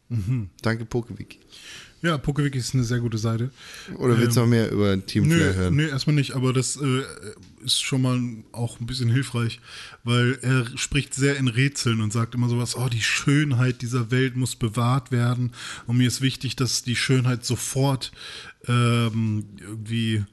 [0.08, 0.48] nachgeht.
[0.62, 1.38] Danke, Pokewiki.
[2.02, 3.50] ja, PokeWiki ist eine sehr gute Seite.
[3.96, 5.76] Oder willst du noch mehr über Team Flair Nö, hören?
[5.76, 7.02] nö, erstmal nicht, aber das äh,
[7.64, 8.20] ist schon mal
[8.52, 9.60] auch ein bisschen hilfreich,
[10.04, 14.36] weil er spricht sehr in Rätseln und sagt immer sowas, oh, die Schönheit dieser Welt
[14.36, 15.52] muss bewahrt werden
[15.86, 18.12] und mir ist wichtig, dass die Schönheit sofort
[18.66, 20.24] ähm, irgendwie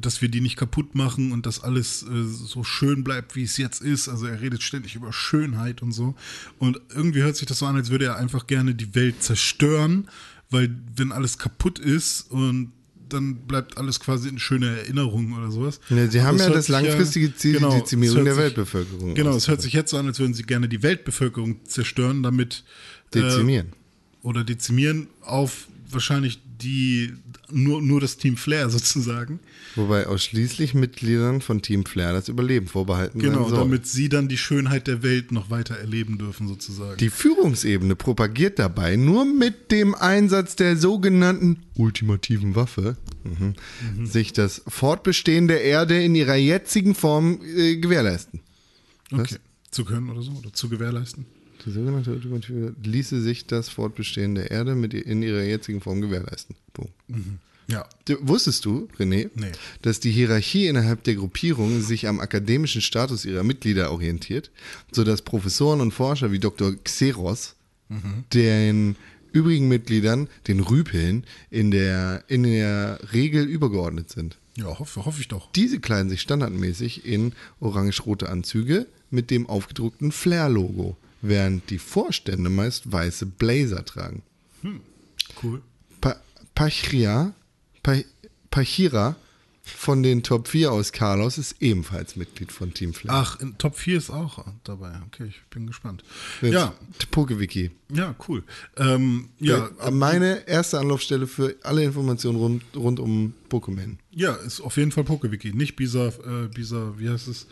[0.00, 3.56] dass wir die nicht kaputt machen und dass alles äh, so schön bleibt, wie es
[3.56, 4.08] jetzt ist.
[4.08, 6.14] Also er redet ständig über Schönheit und so.
[6.58, 10.08] Und irgendwie hört sich das so an, als würde er einfach gerne die Welt zerstören,
[10.50, 12.72] weil wenn alles kaputt ist und
[13.08, 15.78] dann bleibt alles quasi in schöner Erinnerung oder sowas.
[15.90, 19.14] Ja, sie haben ja das langfristige Ziel, genau, die Dezimierung der sich- Weltbevölkerung.
[19.14, 22.64] Genau, es hört sich jetzt so an, als würden sie gerne die Weltbevölkerung zerstören, damit
[23.14, 23.72] äh, Dezimieren.
[24.22, 27.12] oder dezimieren auf wahrscheinlich die
[27.54, 29.40] nur, nur das Team Flair sozusagen.
[29.76, 33.58] Wobei ausschließlich Mitgliedern von Team Flair das Überleben vorbehalten Genau, soll.
[33.58, 36.96] damit sie dann die Schönheit der Welt noch weiter erleben dürfen sozusagen.
[36.98, 44.62] Die Führungsebene propagiert dabei nur mit dem Einsatz der sogenannten ultimativen Waffe mhm, sich das
[44.68, 48.40] Fortbestehen der Erde in ihrer jetzigen Form äh, gewährleisten.
[49.12, 49.36] okay.
[49.70, 51.26] Zu können oder so oder zu gewährleisten.
[51.64, 56.56] Die sogenannte ultimative ließe sich das Fortbestehen der Erde mit in ihrer jetzigen Form gewährleisten.
[56.72, 56.92] Punkt.
[57.68, 57.86] Ja.
[58.04, 59.52] Du- Wusstest du, René, Nee.
[59.80, 64.50] dass die Hierarchie innerhalb der Gruppierung sich am akademischen Status ihrer Mitglieder orientiert,
[64.92, 66.74] sodass Professoren und Forscher wie Dr.
[66.84, 67.54] Xeros
[68.34, 68.96] den
[69.32, 74.36] übrigen Mitgliedern, den Rüpeln, in der, in der Regel übergeordnet sind.
[74.56, 75.50] Ja, hoffe, hoffe ich doch.
[75.52, 80.96] Diese kleiden sich standardmäßig in orange-rote Anzüge mit dem aufgedruckten Flair-Logo,
[81.28, 84.22] während die Vorstände meist weiße Blazer tragen.
[85.42, 85.62] Cool.
[86.00, 86.16] Pa
[86.54, 87.34] Pachria,
[87.82, 87.96] pa
[88.50, 89.16] Pachira
[89.66, 93.14] von den Top 4 aus Carlos ist ebenfalls Mitglied von Team Flair.
[93.14, 94.92] Ach, in Top 4 ist auch dabei.
[95.06, 96.04] Okay, ich bin gespannt.
[96.42, 96.74] Jetzt Ja,
[97.10, 97.70] Pokewiki.
[97.90, 98.42] ja, cool.
[98.76, 103.96] Ähm, ja, Äh, Meine erste Anlaufstelle für alle Informationen rund, rund um Pokémon.
[104.10, 105.54] ja, ist auf jeden Fall PokeWiki.
[105.54, 107.46] Nicht Bisa, äh, Bisa, wie heißt es?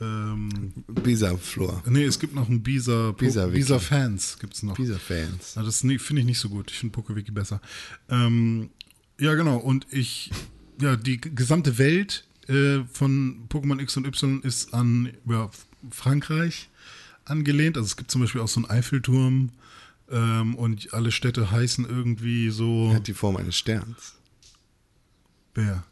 [0.00, 1.82] Ähm, Bisa-Flor.
[1.86, 3.56] nee, es gibt noch ein Bisa, Bisa-Wiki.
[3.58, 4.76] Bisa Fans gibt's noch.
[4.76, 5.54] Bisa-Fans.
[5.54, 6.70] Ja, das finde ich nicht so gut.
[6.70, 7.60] Ich finde PokeWiki besser.
[8.10, 8.70] Ähm,
[9.18, 9.56] ja, genau.
[9.56, 10.30] Und ich,
[10.80, 15.50] ja, die gesamte Welt äh, von Pokémon X und Y ist an ja,
[15.90, 16.68] Frankreich
[17.24, 17.76] angelehnt.
[17.76, 19.50] Also es gibt zum Beispiel auch so einen Eiffelturm
[20.10, 22.92] ähm, und alle Städte heißen irgendwie so.
[22.92, 24.14] Hat die Form eines Sterns.
[25.54, 25.84] Wer?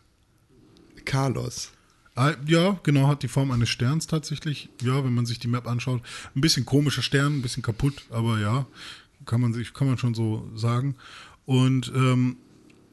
[1.05, 1.73] Carlos.
[2.17, 4.69] Ah, ja, genau, hat die Form eines Sterns tatsächlich.
[4.83, 6.01] Ja, wenn man sich die Map anschaut.
[6.37, 8.67] Ein bisschen komischer Stern, ein bisschen kaputt, aber ja,
[9.27, 10.95] kann man sich, kann man schon so sagen.
[11.45, 12.37] Und ähm,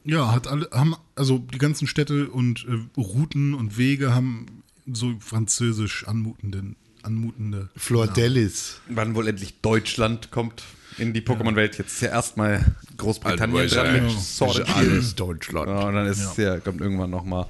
[0.04, 4.46] ja, hat alle, haben, also die ganzen Städte und äh, Routen und Wege haben
[4.92, 7.68] so französisch anmutenden, anmutende.
[7.76, 8.80] Flordelis.
[8.88, 10.64] Wann wohl endlich Deutschland kommt
[10.98, 11.78] in die Pokémon-Welt?
[11.78, 14.18] Jetzt ist ja erstmal Großbritannien dran mit ja.
[14.18, 14.68] Sword.
[14.68, 15.68] Alles Deutschland.
[15.68, 16.58] Ja, und dann ist ja.
[16.58, 17.46] kommt irgendwann nochmal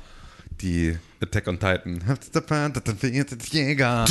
[0.63, 2.03] die Attack on Titan
[3.51, 4.07] Jäger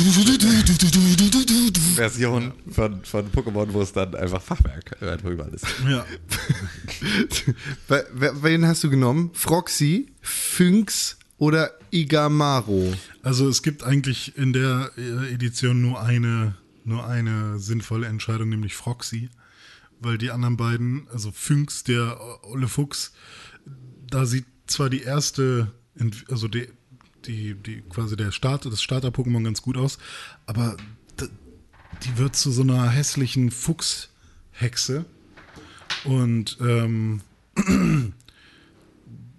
[1.94, 5.66] Version von, von Pokémon, wo es dann einfach Fachwerk einfach überall ist.
[5.88, 6.04] Ja,
[8.42, 9.30] Wen hast du genommen?
[9.34, 12.92] Froxy, Phynx oder Igamaro?
[13.22, 18.74] also es gibt eigentlich in der äh, Edition nur eine, nur eine sinnvolle Entscheidung, nämlich
[18.74, 19.30] Froxy.
[20.00, 23.12] Weil die anderen beiden, also Phynx, der Olle Fuchs,
[24.10, 25.72] da sieht zwar die erste,
[26.28, 26.68] also die,
[27.26, 29.98] die, die quasi der Start, das Starter-Pokémon ganz gut aus,
[30.46, 30.76] aber
[32.04, 35.04] die wird zu so einer hässlichen Fuchshexe.
[36.04, 37.20] Und ähm,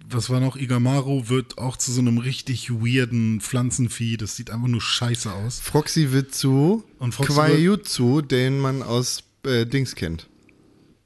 [0.08, 0.56] was war noch?
[0.56, 4.16] Igamaro wird auch zu so einem richtig weirden Pflanzenvieh.
[4.16, 5.60] Das sieht einfach nur scheiße aus.
[5.60, 10.28] Froxy wird zu Und Froxy Quajutsu, den man aus äh, Dings kennt.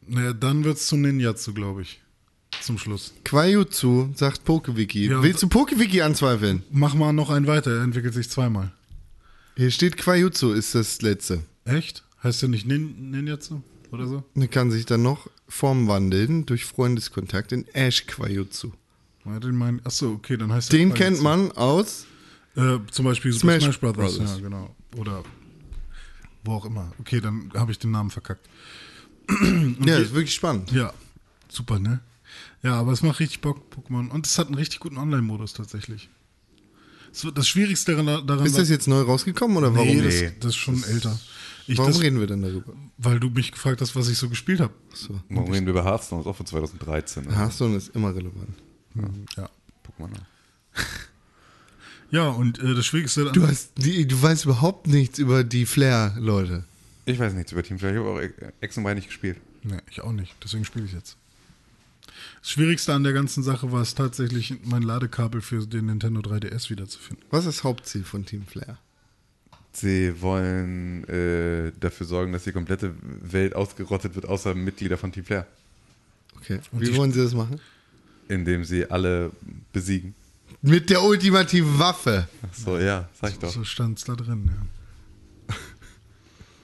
[0.07, 2.01] Naja, dann wird es zu Ninjatsu, glaube ich.
[2.61, 3.15] Zum Schluss.
[3.25, 5.07] Quajutsu, sagt Pokewiki.
[5.09, 6.63] Ja, Willst du Pokewiki anzweifeln?
[6.71, 8.73] Mach mal noch einen weiter, er entwickelt sich zweimal.
[9.57, 11.43] Hier steht Quajutsu ist das letzte.
[11.65, 12.05] Echt?
[12.23, 13.61] Heißt der nicht Nin Ninjatsu
[13.91, 14.25] oder so?
[14.35, 18.73] Und kann sich dann noch formwandeln durch Freundeskontakt in Ash Quajutsu.
[19.25, 22.07] Den mein, achso, okay, dann heißt Den kennt man aus
[22.57, 24.17] Äh, zum Beispiel Smash Smash, Brothers.
[24.17, 24.37] Brothers.
[24.37, 24.75] Ja, genau.
[24.97, 25.23] Oder
[26.45, 26.93] wo auch immer.
[26.99, 28.49] Okay, dann habe ich den Namen verkackt.
[29.85, 30.73] Ja, ist wirklich spannend.
[30.73, 30.93] Ja,
[31.49, 32.01] super, ne?
[32.63, 34.09] Ja, aber es macht richtig Bock, Pokémon.
[34.09, 36.09] Und es hat einen richtig guten Online-Modus tatsächlich.
[37.13, 39.89] So, das Schwierigste daran, daran Ist das jetzt neu rausgekommen oder warum?
[39.89, 41.19] nee, das, das ist schon älter.
[41.67, 42.73] Ich, warum das, reden wir denn darüber?
[42.97, 44.73] weil du mich gefragt hast, was ich so gespielt habe.
[44.93, 45.21] So.
[45.29, 46.21] Warum reden wir über Hearthstone?
[46.21, 47.27] Das ist auch von 2013.
[47.27, 48.55] Also Hearthstone ist immer relevant.
[49.37, 49.49] Ja.
[49.87, 50.11] Pokémon.
[52.11, 53.35] Ja, und äh, das Schwierigste daran.
[53.35, 56.65] Du, hast die, du weißt überhaupt nichts über die Flair-Leute.
[57.05, 57.93] Ich weiß nichts über Team Flair.
[57.93, 59.37] Ich habe auch Ex und Y nicht gespielt.
[59.63, 60.35] Nee, ich auch nicht.
[60.43, 61.19] Deswegen spiele ich jetzt.
[62.41, 66.71] Das Schwierigste an der ganzen Sache war es tatsächlich, mein Ladekabel für den Nintendo 3DS
[66.71, 67.25] wiederzufinden.
[67.31, 68.79] Was ist das Hauptziel von Team Flair?
[69.73, 75.25] Sie wollen äh, dafür sorgen, dass die komplette Welt ausgerottet wird, außer Mitglieder von Team
[75.25, 75.47] Flair.
[76.37, 76.61] Okay.
[76.73, 77.61] Und Wie wollen sie das machen?
[78.29, 79.31] Indem sie alle
[79.73, 80.15] besiegen.
[80.63, 82.29] Mit der ultimativen Waffe.
[82.43, 83.53] Ach so, ja, sag ich doch.
[83.53, 84.67] So stand es da drin, ja.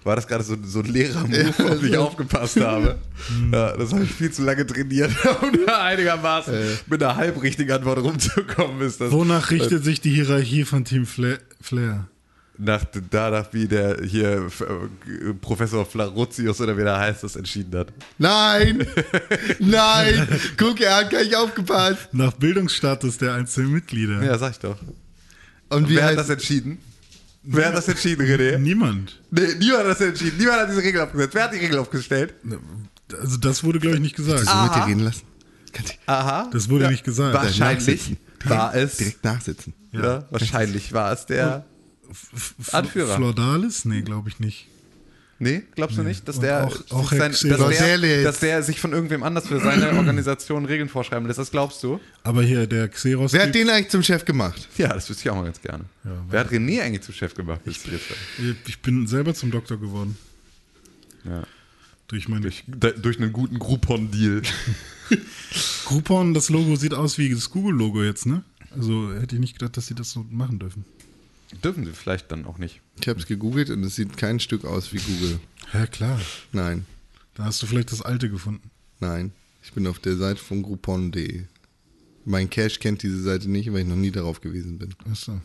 [0.04, 2.98] War das gerade so, so ein leerer Move, auf den ich aufgepasst habe.
[3.52, 5.10] Ja, das habe ich viel zu lange trainiert,
[5.42, 6.54] um da einigermaßen
[6.86, 8.82] mit einer halbrichtigen Antwort rumzukommen.
[8.82, 12.08] Ist das Wonach richtet sich die Hierarchie von Team Fla Flair?
[12.58, 17.88] nach, danach, wie der hier äh, Professor Flarutius oder wie der heißt, das entschieden hat.
[18.18, 18.86] Nein!
[19.58, 20.28] Nein!
[20.56, 22.08] Guck, er hat gar nicht aufgepasst.
[22.12, 24.22] Nach Bildungsstatus der einzelnen Mitglieder.
[24.22, 24.76] Ja, sag ich doch.
[25.70, 26.78] Und wie Wer hat das entschieden?
[27.46, 28.58] Wer hat das entschieden, René?
[28.58, 29.20] Niemand.
[29.30, 30.38] Nee, niemand hat das entschieden.
[30.38, 31.34] Niemand hat diese Regel aufgesetzt.
[31.34, 32.34] Wer hat die Regel aufgestellt?
[33.20, 34.46] Also das wurde, glaube ich, nicht gesagt.
[34.46, 35.22] so mit dir reden lassen?
[35.72, 36.48] Kannst du Aha.
[36.52, 37.34] Das wurde nicht gesagt.
[37.34, 38.96] Wahrscheinlich war es.
[38.96, 39.74] direkt nachsitzen.
[39.92, 41.64] Ja, wahrscheinlich war es der.
[42.72, 43.16] Anführer.
[43.16, 43.84] Flordalis?
[43.84, 44.68] Nee, glaube ich nicht.
[45.40, 48.62] Nee, glaubst du nicht, dass Und der, auch- auch sich Herr dass, der, dass der
[48.62, 51.38] sich von irgendwem anders für seine Organisation Regeln vorschreiben lässt?
[51.40, 51.98] Das glaubst du?
[52.22, 53.32] Aber hier, der Xeros.
[53.32, 54.68] Wer hat den eigentlich zum Chef gemacht?
[54.78, 55.84] Ja, das wüsste ich auch mal ganz gerne.
[56.30, 57.60] Wer hat René eigentlich zum Chef gemacht?
[57.64, 57.80] Ich,
[58.66, 60.16] ich bin selber zum Doktor geworden.
[61.24, 61.42] ja.
[62.06, 64.42] Durch meine durch, durch einen guten Groupon-Deal.
[65.86, 68.42] Groupon, das Logo sieht aus wie das Google-Logo jetzt, ne?
[68.76, 70.84] Also hätte ich nicht gedacht, dass sie das so machen dürfen.
[71.62, 72.80] Dürfen sie vielleicht dann auch nicht.
[73.00, 75.40] Ich habe es gegoogelt und es sieht kein Stück aus wie Google.
[75.72, 76.20] Ja, klar.
[76.52, 76.86] Nein,
[77.34, 78.70] Da hast du vielleicht das alte gefunden.
[79.00, 79.32] nein.
[79.62, 81.44] Ich bin auf der Seite von Groupon.de.
[82.26, 84.94] Mein Cash kennt diese Seite nicht, weil ich noch nie darauf gewesen bin.
[85.10, 85.40] Achso.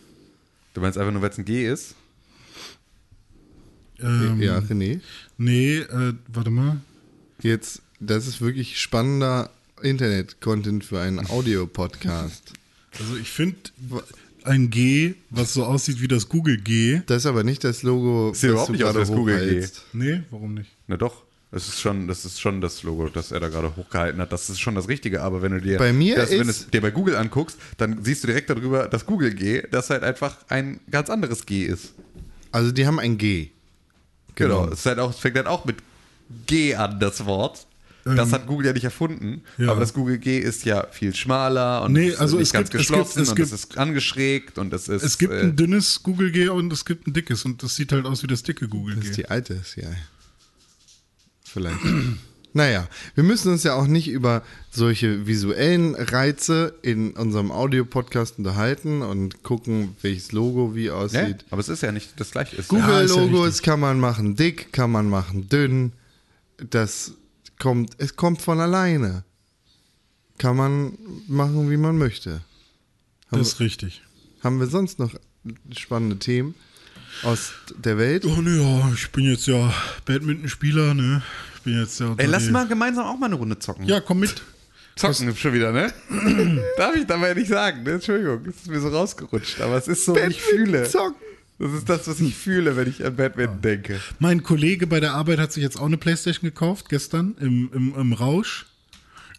[0.74, 1.96] Du meinst einfach nur, weil es ein G ist?
[4.00, 5.00] Ähm, ja, René.
[5.38, 6.82] Nee, äh, warte mal.
[7.42, 9.50] Jetzt, das ist wirklich spannender
[9.82, 12.54] Internet-Content für einen Audio-Podcast.
[13.00, 13.58] Also ich finde
[14.44, 17.02] ein G, was so aussieht wie das Google G.
[17.06, 19.60] Das ist aber nicht das Logo, Sieht überhaupt du nicht aus wie gerade das Google
[19.62, 19.68] G.
[19.94, 20.70] Nee, warum nicht?
[20.88, 21.24] Na doch.
[21.52, 24.32] Das ist, schon, das ist schon das Logo, das er da gerade hochgehalten hat.
[24.32, 25.24] Das ist schon das Richtige.
[25.24, 27.58] Aber wenn du dir Bei mir das, wenn du ist- es dir bei Google anguckst,
[27.78, 31.64] dann siehst du direkt darüber das Google G, das halt einfach ein ganz anderes G
[31.64, 31.94] ist.
[32.52, 33.50] Also die haben ein G.
[34.36, 34.62] Genau.
[34.62, 34.74] Genau.
[34.74, 35.78] Es, halt auch, es fängt halt auch mit
[36.46, 37.66] G an, das Wort.
[38.16, 39.42] Das hat Google ja nicht erfunden.
[39.58, 39.70] ja.
[39.72, 42.54] Aber das Google G ist ja viel schmaler und Nee, es ist also nicht es
[42.54, 45.04] ganz gibt- es geschlossen gibt- es und gibt- es ist angeschrägt und es ist.
[45.04, 47.92] Es gibt äh, ein dünnes Google G und es gibt ein dickes und das sieht
[47.92, 49.22] halt aus wie das dicke Google Das ist G.
[49.24, 49.86] die alte CI.
[51.44, 51.80] Vielleicht.
[52.54, 59.02] naja, wir müssen uns ja auch nicht über solche visuellen Reize in unserem Audio-Podcast unterhalten
[59.02, 61.46] und gucken, welches Logo wie ja, aussieht.
[61.50, 62.58] aber es ist ja nicht das gleiche.
[62.58, 65.92] Es- Ja, ja Google-Logos kann man machen dick, kann man machen dünn.
[66.70, 67.14] Das
[67.60, 69.24] kommt, es kommt von alleine.
[70.38, 72.42] Kann man machen, wie man möchte.
[73.30, 74.02] Das ist richtig.
[74.42, 75.14] Haben wir sonst noch
[75.72, 76.56] spannende Themen
[77.24, 78.26] aus der Welt?
[78.26, 79.74] Oh ne, ja, ich bin jetzt ja
[80.06, 81.22] Badmintonspieler, ne?
[81.56, 82.16] Ich bin jetzt ja.
[82.18, 83.86] Ey, lass mal gemeinsam auch mal eine Runde zocken.
[83.86, 84.42] Ja, komm mit.
[84.96, 85.94] Zocken schon wieder, ne?
[86.78, 87.92] Darf ich dabei nicht sagen, ne?
[87.92, 90.90] Entschuldigung, es ist mir so rausgerutscht, aber es ist so, wie ich fühle.
[90.90, 91.29] Zocken.
[91.60, 94.00] Das ist das, was ich fühle, wenn ich an Badminton denke.
[94.18, 97.94] Mein Kollege bei der Arbeit hat sich jetzt auch eine Playstation gekauft, gestern, im, im,
[97.96, 98.66] im Rausch.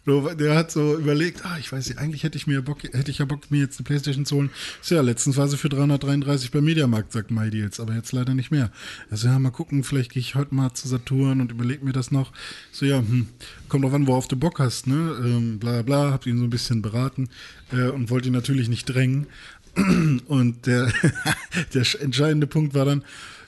[0.03, 3.11] So, Der hat so überlegt, ah, ich weiß nicht, eigentlich hätte ich mir Bock, hätte
[3.11, 4.49] ich ja Bock, mir jetzt eine Playstation zu holen.
[4.81, 8.49] Ist ja, letztens war sie für 333 beim Mediamarkt, sagt MyDeals, aber jetzt leider nicht
[8.49, 8.71] mehr.
[9.11, 12.09] Also ja, mal gucken, vielleicht gehe ich heute mal zu Saturn und überlege mir das
[12.09, 12.31] noch.
[12.71, 13.27] So, ja, hm,
[13.69, 15.21] kommt drauf an, worauf du Bock hast, ne?
[15.23, 17.29] Ähm, bla bla, hab ihn so ein bisschen beraten
[17.71, 19.27] äh, und wollte ihn natürlich nicht drängen.
[20.27, 20.91] Und der,
[21.73, 23.03] der entscheidende Punkt war dann,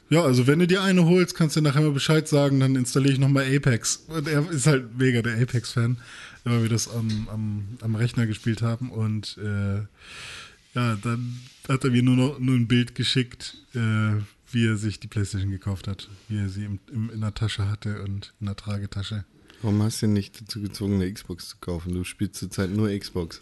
[0.10, 3.14] ja, also wenn du dir eine holst, kannst du nachher mal Bescheid sagen, dann installiere
[3.14, 4.04] ich nochmal Apex.
[4.08, 5.98] Und er ist halt mega der Apex-Fan,
[6.44, 8.92] weil wir das am, am, am Rechner gespielt haben.
[8.92, 9.80] Und äh,
[10.76, 14.22] ja, dann hat er mir nur noch nur ein Bild geschickt, äh,
[14.52, 17.68] wie er sich die Playstation gekauft hat, wie er sie im, im, in der Tasche
[17.70, 19.26] hatte und in der Tragetasche.
[19.62, 21.94] Warum hast du ihn nicht dazu gezwungen, eine Xbox zu kaufen?
[21.94, 23.42] Du spielst zurzeit nur Xbox.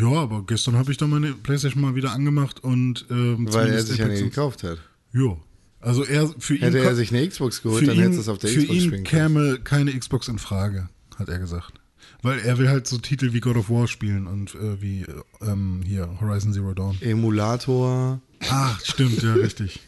[0.00, 3.82] Ja, aber gestern habe ich dann meine Playstation mal wieder angemacht und ähm, Weil er
[3.82, 4.78] sich Apex eine gekauft hat.
[5.12, 5.36] Ja.
[5.80, 8.28] Also er für ihn Hätte er sich eine Xbox geholt, für dann ihn, hätte es
[8.28, 9.34] auf der für Xbox ihn spielen können.
[9.34, 11.80] käme keine Xbox in Frage, hat er gesagt.
[12.22, 15.06] Weil er will halt so Titel wie God of War spielen und äh, wie äh,
[15.40, 16.96] ähm, hier Horizon Zero Dawn.
[17.00, 18.20] Emulator.
[18.50, 19.80] Ach, stimmt, ja, richtig.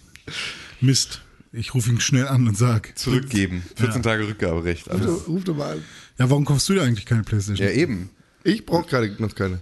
[0.81, 1.23] Mist.
[1.53, 2.97] Ich rufe ihn schnell an und sag.
[2.97, 3.65] Zurückgeben.
[3.77, 4.89] 14 Tage Rückgaberecht.
[4.89, 5.27] Alles.
[5.27, 5.85] Ruf doch mal an.
[6.19, 7.67] Ja, warum kaufst du dir eigentlich keine Playstation?
[7.67, 8.11] Ja, eben.
[8.45, 9.61] Ich brauche gerade noch keine.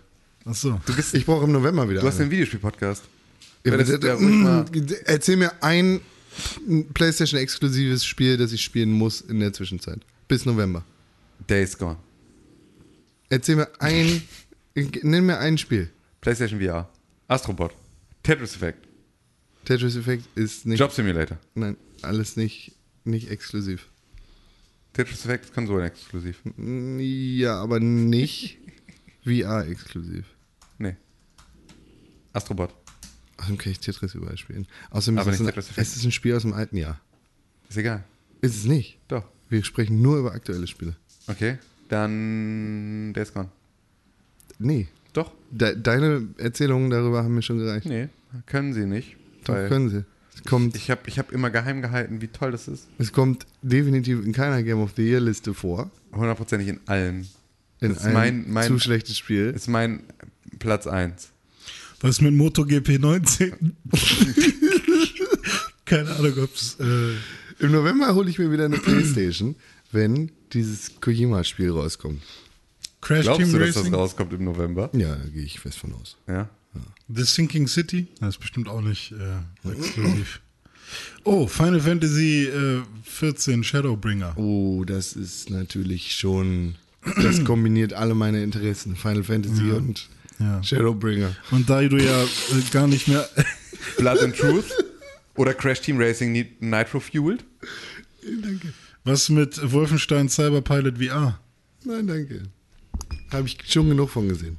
[0.50, 0.80] Ach so.
[1.12, 2.26] Ich brauche im November wieder Du hast eine.
[2.26, 3.04] den Videospiel-Podcast.
[3.64, 4.64] Ja, mal-
[5.04, 6.00] Erzähl mir ein
[6.94, 10.00] PlayStation-exklusives Spiel, das ich spielen muss in der Zwischenzeit.
[10.26, 10.84] Bis November.
[11.48, 11.96] Days Gone.
[13.28, 14.22] Erzähl mir ein.
[15.02, 15.90] Nenn mir ein Spiel.
[16.20, 16.88] PlayStation VR.
[17.26, 17.72] Astrobot.
[18.22, 18.86] Tetris Effect.
[19.64, 20.78] Tetris Effect ist nicht.
[20.80, 21.36] Job Simulator.
[21.54, 22.72] Nein, alles nicht,
[23.04, 23.88] nicht exklusiv.
[24.94, 26.40] Tetris Effect ist konsolenexklusiv.
[26.56, 28.58] Ja, aber nicht
[29.24, 30.24] VR-exklusiv.
[30.24, 30.37] Nee.
[32.32, 32.74] Astrobot.
[33.38, 34.66] Außerdem kann ich Tetris überall spielen.
[34.90, 37.00] Außerdem Aber ist es, ein, es ist ein Spiel aus dem alten Jahr.
[37.68, 38.04] Ist egal.
[38.40, 38.98] Ist es nicht.
[39.08, 39.24] Doch.
[39.48, 40.96] Wir sprechen nur über aktuelle Spiele.
[41.26, 41.58] Okay.
[41.88, 43.48] Dann Days Gone.
[44.58, 44.88] Nee.
[45.12, 45.32] Doch.
[45.50, 47.86] De deine Erzählungen darüber haben mir schon gereicht.
[47.86, 48.08] Nee,
[48.46, 49.16] können sie nicht.
[49.44, 50.04] Doch, können sie.
[50.34, 52.86] Es kommt, ich habe ich hab immer geheim gehalten, wie toll das ist.
[52.98, 55.90] es kommt definitiv in keiner Game of the Year Liste vor.
[56.12, 57.28] Hundertprozentig in allen.
[57.80, 59.46] In Das ist einem mein- mein- zu schlechtes Spiel.
[59.54, 60.02] Ist mein
[60.58, 61.30] Platz 1.
[62.00, 63.76] Was mit MotoGP 19?
[65.84, 66.76] Keine Ahnung, ob's.
[66.78, 67.14] Äh,
[67.64, 69.56] Im November hole ich mir wieder eine Playstation,
[69.90, 72.22] wenn dieses Kojima-Spiel rauskommt.
[73.00, 73.92] Crash Glaubst Team du, dass Racing?
[73.92, 74.90] das rauskommt im November?
[74.92, 76.16] Ja, da gehe ich fest von aus.
[76.26, 76.48] Ja.
[77.08, 78.06] The Sinking City?
[78.20, 80.40] Das ist bestimmt auch nicht äh, exklusiv.
[81.24, 84.36] Oh, Final Fantasy äh, 14 Shadowbringer.
[84.36, 86.76] Oh, das ist natürlich schon.
[87.22, 88.94] Das kombiniert alle meine Interessen.
[88.94, 90.08] Final Fantasy und
[90.38, 90.62] Ja.
[90.62, 91.34] Shadowbringer.
[91.50, 92.26] Und da du ja äh,
[92.70, 93.28] gar nicht mehr.
[93.98, 94.66] Blood and Truth
[95.36, 97.44] oder Crash Team Racing Ni- Nitro Fueled?
[99.04, 101.40] Was mit Wolfenstein Cyberpilot VR?
[101.84, 102.42] Nein, danke.
[103.32, 104.56] Habe ich schon genug von gesehen.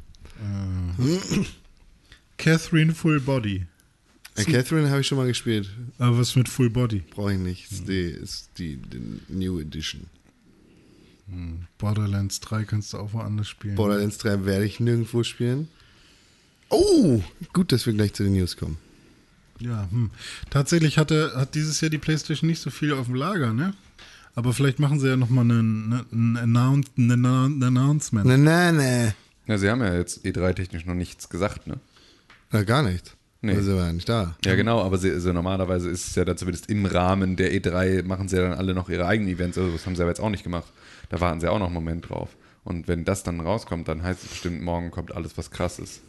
[2.38, 3.66] Catherine Full Body.
[4.36, 5.70] Äh, Catherine habe ich schon mal gespielt.
[5.98, 7.04] Aber was mit Full Body?
[7.12, 7.72] Brauche ich nicht.
[7.72, 10.06] Ist die, ist die, die New Edition.
[11.78, 13.76] Borderlands 3 kannst du auch woanders spielen.
[13.76, 15.68] Borderlands 3 werde ich nirgendwo spielen.
[16.70, 17.22] Oh,
[17.54, 18.78] gut, dass wir gleich zu den News kommen.
[19.60, 20.12] Ja, hm.
[20.50, 23.74] Tatsächlich hatte, hat dieses Jahr die PlayStation nicht so viel auf dem Lager, ne?
[24.36, 28.26] Aber vielleicht machen sie ja nochmal einen, einen, Announce, einen einen Announcement.
[28.26, 29.14] Na, na, na.
[29.48, 31.80] Ja, sie haben ja jetzt E3-technisch noch nichts gesagt, ne?
[32.52, 33.16] Na, gar nicht.
[33.42, 33.56] Nee.
[33.56, 34.36] Also war ja nicht da.
[34.44, 38.04] Ja, genau, aber sie, also normalerweise ist es ja dann zumindest im Rahmen der E3
[38.04, 39.58] machen sie ja dann alle noch ihre eigenen Events.
[39.58, 40.68] Also das haben sie aber jetzt auch nicht gemacht.
[41.10, 42.30] Da warten sie auch noch einen Moment drauf.
[42.66, 46.02] Und wenn das dann rauskommt, dann heißt es bestimmt, morgen kommt alles, was krass ist.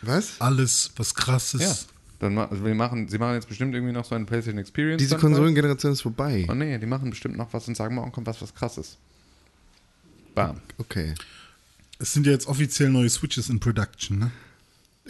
[0.00, 0.40] Was?
[0.40, 1.88] Alles, was krass ist.
[2.20, 4.98] Dann ma also wir machen, sie machen jetzt bestimmt irgendwie noch so einen PlayStation Experience.
[4.98, 5.20] Diese dann.
[5.20, 6.46] Konsolengeneration ist vorbei.
[6.48, 8.98] Oh nee, die machen bestimmt noch was und sagen, morgen kommt was, was krass ist.
[10.34, 10.60] Bam.
[10.78, 11.14] Okay.
[11.98, 14.30] Es sind ja jetzt offiziell neue Switches in Production, ne?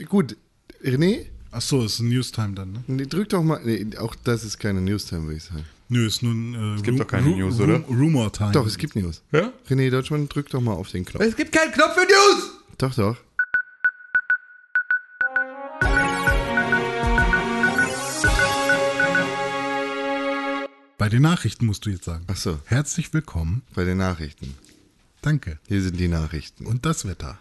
[0.09, 0.37] Gut,
[0.83, 2.85] René, Ach so, ist ein Newstime dann, ne?
[2.87, 3.61] nee, drück doch mal.
[3.65, 5.65] Nee, auch das ist keine News-Time, würde ich sagen.
[5.89, 7.81] Nö, ist nur ein äh, es gibt doch keine News, oder?
[7.89, 8.53] Rumor Time.
[8.53, 9.21] Doch, es gibt News.
[9.33, 9.53] Ja?
[9.69, 11.23] René Deutschmann, drück doch mal auf den Knopf.
[11.25, 12.51] Es gibt keinen Knopf für News!
[12.79, 13.17] Doch, doch.
[20.97, 22.25] Bei den Nachrichten musst du jetzt sagen.
[22.29, 22.61] Ach so.
[22.67, 23.63] Herzlich willkommen.
[23.75, 24.55] Bei den Nachrichten.
[25.21, 25.59] Danke.
[25.67, 26.67] Hier sind die Nachrichten.
[26.67, 27.39] Und das Wetter.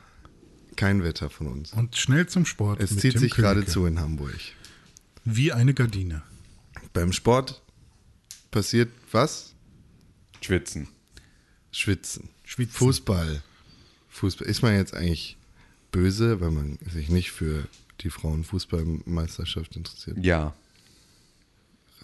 [0.80, 1.73] Kein Wetter von uns.
[1.73, 2.81] Und schnell zum Sport.
[2.81, 3.72] Es mit zieht Tim sich gerade Königke.
[3.73, 4.39] zu in Hamburg.
[5.26, 6.22] Wie eine Gardine.
[6.93, 7.61] Beim Sport
[8.49, 9.53] passiert was?
[10.39, 10.88] Schwitzen.
[11.73, 12.30] Schwitzen.
[12.45, 12.77] Schwitzen.
[12.77, 13.43] Fußball.
[14.07, 14.47] Fußball.
[14.47, 15.35] Ist man jetzt eigentlich
[15.91, 17.68] böse, weil man sich nicht für
[17.99, 20.18] die Frauenfußballmeisterschaft interessiert?
[20.23, 20.53] Ja.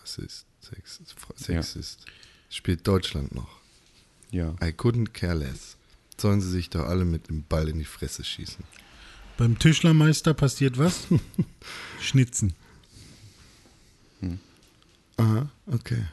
[0.02, 2.06] Rassist, Sexist, Sexist.
[2.50, 3.62] Spielt Deutschland noch?
[4.32, 4.50] Ja.
[4.62, 5.78] I couldn't care less.
[6.18, 8.64] Sollen sie sich doch alle mit dem Ball in die Fresse schießen.
[9.38, 11.08] Beim Tischlermeister passiert was?
[12.02, 12.54] Schnitzen.
[15.18, 16.04] Aha, okay.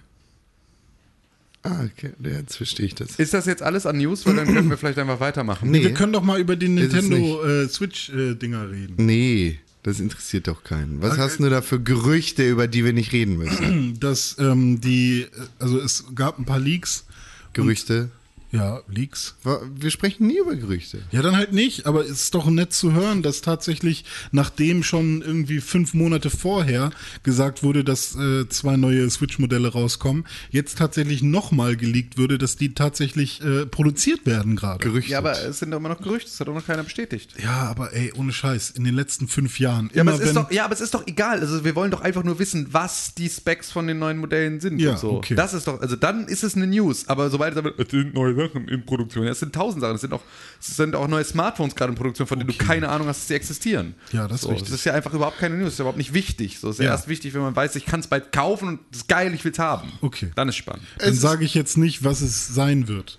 [1.65, 3.17] Ah, okay, jetzt verstehe ich das.
[3.17, 4.27] Ist das jetzt alles an News?
[4.27, 5.71] Weil dann können wir vielleicht einfach weitermachen.
[5.71, 5.83] Nee.
[5.83, 8.95] Wir können doch mal über die Nintendo äh, Switch-Dinger reden.
[8.97, 11.03] Nee, das interessiert doch keinen.
[11.03, 13.97] Was hast du da für Gerüchte, über die wir nicht reden müssen?
[14.01, 15.29] Dass ähm, die, äh,
[15.61, 17.05] also es gab ein paar Leaks.
[17.53, 18.11] Gerüchte?
[18.53, 19.35] Ja, Leaks.
[19.75, 20.99] Wir sprechen nie über Gerüchte.
[21.11, 25.23] Ja, dann halt nicht, aber es ist doch nett zu hören, dass tatsächlich, nachdem schon
[25.23, 26.91] irgendwie fünf Monate vorher
[27.23, 32.75] gesagt wurde, dass äh, zwei neue Switch-Modelle rauskommen, jetzt tatsächlich nochmal geleakt würde, dass die
[32.75, 34.85] tatsächlich äh, produziert werden gerade.
[34.85, 35.13] Gerüchte.
[35.13, 37.31] Ja, aber es sind doch immer noch Gerüchte, das hat doch noch keiner bestätigt.
[37.43, 40.35] Ja, aber ey, ohne Scheiß, in den letzten fünf Jahren, Ja, immer aber, es ist
[40.37, 41.41] wenn, doch, ja, aber es ist doch egal.
[41.41, 44.79] Also wir wollen doch einfach nur wissen, was die Specs von den neuen Modellen sind
[44.79, 45.13] Ja, und so.
[45.13, 45.35] okay.
[45.37, 47.09] Das ist doch, also dann ist es eine News.
[47.09, 49.25] Aber sobald es aber, es sind neue Sachen in Produktion.
[49.25, 49.95] Ja, es sind tausend Sachen.
[49.95, 50.23] Es sind auch,
[50.61, 53.29] es sind auch neue Smartphones gerade in Produktion, von denen du keine Ahnung hast, dass
[53.29, 53.95] sie existieren.
[54.13, 54.69] Ja, das ist so, richtig.
[54.71, 55.67] Das ist ja einfach überhaupt keine News.
[55.67, 56.59] Das ist überhaupt nicht wichtig.
[56.59, 56.87] So es ist ja.
[56.87, 56.91] Ja.
[56.93, 59.45] erst wichtig, wenn man weiß, ich kann es bald kaufen und das ist geil, ich
[59.45, 59.93] will es haben.
[60.01, 60.31] Okay.
[60.35, 60.85] Dann ist spannend.
[60.99, 63.19] dann sage ich jetzt nicht, was es sein wird.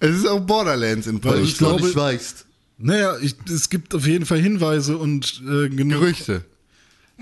[0.00, 1.76] es ist auch Borderlands in Weil ich Produktion.
[1.92, 2.46] glaube- weißt.
[2.78, 6.00] Naja, ich, es gibt auf jeden Fall Hinweise und äh, genug.
[6.00, 6.44] Gerüchte.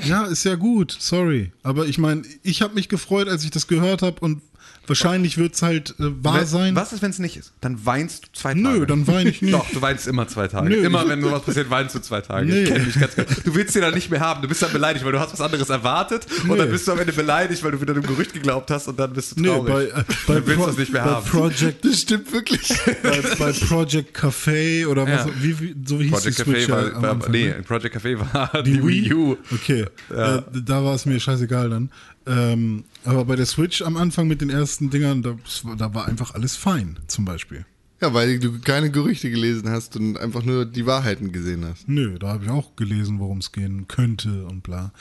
[0.03, 1.53] Ja, ist ja gut, sorry.
[1.63, 4.41] Aber ich meine, ich habe mich gefreut, als ich das gehört habe und
[4.91, 6.77] wahrscheinlich wird es halt äh, wahr sein.
[6.77, 7.53] Was ist, wenn es nicht ist?
[7.63, 8.61] Dann weinst du zwei Tage.
[8.61, 9.55] Nö, dann weine ich nicht.
[9.55, 10.69] Doch, du weinst immer zwei Tage.
[10.69, 12.45] Nö, immer wenn sowas passiert, weinst du zwei Tage.
[12.47, 12.65] Nee.
[12.65, 13.29] Ich kenne dich ganz genau.
[13.45, 14.43] Du willst sie dann nicht mehr haben.
[14.43, 16.57] Du bist dann beleidigt, weil du hast was anderes erwartet und Nee.
[16.59, 19.13] dann bist du am Ende beleidigt, weil du wieder dem Gerücht geglaubt hast und dann
[19.15, 19.73] bist du Nee, traurig.
[19.73, 21.27] bei, äh, bei, dann willst du Pro- es nicht mehr bei haben.
[21.27, 22.69] Project, Das stimmt wirklich.
[23.03, 25.31] bei, bei Project Café oder was, Ja.
[25.41, 27.63] wie, wie, so hieß Project die Café ja war, war Anfang, nee, ne?
[27.67, 29.37] Project Café war die, Wii U.
[29.53, 31.91] Okay, äh, da war es mir scheißegal dann.
[32.31, 35.37] Ähm, aber bei der Switch am Anfang mit den ersten Dingern, da,
[35.77, 37.67] da war einfach alles fein, zum Beispiel.
[38.01, 41.89] Ja, weil du keine Gerüchte gelesen hast und einfach nur die Wahrheiten gesehen hast.
[41.89, 44.93] Nö, da habe ich auch gelesen, worum es gehen könnte und bla.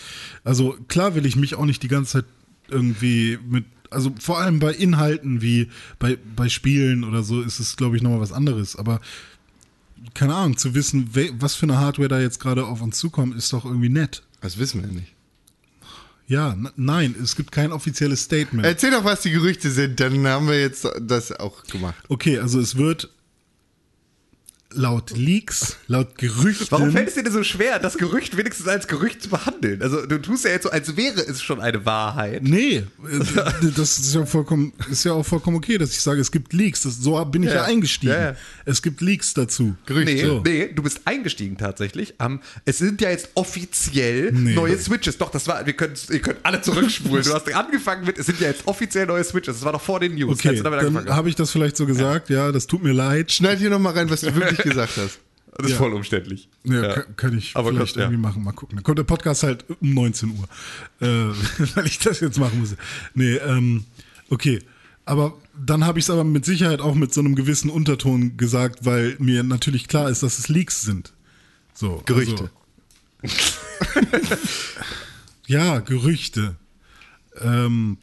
[0.43, 2.25] Also klar will ich mich auch nicht die ganze Zeit
[2.67, 7.77] irgendwie mit, also vor allem bei Inhalten wie bei, bei Spielen oder so ist es,
[7.77, 8.75] glaube ich, nochmal was anderes.
[8.75, 8.99] Aber
[10.13, 13.35] keine Ahnung, zu wissen, we- was für eine Hardware da jetzt gerade auf uns zukommt,
[13.35, 14.23] ist doch irgendwie nett.
[14.41, 15.13] Das wissen wir nicht.
[16.29, 18.63] Ja, nein, es gibt kein offizielles Statement.
[18.63, 21.95] Erzähl doch, was die Gerüchte sind, dann haben wir jetzt das auch gemacht.
[22.07, 23.09] Okay, also es wird
[24.73, 26.67] laut Leaks, laut Gerüchten.
[26.69, 29.81] Warum fällt es dir denn so schwer, das Gerücht wenigstens als Gerücht zu behandeln?
[29.81, 32.43] Also du tust ja jetzt so, als wäre es schon eine Wahrheit.
[32.43, 32.83] Nee, äh,
[33.75, 36.83] das ist ja vollkommen, ist ja auch vollkommen okay, dass ich sage, es gibt Leaks.
[36.83, 37.63] Das, so bin ich ja, Ja.
[37.63, 38.13] eingestiegen.
[38.13, 38.35] Ja, ja.
[38.65, 39.75] Es gibt Leaks dazu.
[39.89, 40.41] Nee, So.
[40.45, 42.13] nee, du bist eingestiegen tatsächlich.
[42.19, 44.53] Ähm, es sind ja jetzt offiziell Nee.
[44.53, 45.17] neue Switches.
[45.17, 47.23] Doch, das war, wir können, ihr könnt alle zurückspulen.
[47.23, 49.55] Du hast angefangen mit, es sind ja jetzt offiziell neue Switches.
[49.55, 50.37] Das war doch vor den News.
[50.39, 52.29] Okay, Als du damit dann habe ich das vielleicht so gesagt.
[52.29, 53.31] Ja, das tut mir leid.
[53.31, 55.19] Schneid hier nochmal rein, was du wirklich gesagt hast.
[55.57, 55.77] Das ist Ja.
[55.77, 56.47] voll umständlich.
[56.63, 56.93] Ja, Ja.
[56.93, 58.03] Kann, kann ich Aber vielleicht ja.
[58.03, 58.43] irgendwie machen.
[58.43, 58.77] Mal gucken.
[58.77, 60.47] Dann kommt der Podcast halt um 19 Uhr,
[61.01, 61.05] äh,
[61.75, 62.75] weil ich das jetzt machen muss.
[63.13, 63.85] Nee, ähm,
[64.29, 64.59] okay.
[65.05, 68.85] Aber dann habe ich es aber mit Sicherheit auch mit so einem gewissen Unterton gesagt,
[68.85, 71.13] weil mir natürlich klar ist, dass es Leaks sind.
[71.73, 72.51] So, Gerüchte.
[73.23, 73.35] Also,
[75.47, 76.55] ja, Gerüchte.
[77.41, 77.97] Ähm,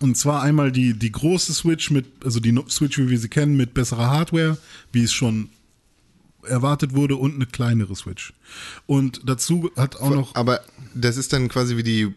[0.00, 3.56] und zwar einmal die, die große Switch mit, also die Switch, wie wir sie kennen,
[3.56, 4.58] mit besserer Hardware,
[4.92, 5.50] wie es schon
[6.44, 8.32] erwartet wurde, und eine kleinere Switch.
[8.86, 10.34] Und dazu hat auch noch.
[10.34, 10.60] Aber
[10.94, 12.08] das ist dann quasi wie die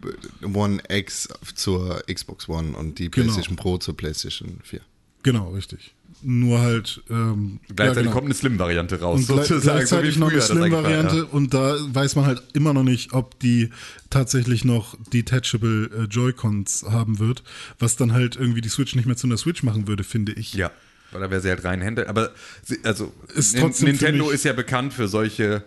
[0.54, 3.26] One X zur Xbox One und die Genau.
[3.26, 4.82] PlayStation Pro zur PlayStation 4.
[5.24, 5.94] Genau, richtig.
[6.24, 7.02] Nur halt.
[7.10, 8.12] Ähm, Gleichzeitig ja, genau.
[8.14, 9.78] kommt eine Slim-Variante raus, und gleich- sozusagen.
[9.78, 11.24] gleichzeitig noch eine Slim-Variante ja.
[11.24, 13.70] und da weiß man halt immer noch nicht, ob die
[14.10, 17.44] tatsächlich noch detachable äh, Joy-Cons haben wird,
[17.80, 20.54] was dann halt irgendwie die Switch nicht mehr zu einer Switch machen würde, finde ich.
[20.54, 20.72] Ja,
[21.12, 22.10] weil da wäre sie halt rein Hände.
[22.10, 22.32] Aber
[22.64, 25.64] sie, also Ist Nintendo ist ja bekannt für solche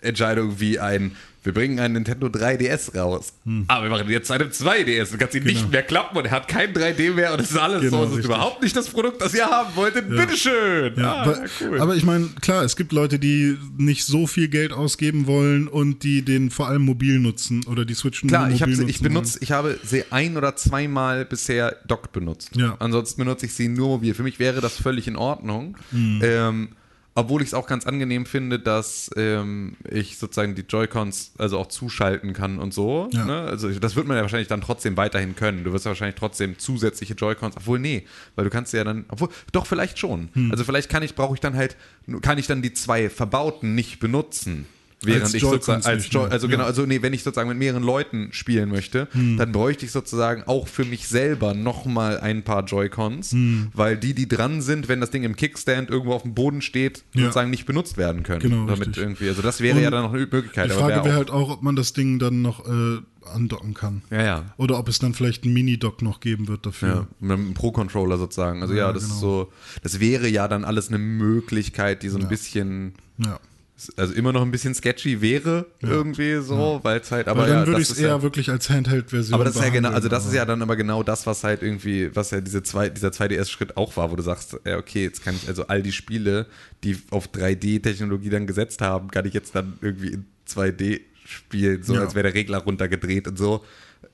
[0.00, 1.16] Entscheidungen wie ein,
[1.46, 3.32] wir bringen einen Nintendo 3DS raus.
[3.44, 3.64] Hm.
[3.68, 5.12] Aber wir machen jetzt einen 2DS.
[5.12, 7.56] Du kannst ihn nicht mehr klappen und er hat kein 3D mehr und es ist
[7.56, 8.02] alles Genau, so.
[8.02, 8.34] Es ist richtig.
[8.34, 10.08] überhaupt nicht das Produkt, das ihr haben wolltet.
[10.08, 10.94] Bitteschön.
[10.96, 11.80] Ja, ah, aber, cool.
[11.80, 16.02] aber ich meine, klar, es gibt Leute, die nicht so viel Geld ausgeben wollen und
[16.02, 18.82] die den vor allem mobil nutzen oder die Switch nur Klar, ich, hab mobil sie,
[18.82, 22.56] nutzen ich benutze, ich habe sie ein oder zweimal bisher dockt benutzt.
[22.56, 22.74] Ja.
[22.80, 24.14] Ansonsten benutze ich sie nur mobil.
[24.14, 25.76] Für mich wäre das völlig in Ordnung.
[25.92, 26.20] Mhm.
[26.24, 26.68] Ähm,
[27.16, 31.66] obwohl ich es auch ganz angenehm finde, dass ähm, ich sozusagen die Joy-Cons also auch
[31.66, 33.08] zuschalten kann und so.
[33.12, 33.24] Ja.
[33.24, 33.40] Ne?
[33.40, 35.64] Also das wird man ja wahrscheinlich dann trotzdem weiterhin können.
[35.64, 39.30] Du wirst ja wahrscheinlich trotzdem zusätzliche Joy-Cons, obwohl nee, weil du kannst ja dann, obwohl,
[39.50, 40.28] doch vielleicht schon.
[40.34, 40.50] Hm.
[40.50, 41.76] Also vielleicht kann ich, brauche ich dann halt,
[42.20, 44.66] kann ich dann die zwei verbauten nicht benutzen.
[45.02, 46.20] Während Als ich sozusagen als ne?
[46.30, 46.66] also genau, Ja.
[46.68, 49.36] also nee, wenn ich sozusagen mit mehreren Leuten spielen möchte, Hm.
[49.36, 53.68] dann bräuchte ich sozusagen auch für mich selber nochmal ein paar Joy-Cons, Hm.
[53.74, 57.04] weil die, die dran sind, wenn das Ding im Kickstand irgendwo auf dem Boden steht,
[57.12, 57.24] Ja.
[57.24, 58.40] sozusagen nicht benutzt werden können.
[58.40, 59.02] Genau, damit richtig.
[59.02, 60.70] irgendwie, also das wäre Und ja dann noch eine Möglichkeit.
[60.70, 62.98] Die Frage wäre auch- halt auch, ob man das Ding dann noch äh,
[63.34, 64.00] andocken kann.
[64.10, 64.44] Ja, ja.
[64.56, 66.88] Oder ob es dann vielleicht einen Mini-Dock noch geben wird dafür.
[66.88, 68.62] Ja, mit einem Pro-Controller sozusagen.
[68.62, 69.20] Also ja, Ja, das ist genau.
[69.20, 69.52] so,
[69.82, 73.38] das wäre ja dann alles eine Möglichkeit, die so ein bisschen, Ja.
[73.96, 77.60] Also immer noch ein bisschen sketchy wäre, irgendwie so, weil es halt, aber Aber dann
[77.60, 79.90] ja, würde ich es ist ja- eher wirklich als Handheld-Version Aber das ist ja genau,
[79.90, 82.88] also das ist ja dann aber genau das, was halt irgendwie, was ja diese zwei,
[82.88, 85.92] dieser 2DS-Schritt auch war, wo du sagst, ja, okay, jetzt kann ich also all die
[85.92, 86.46] Spiele,
[86.84, 91.94] die auf 3D-Technologie dann gesetzt haben, kann ich jetzt dann irgendwie in 2D spielen, so
[91.94, 92.00] Ja.
[92.00, 93.64] als wäre der Regler runtergedreht und so.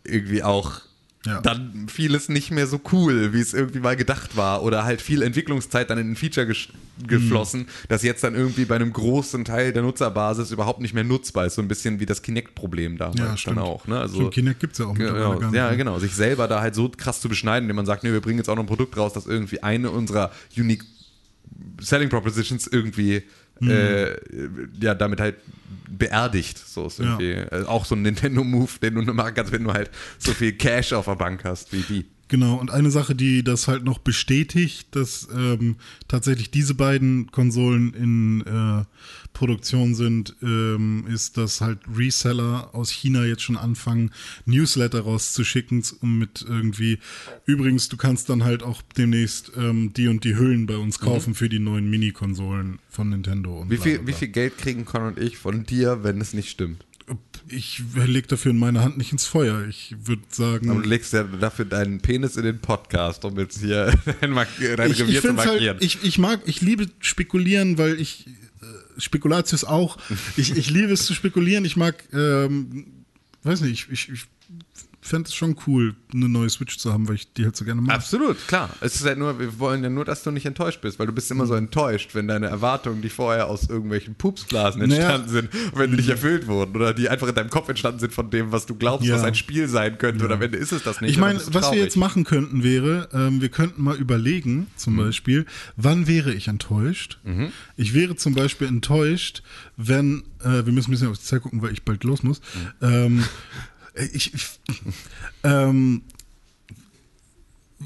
[0.05, 0.81] Irgendwie auch
[1.25, 1.41] Ja.
[1.41, 4.63] dann vieles nicht mehr so cool, wie es irgendwie mal gedacht war.
[4.65, 6.69] Oder halt viel Entwicklungszeit dann in ein Feature ges
[7.07, 11.47] geflossen, das jetzt dann irgendwie bei einem großen Teil der Nutzerbasis überhaupt nicht mehr nutzbar
[11.47, 11.55] ist.
[11.55, 13.59] So ein bisschen wie das Kinect-Problem damals Ja, dann stimmt.
[13.59, 13.87] auch.
[13.87, 13.99] Ne?
[13.99, 15.99] Also, Stimmt, Kinect gibt es ja auch Genau, gar nicht ja, genau.
[15.99, 18.49] Sich selber da halt so krass zu beschneiden, indem man sagt, nee, wir bringen jetzt
[18.49, 20.85] auch noch ein Produkt raus, das irgendwie eine unserer Unique
[21.81, 23.23] Selling Propositions irgendwie
[23.61, 23.71] Mhm.
[23.71, 24.17] äh,
[24.81, 25.37] ja, damit halt
[25.89, 26.59] beerdigt.
[26.59, 27.05] So ist Ja.
[27.19, 30.33] irgendwie äh, auch so ein Nintendo-Move, den du nur machen kannst, wenn du halt so
[30.33, 32.07] viel Cash auf der Bank hast wie die.
[32.33, 35.77] Genau, und eine Sache, die das halt noch bestätigt, dass ähm,
[36.09, 38.85] tatsächlich diese beiden Konsolen in äh,
[39.35, 44.13] Produktion sind, ähm, ist, dass halt Reseller aus China jetzt schon anfangen,
[44.47, 47.01] Newsletter rauszuschicken, um mit irgendwie,
[47.45, 51.35] übrigens, du kannst dann halt auch demnächst ähm, die und die Hüllen bei uns kaufen
[51.35, 53.61] für die neuen Mini-Konsolen von Nintendo.
[53.61, 56.19] Und Wie bla, viel, bla, wie viel Geld kriegen Con und ich von dir, wenn
[56.19, 56.83] es nicht stimmt?
[57.53, 59.67] Ich leg dafür in meine Hand nicht ins Feuer.
[59.69, 60.71] Ich würde sagen.
[60.71, 64.91] Aber du legst ja dafür deinen Penis in den Podcast, um jetzt hier dein, dein
[64.91, 65.77] ich, Revier ich zu find's markieren.
[65.79, 69.99] Halt, ich, ich mag, ich liebe spekulieren, weil ich äh, Spekulatius auch.
[70.37, 71.65] Ich, ich liebe es zu spekulieren.
[71.65, 73.05] Ich mag, ähm,
[73.43, 74.27] weiß nicht, ich, ich, ich
[75.05, 77.81] fände es schon cool, eine neue Switch zu haben, weil ich die halt so gerne
[77.83, 77.97] mag.
[77.97, 78.71] Absolut, klar.
[78.81, 81.13] Es ist halt nur, wir wollen ja nur, dass du nicht enttäuscht bist, weil du
[81.13, 84.95] bist immer so enttäuscht, wenn deine Erwartungen, die vorher aus irgendwelchen Pupsblasen Naja.
[84.95, 88.13] entstanden sind, wenn die nicht erfüllt wurden oder die einfach in deinem Kopf entstanden sind
[88.15, 89.17] von dem, was du glaubst, Ja.
[89.17, 91.11] was ein Spiel sein könnte und am Ende ist es das nicht.
[91.11, 94.67] Ich meine, was wir jetzt machen könnten wäre, ähm, wir könnten mal überlegen, Mhm.
[94.77, 95.47] zum Beispiel,
[95.77, 97.19] wann wäre ich enttäuscht?
[97.77, 99.43] Ich wäre zum Beispiel enttäuscht,
[99.77, 102.41] wenn, äh, wir müssen ein bisschen auf die Zeit gucken, weil ich bald los muss.
[102.81, 102.87] Mhm.
[102.89, 103.25] Ähm,
[103.95, 104.47] ich, ich,
[105.43, 106.03] ähm,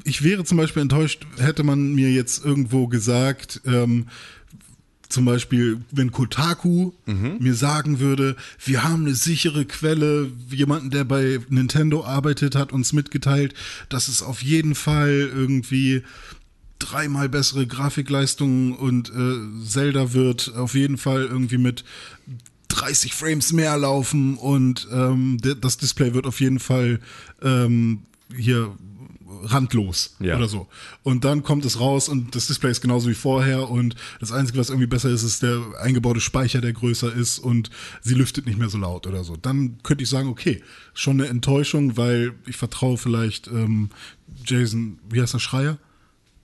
[0.05, 4.07] ich wäre zum Beispiel enttäuscht, hätte man mir jetzt irgendwo gesagt, ähm,
[5.09, 6.93] zum Beispiel, wenn Kotaku
[7.39, 12.93] mir sagen würde, wir haben eine sichere Quelle, jemanden, der bei Nintendo arbeitet, hat uns
[12.93, 13.55] mitgeteilt,
[13.89, 16.03] dass es auf jeden Fall irgendwie
[16.79, 21.85] dreimal bessere Grafikleistungen und äh, Zelda wird auf jeden Fall irgendwie mit
[22.69, 27.01] 30 Frames mehr laufen und ähm, das Display wird auf jeden Fall
[27.43, 28.03] ähm,
[28.37, 28.75] hier
[29.43, 30.37] randlos Ja.
[30.37, 30.67] oder so.
[31.03, 34.59] Und dann kommt es raus und das Display ist genauso wie vorher und das Einzige,
[34.59, 37.71] was irgendwie besser ist, ist der eingebaute Speicher, der größer ist und
[38.03, 39.37] sie lüftet nicht mehr so laut oder so.
[39.37, 40.63] Dann könnte ich sagen, okay,
[40.95, 43.91] schon eine Enttäuschung, weil ich vertraue vielleicht ähm,
[44.45, 45.79] Jason, wie heißt der Schreier?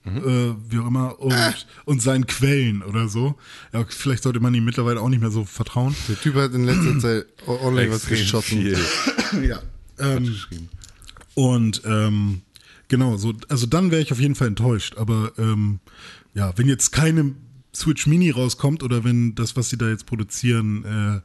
[0.05, 3.35] Äh, wie auch immer, und, und seinen Quellen oder so.
[3.71, 5.95] Ja, vielleicht sollte man ihm mittlerweile auch nicht mehr so vertrauen.
[6.09, 8.61] Der Typ hat in letzter Zeit ordentlich was geschossen.
[8.61, 8.77] viel.
[9.47, 9.63] Ja.
[9.97, 10.35] Ähm,
[11.33, 12.41] und ähm,
[12.87, 14.95] genau, so, also dann wäre ich auf jeden Fall enttäuscht.
[14.97, 15.79] Aber ähm,
[16.35, 17.33] ja, wenn jetzt keine
[17.75, 21.21] Switch Mini rauskommt oder wenn das, was sie da jetzt produzieren, äh,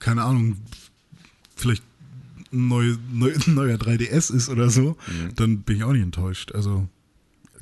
[0.00, 0.56] keine Ahnung,
[1.54, 1.82] vielleicht
[2.52, 4.96] ein neu, neu, ein neuer 3DS ist oder so,
[5.36, 6.52] dann bin ich auch nicht enttäuscht.
[6.52, 6.88] Also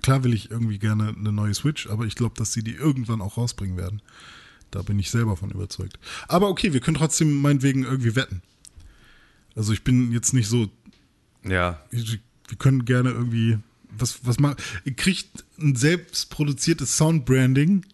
[0.03, 3.21] klar will ich irgendwie gerne eine neue Switch, aber ich glaube, dass sie die irgendwann
[3.21, 4.03] auch rausbringen werden.
[4.71, 5.99] Da bin ich selber von überzeugt.
[6.29, 8.43] Aber okay, wir können trotzdem meinetwegen irgendwie wetten.
[9.55, 10.71] Also ich bin jetzt nicht so,
[11.45, 13.59] Ja, wir können gerne irgendwie,
[13.91, 17.85] was, was mal, ihr kriegt ein selbstproduziertes Soundbranding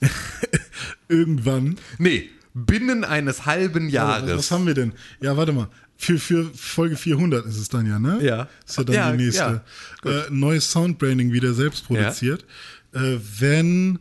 [1.08, 1.78] irgendwann.
[1.98, 4.36] Nee, binnen eines halben Jahres.
[4.36, 4.92] was haben wir denn?
[5.20, 5.68] Ja, warte mal.
[6.02, 8.18] Für, für Folge 400 ist es dann ja, ne?
[8.20, 8.48] Ja.
[8.66, 9.60] Ist ja dann Ja, die nächste.
[10.04, 12.44] Äh, neues Soundbranding wieder selbst produziert.
[12.92, 14.00] Äh, wenn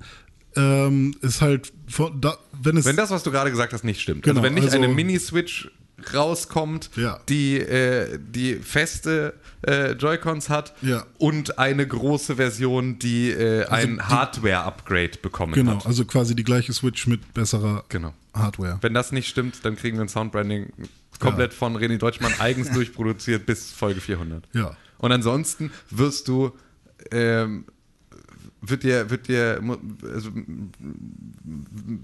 [0.55, 4.01] ähm, es halt, von, da, wenn es Wenn das, was du gerade gesagt hast, nicht
[4.01, 4.23] stimmt.
[4.23, 5.69] Genau, also wenn nicht also- eine Mini-Switch
[6.11, 7.19] rauskommt, Ja.
[7.29, 9.35] die, äh, die feste
[9.67, 11.05] äh, Joy-Cons hat Ja.
[11.19, 15.85] und eine große Version, die äh, ein Hardware-Upgrade bekommen genau, hat.
[15.85, 18.15] also quasi die gleiche Switch mit besserer Genau.
[18.33, 18.79] Hardware.
[18.81, 20.73] Wenn das nicht stimmt, dann kriegen wir ein Soundbranding
[21.22, 24.43] komplett von René Deutschmann eigens durchproduziert bis Folge 400.
[24.53, 24.76] Ja.
[24.98, 26.52] Und ansonsten wirst du,
[27.11, 27.65] ähm,
[28.61, 29.60] wird dir, wird dir,
[30.14, 30.30] also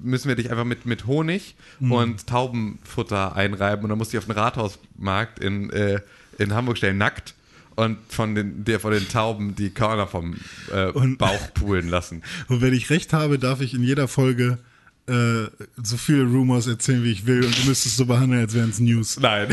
[0.03, 1.91] müssen wir dich einfach mit, mit Honig Mhm.
[1.91, 5.99] und Taubenfutter einreiben und dann musst du dich auf den Rathausmarkt in, äh,
[6.39, 7.33] in Hamburg stellen, nackt.
[7.75, 10.35] Und von den, dir von den Tauben die Körner vom
[10.73, 12.23] äh, Und- Bauch pulen lassen.
[12.47, 14.57] Und wenn ich recht habe, darf ich in jeder Folge
[15.07, 15.47] äh,
[15.81, 18.79] so viele Rumors erzählen, wie ich will und du müsstest so behandeln, als wären es
[18.79, 19.17] News.
[19.19, 19.47] Nein.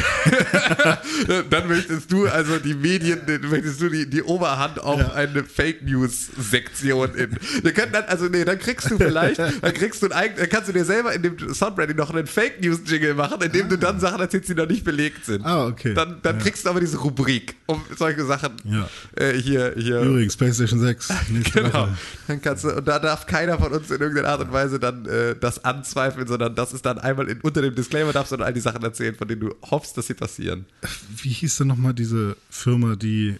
[1.51, 5.13] Dann möchtest du also die Medien, möchtest du die, die Oberhand auf Ja.
[5.13, 7.37] eine Fake News Sektion in.
[7.63, 10.49] Wir können dann, also nee, dann kriegst du vielleicht, dann kriegst du ein eigen, dann
[10.49, 13.69] kannst du dir selber in dem Soundbranding noch einen Fake News Jingle machen, in dem
[13.69, 15.45] du dann Sachen erzählst, die noch nicht belegt sind.
[15.45, 15.95] Ah, okay.
[15.95, 16.43] Dann, dann Ja.
[16.43, 18.89] kriegst du aber diese Rubrik, um solche Sachen Ja.
[19.17, 20.01] äh, hier, hier.
[20.01, 21.09] Übrigens, PlayStation 6.
[21.31, 21.73] Nächste Genau.
[21.73, 21.99] Woche.
[22.27, 25.07] Dann kannst du, und da darf keiner von uns in irgendeiner Art und Weise dann
[25.07, 28.47] äh, das anzweifeln, sondern das ist dann einmal in, unter dem Disclaimer darfst du dann
[28.47, 30.67] all die Sachen erzählen, von denen du hoffst, dass sie passieren.
[31.23, 33.37] Wie hieß denn nochmal diese Firma, die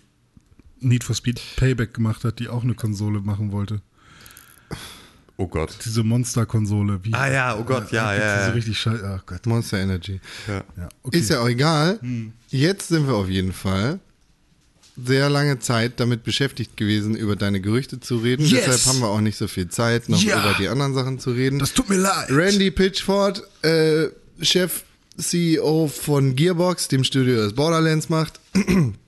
[0.81, 3.81] Need for Speed Payback gemacht hat, die auch eine Konsole machen wollte?
[5.37, 5.77] Oh Gott.
[5.85, 7.01] Diese Monster-Konsole.
[7.03, 8.55] Wie- Ah ja, oh Gott, ja, die ja, So ja.
[8.55, 9.19] richtig scheiße.
[9.21, 9.47] Ach Gott.
[9.47, 10.21] Monster Energy.
[10.47, 10.63] Ja.
[10.77, 11.19] Ja, okay.
[11.19, 11.99] Ist ja auch egal.
[12.51, 13.99] Jetzt sind wir auf jeden Fall
[14.97, 18.45] sehr lange Zeit damit beschäftigt gewesen, über deine Gerüchte zu reden.
[18.47, 18.65] Yes!
[18.67, 20.41] Deshalb haben wir auch nicht so viel Zeit, noch Ja!
[20.41, 21.59] über die anderen Sachen zu reden.
[21.59, 22.29] das tut mir leid.
[22.31, 24.07] Randy Pitchford, äh,
[24.41, 24.85] Chef
[25.19, 28.41] CEO von Gearbox, dem Studio, das Borderlands macht,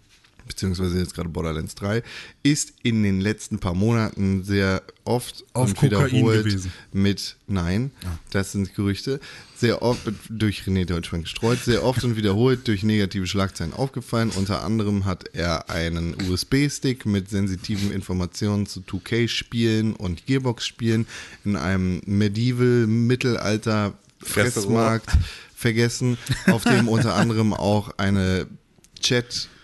[0.47, 2.03] beziehungsweise jetzt gerade Borderlands 3,
[2.43, 6.73] ist in den letzten paar Monaten sehr oft Auf und Kokain wiederholt gewesen.
[6.93, 7.91] mit, nein,
[8.31, 9.21] das sind Gerüchte,
[9.57, 14.31] sehr oft durch René Deutschmann gestreut, sehr oft und wiederholt durch negative Schlagzeilen aufgefallen.
[14.31, 21.07] Unter anderem hat er einen USB-Stick mit sensitiven Informationen zu 2K-Spielen und Gearbox-Spielen
[21.45, 25.11] in einem Medieval-Mittelalter Fressmarkt
[25.55, 28.47] vergessen, auf dem unter anderem auch eine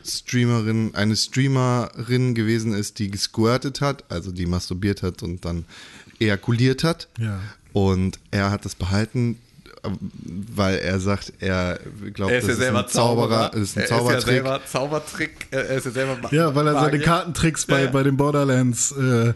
[0.02, 5.64] Chat-Streamerin, eine Streamerin gewesen ist, die gesquirtet hat, also die masturbiert hat und dann
[6.18, 7.08] ejakuliert hat.
[7.18, 7.40] Ja.
[7.72, 9.38] Und er hat das behalten,
[10.54, 11.80] weil er sagt, er
[12.14, 13.62] glaubt, Er ist ja das selber ein Zauberer, Zauberer.
[13.62, 14.24] ist ein er ist ja Zaubertrick.
[14.26, 15.46] selber Zaubertrick.
[15.50, 17.00] Er ist ja selber Ja, weil er seine Magier.
[17.02, 17.90] Kartentricks bei, Ja.
[17.90, 19.32] bei den Borderlands, äh,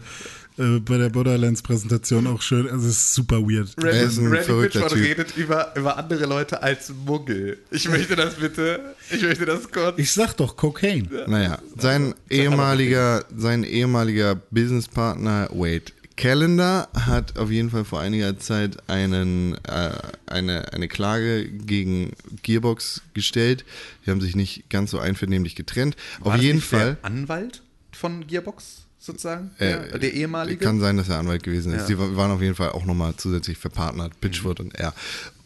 [0.57, 3.69] äh, bei der Borderlands-Präsentation auch schön, also es ist super weird.
[3.69, 7.57] Ist Randy, Pitchford redet über, über andere Leute als Muggel.
[7.71, 9.97] Ich möchte das bitte, ich möchte das kurz.
[9.97, 11.07] Ich sag doch Cocaine.
[11.27, 18.89] Naja, sein ehemaliger, sein ehemaliger Businesspartner Wade Callender hat auf jeden Fall vor einiger Zeit
[18.89, 19.91] einen, äh,
[20.25, 23.63] eine, eine Klage gegen Gearbox gestellt.
[24.05, 25.95] Die haben sich nicht ganz so einvernehmlich getrennt.
[26.19, 26.97] War auf das jeden nicht der Fall.
[27.03, 27.61] Anwalt
[27.91, 29.49] von Gearbox sozusagen?
[29.57, 30.63] Äh, der, der ehemalige?
[30.63, 31.81] Kann sein, dass er Anwalt gewesen ist.
[31.81, 31.87] Ja.
[31.87, 34.93] Die wa- waren auf jeden Fall auch nochmal zusätzlich verpartnert, Pitchford und er.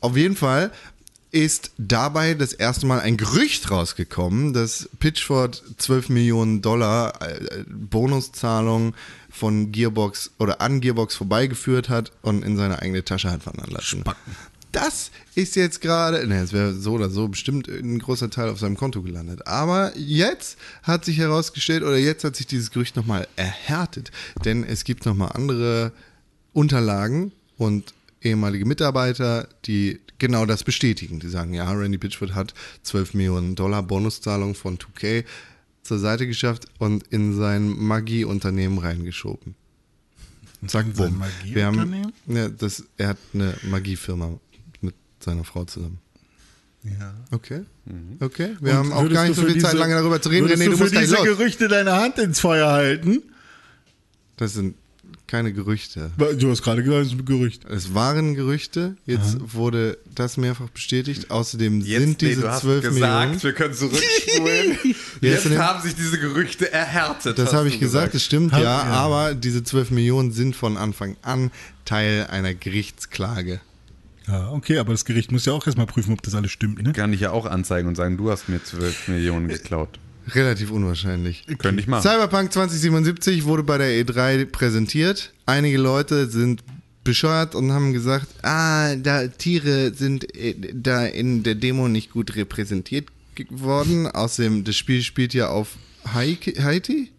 [0.01, 0.71] Auf jeden Fall
[1.33, 8.93] ist dabei das erste Mal ein Gerücht rausgekommen, dass Pitchford 12 Millionen Dollar äh, Bonuszahlung
[9.29, 14.03] von Gearbox oder an Gearbox vorbeigeführt hat und in seine eigene Tasche hat wandern lassen.
[14.71, 18.59] Das ist jetzt gerade, ne, es wäre so oder so bestimmt ein großer Teil auf
[18.59, 19.45] seinem Konto gelandet.
[19.47, 24.11] Aber jetzt hat sich herausgestellt, oder jetzt hat sich dieses Gerücht nochmal erhärtet.
[24.45, 25.91] Denn es gibt nochmal andere
[26.53, 31.19] Unterlagen und ehemalige Mitarbeiter, die genau das bestätigen.
[31.19, 32.53] Die sagen, ja, Randy Pitchford hat
[32.83, 35.25] 12 Millionen Dollar Bonuszahlung von 2K
[35.83, 39.55] zur Seite geschafft und in sein Magieunternehmen reingeschoben.
[40.67, 41.23] Zack, bumm.
[41.43, 42.13] Wir haben, Magieunternehmen?
[42.27, 44.39] ja, das, er hat eine Magiefirma
[45.23, 45.99] seiner Frau zusammen.
[46.83, 47.13] Ja.
[47.31, 47.61] Okay.
[48.19, 48.55] Okay.
[48.59, 50.45] Wir haben auch gar nicht so für viel Zeit, diese- lange darüber zu reden.
[50.49, 51.25] würdest René, du du für musst gleich diese los.
[51.25, 53.21] Gerüchte deine Hand ins Feuer halten?
[54.37, 54.75] Das sind
[55.27, 56.11] keine Gerüchte.
[56.39, 57.63] Du hast gerade gesagt, es ist ein Gerücht.
[57.69, 61.29] Es waren Gerüchte, jetzt wurde das mehrfach bestätigt.
[61.31, 62.95] Außerdem Jetzt, sind nee, diese du hast 12 gesagt,
[63.29, 63.43] Millionen.
[63.43, 64.77] wir können zurückspulen.
[65.21, 67.37] Jetzt Jetzt haben sich diese Gerüchte erhärtet.
[67.37, 68.91] Das habe ich gesagt, das stimmt, Hab- ja, ja.
[68.91, 71.51] aber diese 12 Millionen sind von Anfang an
[71.85, 73.61] Teil einer Gerichtsklage.
[74.31, 76.93] Ja, okay, aber das Gericht muss ja auch erstmal prüfen, ob das alles stimmt, ne?
[76.93, 79.99] Kann ich ja auch anzeigen und sagen, du hast mir 12 Millionen geklaut.
[80.29, 81.45] Relativ unwahrscheinlich.
[81.57, 82.03] Könnte ich machen.
[82.03, 85.33] Cyberpunk 2077 wurde bei der E3 präsentiert.
[85.45, 86.63] Einige Leute sind
[87.03, 92.35] bescheuert und haben gesagt, ah, da Tiere sind äh, da in der Demo nicht gut
[92.35, 94.07] repräsentiert geworden.
[94.07, 95.75] Außerdem, das Spiel spielt ja auf
[96.13, 97.09] Haiti.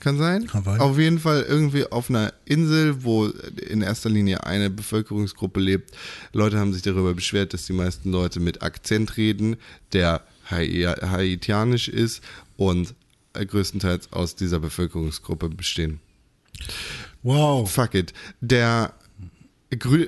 [0.00, 0.52] Kann sein.
[0.52, 0.80] Hawaii.
[0.80, 5.92] Auf jeden Fall irgendwie auf einer Insel, wo in erster Linie eine Bevölkerungsgruppe lebt.
[6.32, 9.56] Leute haben sich darüber beschwert, dass die meisten Leute mit Akzent reden,
[9.92, 10.68] der Hai-
[11.00, 12.22] haitianisch ist
[12.56, 12.94] und
[13.32, 16.00] größtenteils aus dieser Bevölkerungsgruppe bestehen.
[17.22, 17.70] Wow.
[17.70, 18.12] Fuck it.
[18.40, 18.92] Der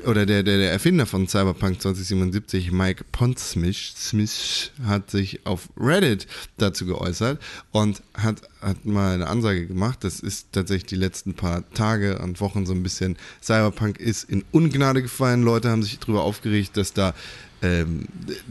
[0.06, 6.26] oder der, der, der Erfinder von Cyberpunk 2077, Mike Pondsmith, Smith, hat sich auf Reddit
[6.58, 7.40] dazu geäußert
[7.72, 10.04] und hat, hat mal eine Ansage gemacht.
[10.04, 13.16] Das ist tatsächlich die letzten paar Tage und Wochen so ein bisschen.
[13.42, 15.42] Cyberpunk ist in Ungnade gefallen.
[15.42, 17.14] Leute haben sich darüber aufgeregt, dass da
[17.62, 18.06] ähm,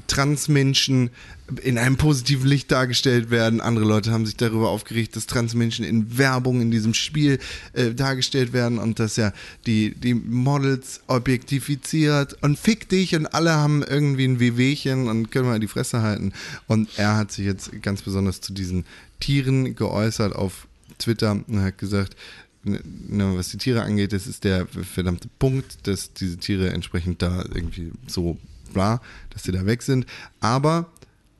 [0.07, 1.09] Transmenschen
[1.61, 3.61] in einem positiven Licht dargestellt werden.
[3.61, 7.37] Andere Leute haben sich darüber aufgeregt, dass Transmenschen in Werbung in diesem Spiel
[7.73, 9.31] äh, dargestellt werden und dass ja
[9.67, 15.47] die, die Models objektifiziert und fick dich und alle haben irgendwie ein Wehwehchen und können
[15.47, 16.33] mal die Fresse halten.
[16.67, 18.85] Und er hat sich jetzt ganz besonders zu diesen
[19.19, 20.67] Tieren geäußert auf
[20.97, 22.15] Twitter und hat gesagt,
[22.63, 27.21] ne, ne, was die Tiere angeht, das ist der verdammte Punkt, dass diese Tiere entsprechend
[27.21, 28.37] da irgendwie so
[28.73, 30.05] bla, dass sie da weg sind.
[30.39, 30.91] Aber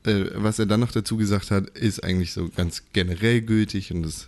[0.06, 4.04] äh, was er dann noch dazu gesagt hat, ist eigentlich so ganz generell gültig und
[4.04, 4.28] das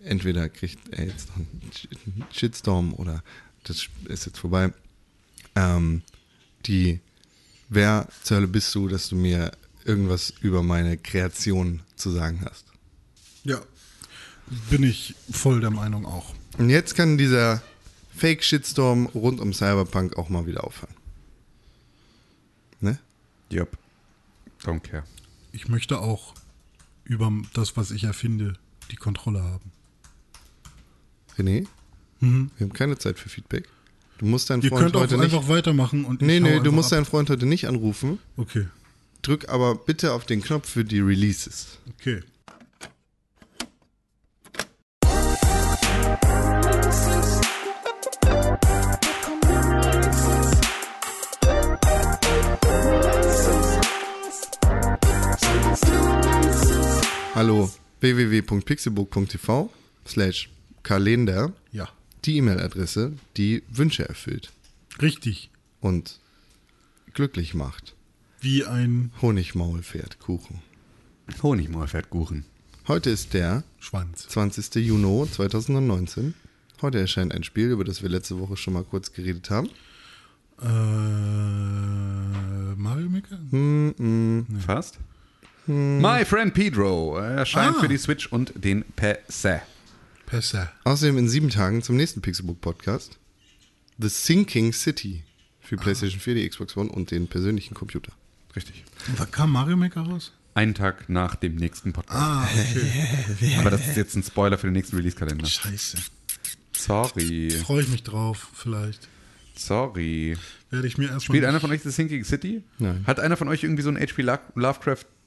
[0.00, 3.22] entweder kriegt er jetzt noch einen Sh- einen Shitstorm oder
[3.64, 4.72] das ist jetzt vorbei.
[5.54, 6.02] Ähm,
[6.66, 7.00] die,
[7.68, 9.52] wer zur Hölle bist du, dass du mir
[9.84, 12.64] irgendwas über meine Kreation zu sagen hast?
[13.44, 13.60] Ja.
[14.70, 16.32] Bin ich voll der Meinung auch.
[16.58, 17.62] Und jetzt kann dieser
[18.16, 20.94] Fake-Shitstorm rund um Cyberpunk auch mal wieder aufhören.
[23.50, 23.76] Jupp.
[24.62, 25.04] Don't care.
[25.52, 26.34] Ich möchte auch
[27.04, 28.54] über das, was ich erfinde,
[28.90, 29.70] die Kontrolle haben.
[31.38, 31.66] René?
[32.20, 33.68] Wir haben keine Zeit für Feedback.
[34.18, 35.34] Du musst deinen Ihr Freund könnt auch heute nicht.
[35.34, 36.96] einfach weitermachen und ich Nee, nee, du musst ab.
[36.98, 38.18] deinen Freund heute nicht anrufen.
[38.36, 38.66] Okay,
[39.22, 41.78] Drück aber bitte auf den Knopf für die Releases.
[41.88, 42.22] okay.
[57.36, 59.68] Hallo, www.pixelbook.tv
[60.06, 60.48] slash
[60.82, 61.86] Kalender, Ja,
[62.24, 64.52] die E-Mail-Adresse, die Wünsche erfüllt
[65.02, 65.50] richtig.
[65.80, 66.18] und
[67.12, 67.94] glücklich macht.
[68.40, 70.62] Wie ein Honigmaulpferd, Kuchen.
[71.42, 72.46] Honigmaulpferdkuchen.
[72.88, 74.26] Heute ist der Schwanz.
[74.28, 74.76] 20.
[74.76, 76.32] Juni 2019.
[76.80, 79.68] Heute erscheint ein Spiel, über das wir letzte Woche schon mal kurz geredet haben.
[80.62, 80.66] Äh,
[82.76, 83.38] Mario Maker?
[84.64, 85.00] Fast?
[85.66, 87.80] My Friend Pedro erscheint Ah.
[87.80, 89.62] für die Switch und den PC.
[90.26, 90.70] Pässe.
[90.84, 93.18] Außerdem in sieben Tagen zum nächsten Pixelbook Podcast.
[93.98, 95.22] The Sinking City
[95.60, 98.12] für PlayStation 4, die Xbox One und den persönlichen Computer.
[98.54, 98.84] Richtig.
[99.18, 100.32] Da kam Mario Maker raus?
[100.54, 102.18] Einen Tag nach dem nächsten Podcast.
[102.22, 102.48] Ah,
[103.40, 103.56] okay.
[103.60, 105.46] Aber das ist jetzt ein Spoiler für den nächsten Release-Kalender.
[105.46, 105.98] Scheiße.
[106.72, 107.50] Sorry.
[107.50, 109.08] Freue ich mich drauf, vielleicht.
[109.56, 110.36] Sorry.
[110.70, 111.20] Werde ich mir erstmal.
[111.20, 112.62] Spielt einer von euch The Sinking City?
[112.78, 113.04] Nein.
[113.06, 114.22] Hat einer von euch irgendwie so einen H.P.
[114.22, 114.38] Lo-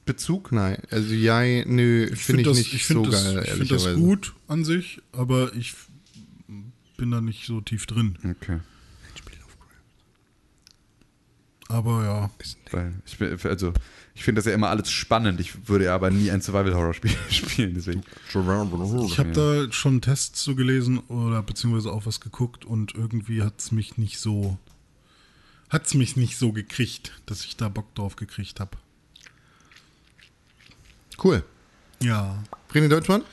[0.06, 0.52] Lovecraft-Bezug?
[0.52, 3.68] Nein, also ja, nö, finde find ich das, nicht ich so das, geil, Ich finde
[3.68, 5.74] das gut an sich, aber ich
[6.98, 8.18] bin da nicht so tief drin.
[8.24, 8.60] Okay.
[11.72, 12.32] Aber ja.
[12.72, 13.74] Weil ich, bin- also,
[14.16, 15.40] ich finde das ja immer alles spannend.
[15.40, 17.76] Ich würde ja aber nie ein Survival-Horror-Spiel spielen.
[17.76, 18.02] Deswegen.
[18.28, 23.60] Ich habe da schon Tests so gelesen oder beziehungsweise auch was geguckt und irgendwie hat
[23.60, 24.58] es mich nicht so.
[25.70, 28.76] Hat es mich nicht so gekriegt, dass ich da Bock drauf gekriegt habe.
[31.24, 31.44] Cool.
[32.02, 32.44] Ja.
[32.74, 33.24] René Deutschmann?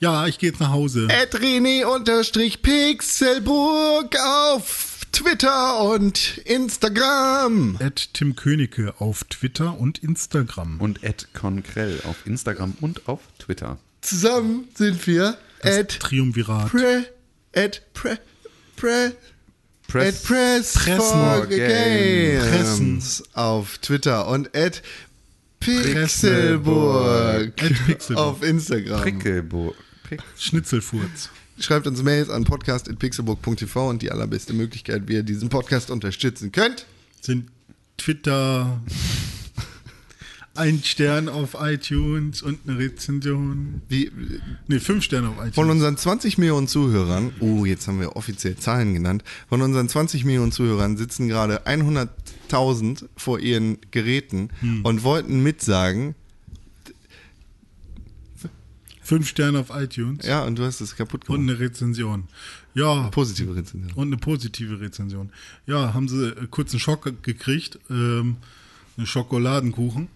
[0.00, 1.08] Ja, ich gehe jetzt nach Hause.
[1.10, 7.76] At René unterstrich Pixelburg auf Twitter und Instagram.
[7.80, 10.80] At Tim Königke auf Twitter und Instagram.
[10.80, 13.78] Und Ed Conkrell auf Instagram und auf Twitter.
[14.00, 16.70] Zusammen sind wir at Triumvirat.
[16.70, 17.06] pre,
[17.56, 18.18] at pre,
[18.76, 19.12] pre,
[19.86, 21.00] at press Pressen.
[21.00, 23.02] for games Pressen.
[23.34, 24.82] auf Twitter und at
[25.60, 28.16] Pixelburg Pixelburg.
[28.16, 29.02] auf Instagram.
[29.02, 29.74] Prickelbo.
[30.04, 30.22] Prick.
[30.38, 31.30] Schnitzelfurz.
[31.60, 36.86] Schreibt uns Mails an podcast.pixelburg.tv und die allerbeste Möglichkeit, wie ihr diesen Podcast unterstützen könnt.
[37.20, 37.48] Sind
[37.96, 38.80] Twitter.
[40.58, 43.80] Ein Stern auf iTunes und eine Rezension.
[43.88, 44.10] Wie,
[44.66, 45.54] Ne, fünf Sterne auf iTunes.
[45.54, 50.24] von unseren 20 Millionen Zuhörern, oh, jetzt haben wir offiziell Zahlen genannt, von unseren 20
[50.24, 54.84] Millionen Zuhörern sitzen gerade 100.000 vor ihren Geräten Hm.
[54.84, 56.14] und wollten mitsagen,
[59.00, 61.60] Fünf Sterne auf iTunes ja, und du hast es kaputt und gemacht.
[61.60, 62.24] eine Rezension.
[62.74, 63.92] Ja, Positive Rezension.
[63.94, 65.30] und eine positive Rezension.
[65.66, 68.36] Ja, haben sie äh, kurz einen Schock ge- gekriegt, ähm,
[68.98, 70.08] einen Schokoladenkuchen.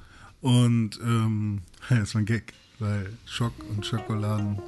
[0.42, 4.58] Und ähm, das war ein Gag, weil Schock und Schokoladen.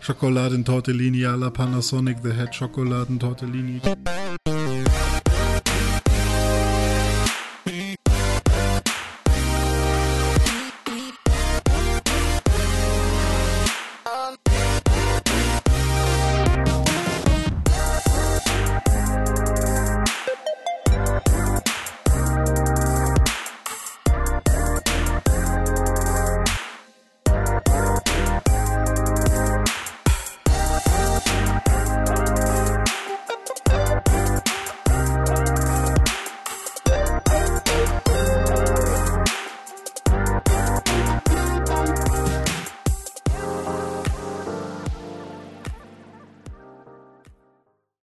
[0.00, 3.80] Schokoladentortellini alla Panasonic, the Head Schokoladen-Tortellini.